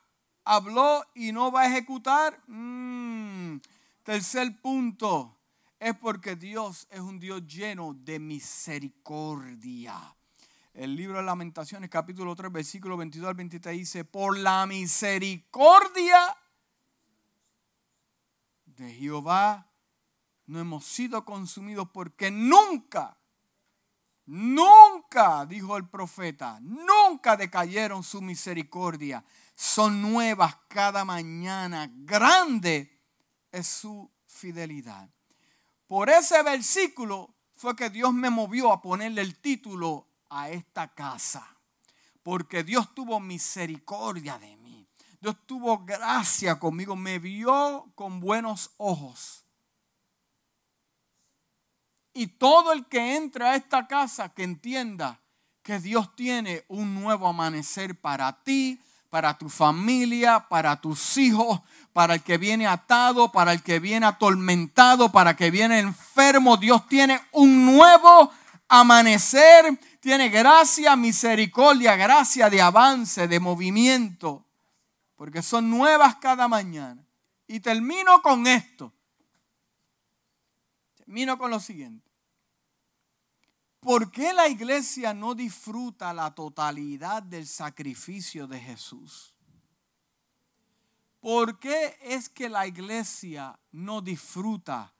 habló 0.43 1.05
y 1.15 1.31
no 1.31 1.51
va 1.51 1.61
a 1.61 1.67
ejecutar. 1.67 2.41
Mm, 2.47 3.57
tercer 4.03 4.59
punto, 4.61 5.38
es 5.79 5.95
porque 5.95 6.35
Dios 6.35 6.87
es 6.91 6.99
un 6.99 7.19
Dios 7.19 7.47
lleno 7.47 7.93
de 7.93 8.19
misericordia. 8.19 10.15
El 10.73 10.95
libro 10.95 11.17
de 11.17 11.23
Lamentaciones, 11.23 11.89
capítulo 11.89 12.35
3, 12.35 12.51
versículo 12.51 12.97
22 12.97 13.29
al 13.29 13.35
23 13.35 13.77
dice, 13.77 14.03
por 14.05 14.37
la 14.37 14.65
misericordia 14.65 16.35
de 18.65 18.93
Jehová 18.93 19.71
no 20.45 20.59
hemos 20.59 20.85
sido 20.85 21.23
consumidos 21.25 21.89
porque 21.93 22.29
nunca, 22.29 23.17
nunca, 24.25 25.45
dijo 25.45 25.77
el 25.77 25.87
profeta, 25.87 26.59
nunca 26.61 27.37
decayeron 27.37 28.03
su 28.03 28.21
misericordia. 28.21 29.23
Son 29.55 30.01
nuevas 30.01 30.57
cada 30.67 31.05
mañana. 31.05 31.89
Grande 31.93 32.99
es 33.51 33.67
su 33.67 34.11
fidelidad. 34.25 35.09
Por 35.89 36.11
ese 36.11 36.43
versículo 36.43 37.33
fue 37.55 37.75
que 37.75 37.89
Dios 37.89 38.13
me 38.13 38.29
movió 38.29 38.71
a 38.71 38.79
ponerle 38.79 39.21
el 39.21 39.39
título 39.39 40.05
a 40.29 40.51
esta 40.51 40.93
casa. 40.93 41.57
Porque 42.21 42.63
Dios 42.63 42.93
tuvo 42.93 43.19
misericordia 43.19 44.37
de 44.37 44.55
mí. 44.57 44.87
Dios 45.19 45.35
tuvo 45.47 45.79
gracia 45.79 46.59
conmigo, 46.59 46.95
me 46.95 47.17
vio 47.17 47.91
con 47.95 48.19
buenos 48.19 48.69
ojos. 48.77 49.43
Y 52.13 52.27
todo 52.27 52.71
el 52.71 52.85
que 52.85 53.15
entra 53.15 53.53
a 53.53 53.55
esta 53.55 53.87
casa 53.87 54.29
que 54.29 54.43
entienda 54.43 55.19
que 55.63 55.79
Dios 55.79 56.15
tiene 56.15 56.65
un 56.67 57.01
nuevo 57.01 57.27
amanecer 57.27 57.99
para 57.99 58.43
ti, 58.43 58.79
para 59.09 59.35
tu 59.39 59.49
familia, 59.49 60.47
para 60.49 60.79
tus 60.79 61.17
hijos, 61.17 61.61
para 61.99 62.13
el 62.13 62.23
que 62.23 62.37
viene 62.37 62.65
atado, 62.65 63.29
para 63.29 63.51
el 63.51 63.61
que 63.61 63.81
viene 63.81 64.05
atormentado, 64.05 65.11
para 65.11 65.31
el 65.31 65.35
que 65.35 65.51
viene 65.51 65.79
enfermo. 65.79 66.55
Dios 66.55 66.87
tiene 66.87 67.19
un 67.33 67.65
nuevo 67.65 68.31
amanecer, 68.69 69.77
tiene 69.99 70.29
gracia, 70.29 70.95
misericordia, 70.95 71.97
gracia 71.97 72.49
de 72.49 72.61
avance, 72.61 73.27
de 73.27 73.41
movimiento 73.41 74.45
porque 75.19 75.41
son 75.41 75.69
nuevas 75.69 76.15
cada 76.15 76.47
mañana. 76.47 77.05
Y 77.45 77.59
termino 77.59 78.21
con 78.21 78.47
esto. 78.47 78.93
Termino 80.95 81.37
con 81.37 81.51
lo 81.51 81.59
siguiente. 81.59 82.09
¿Por 83.81 84.09
qué 84.09 84.31
la 84.31 84.47
iglesia 84.47 85.13
no 85.13 85.35
disfruta 85.35 86.13
la 86.13 86.33
totalidad 86.33 87.21
del 87.21 87.45
sacrificio 87.45 88.47
de 88.47 88.61
Jesús? 88.61 89.35
¿Por 91.19 91.59
qué 91.59 91.97
es 92.01 92.29
que 92.29 92.47
la 92.47 92.65
iglesia 92.65 93.59
no 93.71 94.01
disfruta 94.01 94.93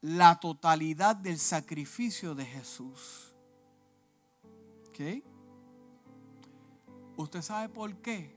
la 0.00 0.38
totalidad 0.38 1.16
del 1.16 1.38
sacrificio 1.38 2.36
de 2.36 2.44
Jesús? 2.44 3.34
¿Ok? 4.88 5.24
¿Usted 7.16 7.42
sabe 7.42 7.68
por 7.68 7.96
qué? 7.96 8.36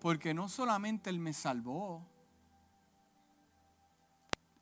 Porque 0.00 0.34
no 0.34 0.50
solamente 0.50 1.08
Él 1.08 1.18
me 1.18 1.32
salvó, 1.32 2.06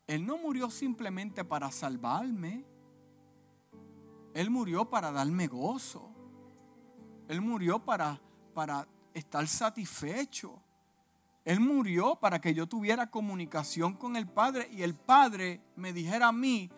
Él 0.06 0.24
no 0.24 0.38
murió 0.38 0.70
simplemente 0.70 1.44
para 1.44 1.72
salvarme, 1.72 2.64
Él 4.34 4.50
murió 4.50 4.88
para 4.88 5.10
darme 5.10 5.48
gozo, 5.48 6.10
Él 7.26 7.40
murió 7.40 7.84
para, 7.84 8.20
para 8.54 8.86
estar 9.14 9.46
satisfecho. 9.48 10.62
Él 11.46 11.60
murió 11.60 12.16
para 12.16 12.40
que 12.42 12.52
yo 12.52 12.66
tuviera 12.66 13.10
comunicación 13.10 13.94
con 13.94 14.16
el 14.16 14.26
Padre 14.26 14.68
y 14.70 14.82
el 14.82 14.94
Padre 14.94 15.62
me 15.76 15.94
dijera 15.94 16.28
a 16.28 16.32
mí 16.32 16.70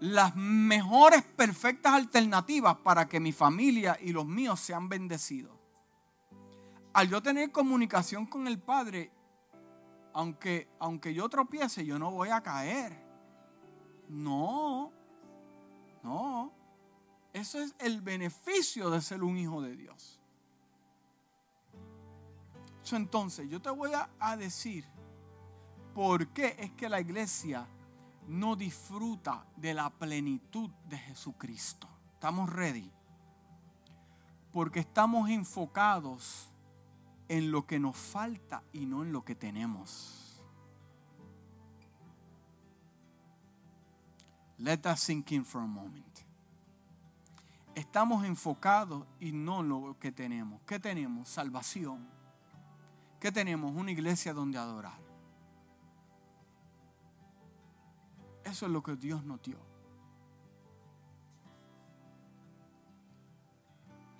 las 0.00 0.36
mejores, 0.36 1.22
perfectas 1.22 1.94
alternativas 1.94 2.76
para 2.76 3.08
que 3.08 3.18
mi 3.18 3.32
familia 3.32 3.96
y 4.00 4.12
los 4.12 4.26
míos 4.26 4.60
sean 4.60 4.90
bendecidos 4.90 5.58
al 6.98 7.08
yo 7.08 7.22
tener 7.22 7.52
comunicación 7.52 8.26
con 8.26 8.48
el 8.48 8.58
Padre, 8.58 9.12
aunque, 10.14 10.68
aunque 10.80 11.14
yo 11.14 11.28
tropiece, 11.28 11.86
yo 11.86 11.96
no 11.96 12.10
voy 12.10 12.30
a 12.30 12.42
caer. 12.42 13.00
No, 14.08 14.92
no. 16.02 16.52
Eso 17.32 17.60
es 17.60 17.76
el 17.78 18.00
beneficio 18.00 18.90
de 18.90 19.00
ser 19.00 19.22
un 19.22 19.36
hijo 19.36 19.62
de 19.62 19.76
Dios. 19.76 20.17
Entonces, 22.96 23.48
yo 23.48 23.60
te 23.60 23.70
voy 23.70 23.90
a, 24.20 24.36
decir 24.36 24.84
por 25.94 26.28
qué 26.28 26.56
es 26.58 26.70
que 26.72 26.88
la 26.88 27.00
iglesia 27.00 27.66
no 28.26 28.56
disfruta 28.56 29.46
de 29.56 29.74
la 29.74 29.90
plenitud 29.90 30.70
de 30.88 30.98
Jesucristo. 30.98 31.88
¿Estamos 32.14 32.50
ready? 32.50 32.90
Porque 34.52 34.80
estamos 34.80 35.28
enfocados 35.30 36.52
en 37.28 37.50
lo 37.50 37.66
que 37.66 37.78
nos 37.78 37.96
falta 37.96 38.62
y 38.72 38.86
no 38.86 39.02
en 39.02 39.12
lo 39.12 39.24
que 39.24 39.34
tenemos. 39.34 40.42
Let 44.58 44.80
us 44.92 45.00
sink 45.00 45.32
in 45.32 45.44
for 45.44 45.62
a 45.62 45.66
moment. 45.66 46.04
Estamos 47.74 48.24
enfocados 48.24 49.06
y 49.20 49.30
no 49.30 49.60
en 49.60 49.68
lo 49.68 49.96
que 50.00 50.10
tenemos. 50.10 50.60
¿Qué 50.66 50.80
tenemos? 50.80 51.28
Salvación. 51.28 52.17
¿Qué 53.20 53.32
tenemos? 53.32 53.74
Una 53.74 53.90
iglesia 53.90 54.32
donde 54.32 54.58
adorar. 54.58 54.98
Eso 58.44 58.66
es 58.66 58.72
lo 58.72 58.82
que 58.82 58.96
Dios 58.96 59.24
nos 59.24 59.42
dio. 59.42 59.58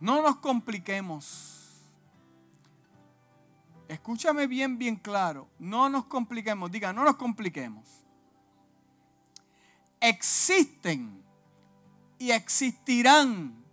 No 0.00 0.22
nos 0.22 0.36
compliquemos 0.36 1.58
Escúchame 3.88 4.46
bien, 4.46 4.76
bien 4.76 4.96
claro. 4.96 5.48
No 5.58 5.88
nos 5.88 6.04
compliquemos. 6.04 6.70
Diga, 6.70 6.92
no 6.92 7.04
nos 7.04 7.16
compliquemos. 7.16 8.04
Existen 9.98 11.22
y 12.18 12.30
existirán. 12.30 13.64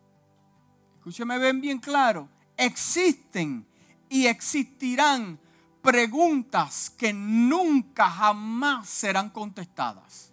Escúchame 0.96 1.38
bien, 1.38 1.60
bien 1.60 1.80
claro. 1.80 2.30
Existen 2.56 3.68
y 4.16 4.28
existirán 4.28 5.38
preguntas 5.82 6.90
que 6.90 7.12
nunca 7.12 8.10
jamás 8.10 8.88
serán 8.88 9.30
contestadas. 9.30 10.32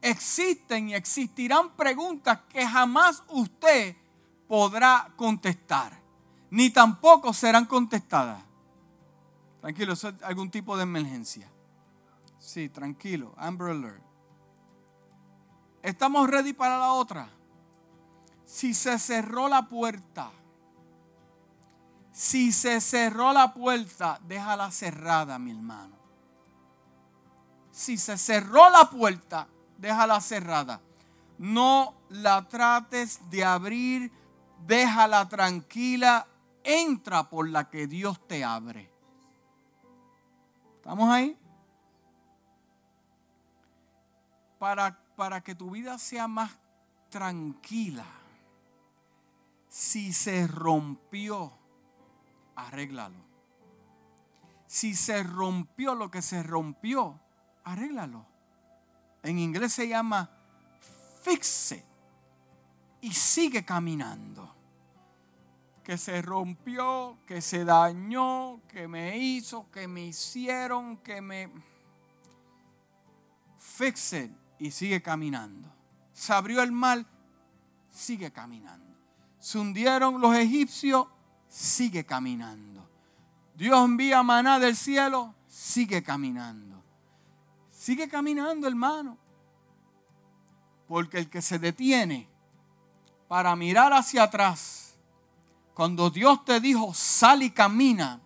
Existen 0.00 0.88
y 0.88 0.94
existirán 0.94 1.76
preguntas 1.76 2.38
que 2.48 2.66
jamás 2.66 3.22
usted 3.28 3.94
podrá 4.48 5.12
contestar 5.14 6.00
ni 6.48 6.70
tampoco 6.70 7.34
serán 7.34 7.66
contestadas. 7.66 8.42
Tranquilo, 9.60 9.92
es 9.92 10.04
algún 10.22 10.50
tipo 10.50 10.74
de 10.78 10.84
emergencia. 10.84 11.50
Sí, 12.38 12.70
tranquilo, 12.70 13.34
Amber 13.36 13.72
Alert. 13.72 14.02
¿Estamos 15.82 16.30
ready 16.30 16.54
para 16.54 16.78
la 16.78 16.92
otra? 16.94 17.28
Si 18.46 18.72
se 18.72 18.98
cerró 18.98 19.48
la 19.48 19.68
puerta, 19.68 20.30
si 22.12 22.52
se 22.52 22.80
cerró 22.80 23.32
la 23.32 23.54
puerta, 23.54 24.20
déjala 24.22 24.70
cerrada, 24.70 25.38
mi 25.38 25.50
hermano. 25.50 25.96
Si 27.70 27.96
se 27.96 28.18
cerró 28.18 28.68
la 28.68 28.90
puerta, 28.90 29.48
déjala 29.78 30.20
cerrada. 30.20 30.80
No 31.38 31.94
la 32.10 32.46
trates 32.46 33.18
de 33.30 33.42
abrir, 33.42 34.12
déjala 34.66 35.26
tranquila, 35.28 36.26
entra 36.62 37.30
por 37.30 37.48
la 37.48 37.70
que 37.70 37.86
Dios 37.86 38.20
te 38.28 38.44
abre. 38.44 38.92
¿Estamos 40.76 41.08
ahí? 41.08 41.38
Para, 44.58 45.02
para 45.16 45.40
que 45.40 45.54
tu 45.54 45.70
vida 45.70 45.98
sea 45.98 46.28
más 46.28 46.52
tranquila, 47.08 48.04
si 49.68 50.12
se 50.12 50.46
rompió, 50.46 51.52
arréglalo. 52.56 53.18
Si 54.66 54.94
se 54.94 55.22
rompió 55.22 55.94
lo 55.94 56.10
que 56.10 56.22
se 56.22 56.42
rompió, 56.42 57.20
arréglalo. 57.64 58.26
En 59.22 59.38
inglés 59.38 59.72
se 59.74 59.88
llama 59.88 60.30
fix 61.22 61.72
it 61.72 61.84
y 63.00 63.12
sigue 63.12 63.64
caminando. 63.64 64.48
Que 65.84 65.98
se 65.98 66.22
rompió, 66.22 67.18
que 67.26 67.40
se 67.40 67.64
dañó, 67.64 68.60
que 68.68 68.86
me 68.86 69.18
hizo, 69.18 69.68
que 69.70 69.88
me 69.88 70.06
hicieron, 70.06 70.96
que 70.98 71.20
me... 71.20 71.50
Fix 73.58 74.12
it 74.12 74.30
y 74.58 74.70
sigue 74.70 75.02
caminando. 75.02 75.68
Se 76.12 76.32
abrió 76.32 76.62
el 76.62 76.70
mal, 76.70 77.04
sigue 77.90 78.30
caminando. 78.30 78.96
Se 79.40 79.58
hundieron 79.58 80.20
los 80.20 80.36
egipcios, 80.36 81.08
sigue 81.52 82.04
caminando. 82.04 82.88
Dios 83.54 83.84
envía 83.84 84.22
maná 84.22 84.58
del 84.58 84.74
cielo, 84.74 85.34
sigue 85.46 86.02
caminando. 86.02 86.82
Sigue 87.70 88.08
caminando, 88.08 88.66
hermano. 88.66 89.18
Porque 90.88 91.18
el 91.18 91.28
que 91.28 91.42
se 91.42 91.58
detiene 91.58 92.26
para 93.28 93.54
mirar 93.54 93.92
hacia 93.92 94.24
atrás, 94.24 94.94
cuando 95.74 96.08
Dios 96.08 96.44
te 96.44 96.58
dijo, 96.58 96.94
sal 96.94 97.42
y 97.42 97.50
camina, 97.50 98.20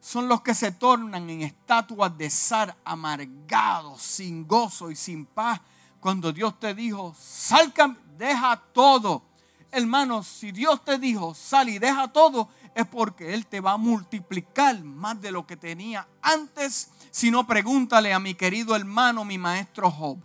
son 0.00 0.28
los 0.28 0.40
que 0.42 0.54
se 0.54 0.72
tornan 0.72 1.28
en 1.28 1.42
estatuas 1.42 2.16
de 2.16 2.30
sal 2.30 2.74
amargados, 2.84 4.00
sin 4.00 4.46
gozo 4.46 4.90
y 4.90 4.96
sin 4.96 5.26
paz. 5.26 5.60
Cuando 6.00 6.32
Dios 6.32 6.58
te 6.60 6.74
dijo, 6.74 7.14
sal, 7.18 7.72
deja 8.16 8.56
todo. 8.72 9.22
Hermano, 9.70 10.22
si 10.22 10.50
Dios 10.50 10.82
te 10.84 10.98
dijo, 10.98 11.34
sal 11.34 11.68
y 11.68 11.78
deja 11.78 12.08
todo, 12.08 12.48
es 12.78 12.86
porque 12.86 13.34
Él 13.34 13.44
te 13.44 13.60
va 13.60 13.72
a 13.72 13.76
multiplicar 13.76 14.84
más 14.84 15.20
de 15.20 15.32
lo 15.32 15.44
que 15.44 15.56
tenía 15.56 16.06
antes. 16.22 16.92
Si 17.10 17.28
no, 17.28 17.44
pregúntale 17.44 18.14
a 18.14 18.20
mi 18.20 18.36
querido 18.36 18.76
hermano, 18.76 19.24
mi 19.24 19.36
maestro 19.36 19.90
Job. 19.90 20.22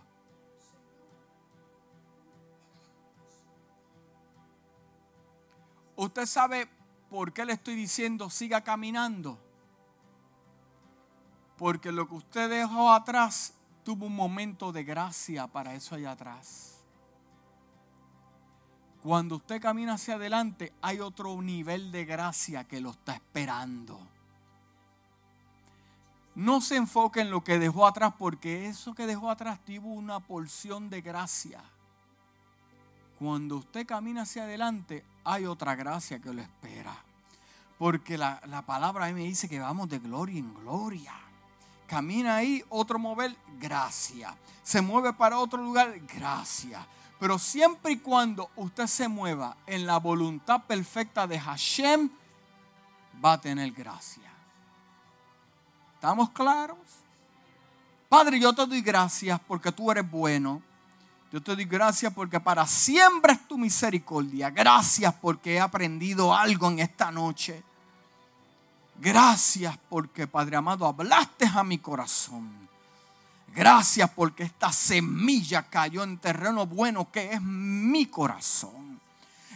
Usted 5.96 6.26
sabe 6.26 6.68
por 7.10 7.32
qué 7.32 7.44
le 7.44 7.54
estoy 7.54 7.74
diciendo 7.74 8.30
siga 8.30 8.60
caminando. 8.60 9.36
Porque 11.56 11.90
lo 11.90 12.08
que 12.08 12.14
usted 12.14 12.48
dejó 12.48 12.92
atrás 12.92 13.54
tuvo 13.82 14.06
un 14.06 14.14
momento 14.14 14.70
de 14.70 14.84
gracia 14.84 15.48
para 15.48 15.74
eso 15.74 15.96
allá 15.96 16.12
atrás. 16.12 16.73
Cuando 19.04 19.36
usted 19.36 19.60
camina 19.60 19.92
hacia 19.92 20.14
adelante, 20.14 20.72
hay 20.80 20.98
otro 21.00 21.42
nivel 21.42 21.92
de 21.92 22.06
gracia 22.06 22.64
que 22.64 22.80
lo 22.80 22.92
está 22.92 23.12
esperando. 23.12 24.00
No 26.34 26.62
se 26.62 26.76
enfoque 26.76 27.20
en 27.20 27.30
lo 27.30 27.44
que 27.44 27.58
dejó 27.58 27.86
atrás, 27.86 28.14
porque 28.18 28.66
eso 28.66 28.94
que 28.94 29.06
dejó 29.06 29.30
atrás 29.30 29.60
tuvo 29.62 29.92
una 29.92 30.20
porción 30.20 30.88
de 30.88 31.02
gracia. 31.02 31.62
Cuando 33.18 33.58
usted 33.58 33.84
camina 33.84 34.22
hacia 34.22 34.44
adelante, 34.44 35.04
hay 35.22 35.44
otra 35.44 35.74
gracia 35.74 36.18
que 36.18 36.32
lo 36.32 36.40
espera. 36.40 36.96
Porque 37.76 38.16
la, 38.16 38.40
la 38.46 38.62
palabra 38.62 39.04
ahí 39.04 39.12
me 39.12 39.24
dice 39.24 39.50
que 39.50 39.60
vamos 39.60 39.90
de 39.90 39.98
gloria 39.98 40.38
en 40.38 40.54
gloria. 40.54 41.12
Camina 41.86 42.36
ahí, 42.36 42.64
otro 42.70 42.98
mover, 42.98 43.36
gracia. 43.60 44.34
Se 44.62 44.80
mueve 44.80 45.12
para 45.12 45.38
otro 45.38 45.62
lugar, 45.62 45.94
gracia. 46.16 46.86
Pero 47.18 47.38
siempre 47.38 47.92
y 47.92 47.98
cuando 47.98 48.50
usted 48.56 48.86
se 48.86 49.08
mueva 49.08 49.56
en 49.66 49.86
la 49.86 49.98
voluntad 49.98 50.62
perfecta 50.64 51.26
de 51.26 51.38
Hashem, 51.38 52.10
va 53.24 53.34
a 53.34 53.40
tener 53.40 53.70
gracia. 53.72 54.30
¿Estamos 55.94 56.30
claros? 56.30 56.78
Padre, 58.08 58.38
yo 58.38 58.52
te 58.52 58.66
doy 58.66 58.82
gracias 58.82 59.40
porque 59.46 59.72
tú 59.72 59.90
eres 59.90 60.08
bueno. 60.08 60.60
Yo 61.32 61.42
te 61.42 61.54
doy 61.54 61.64
gracias 61.64 62.12
porque 62.12 62.38
para 62.38 62.66
siempre 62.66 63.32
es 63.32 63.48
tu 63.48 63.58
misericordia. 63.58 64.50
Gracias 64.50 65.14
porque 65.14 65.54
he 65.54 65.60
aprendido 65.60 66.34
algo 66.34 66.70
en 66.70 66.78
esta 66.80 67.10
noche. 67.10 67.62
Gracias 69.00 69.76
porque, 69.88 70.26
Padre 70.26 70.56
amado, 70.56 70.86
hablaste 70.86 71.46
a 71.46 71.64
mi 71.64 71.78
corazón. 71.78 72.68
Gracias 73.54 74.10
porque 74.10 74.42
esta 74.42 74.72
semilla 74.72 75.62
cayó 75.70 76.02
en 76.02 76.18
terreno 76.18 76.66
bueno 76.66 77.10
que 77.12 77.34
es 77.34 77.40
mi 77.40 78.06
corazón. 78.06 79.00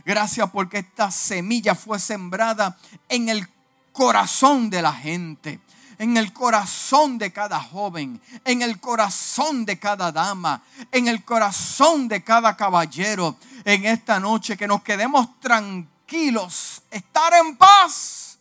Gracias 0.05 0.49
porque 0.51 0.79
esta 0.79 1.11
semilla 1.11 1.75
fue 1.75 1.99
sembrada 1.99 2.79
en 3.09 3.29
el 3.29 3.49
corazón 3.93 4.71
de 4.71 4.83
la 4.83 4.93
gente, 4.93 5.61
en 5.99 6.17
el 6.17 6.33
corazón 6.33 7.19
de 7.19 7.33
cada 7.33 7.61
joven, 7.61 8.21
en 8.45 8.63
el 8.63 8.79
corazón 8.79 9.65
de 9.65 9.81
cada 9.81 10.13
dama, 10.13 10.63
en 10.93 11.09
el 11.09 11.25
corazón 11.25 12.07
de 12.07 12.23
cada 12.23 12.57
caballero. 12.57 13.37
En 13.65 13.85
esta 13.85 14.21
noche 14.21 14.57
que 14.57 14.69
nos 14.69 14.83
quedemos 14.83 15.41
tranquilos, 15.41 16.83
estar 16.89 17.35
en 17.35 17.57
paz, 17.57 18.39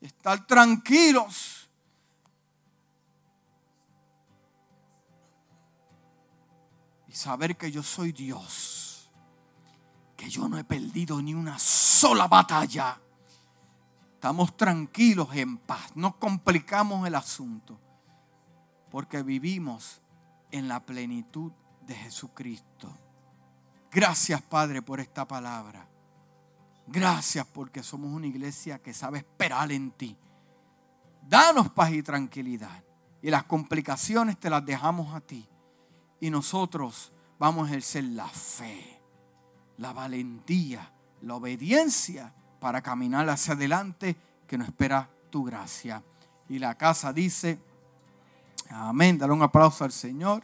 estar 0.00 0.46
tranquilos 0.46 1.53
saber 7.24 7.56
que 7.56 7.72
yo 7.72 7.82
soy 7.82 8.12
Dios, 8.12 9.10
que 10.14 10.28
yo 10.28 10.46
no 10.46 10.58
he 10.58 10.64
perdido 10.64 11.22
ni 11.22 11.32
una 11.32 11.58
sola 11.58 12.28
batalla. 12.28 13.00
Estamos 14.12 14.54
tranquilos 14.56 15.28
en 15.32 15.56
paz, 15.56 15.92
no 15.94 16.18
complicamos 16.18 17.06
el 17.06 17.14
asunto, 17.14 17.80
porque 18.90 19.22
vivimos 19.22 20.02
en 20.50 20.68
la 20.68 20.84
plenitud 20.84 21.50
de 21.86 21.94
Jesucristo. 21.94 22.94
Gracias 23.90 24.42
Padre 24.42 24.82
por 24.82 25.00
esta 25.00 25.26
palabra. 25.26 25.88
Gracias 26.86 27.46
porque 27.46 27.82
somos 27.82 28.12
una 28.12 28.26
iglesia 28.26 28.82
que 28.82 28.92
sabe 28.92 29.18
esperar 29.18 29.72
en 29.72 29.92
ti. 29.92 30.14
Danos 31.22 31.70
paz 31.70 31.90
y 31.92 32.02
tranquilidad. 32.02 32.84
Y 33.22 33.30
las 33.30 33.44
complicaciones 33.44 34.38
te 34.38 34.50
las 34.50 34.62
dejamos 34.66 35.14
a 35.14 35.22
ti. 35.22 35.48
Y 36.20 36.28
nosotros 36.28 37.13
vamos 37.44 37.66
a 37.66 37.72
ejercer 37.72 38.04
la 38.04 38.26
fe, 38.26 38.98
la 39.76 39.92
valentía, 39.92 40.90
la 41.20 41.34
obediencia 41.34 42.32
para 42.58 42.80
caminar 42.80 43.28
hacia 43.28 43.52
adelante 43.52 44.16
que 44.46 44.56
nos 44.56 44.68
espera 44.68 45.10
tu 45.28 45.44
gracia. 45.44 46.02
Y 46.48 46.58
la 46.58 46.74
casa 46.74 47.12
dice, 47.12 47.58
amén, 48.70 49.18
dale 49.18 49.34
un 49.34 49.42
aplauso 49.42 49.84
al 49.84 49.92
Señor. 49.92 50.42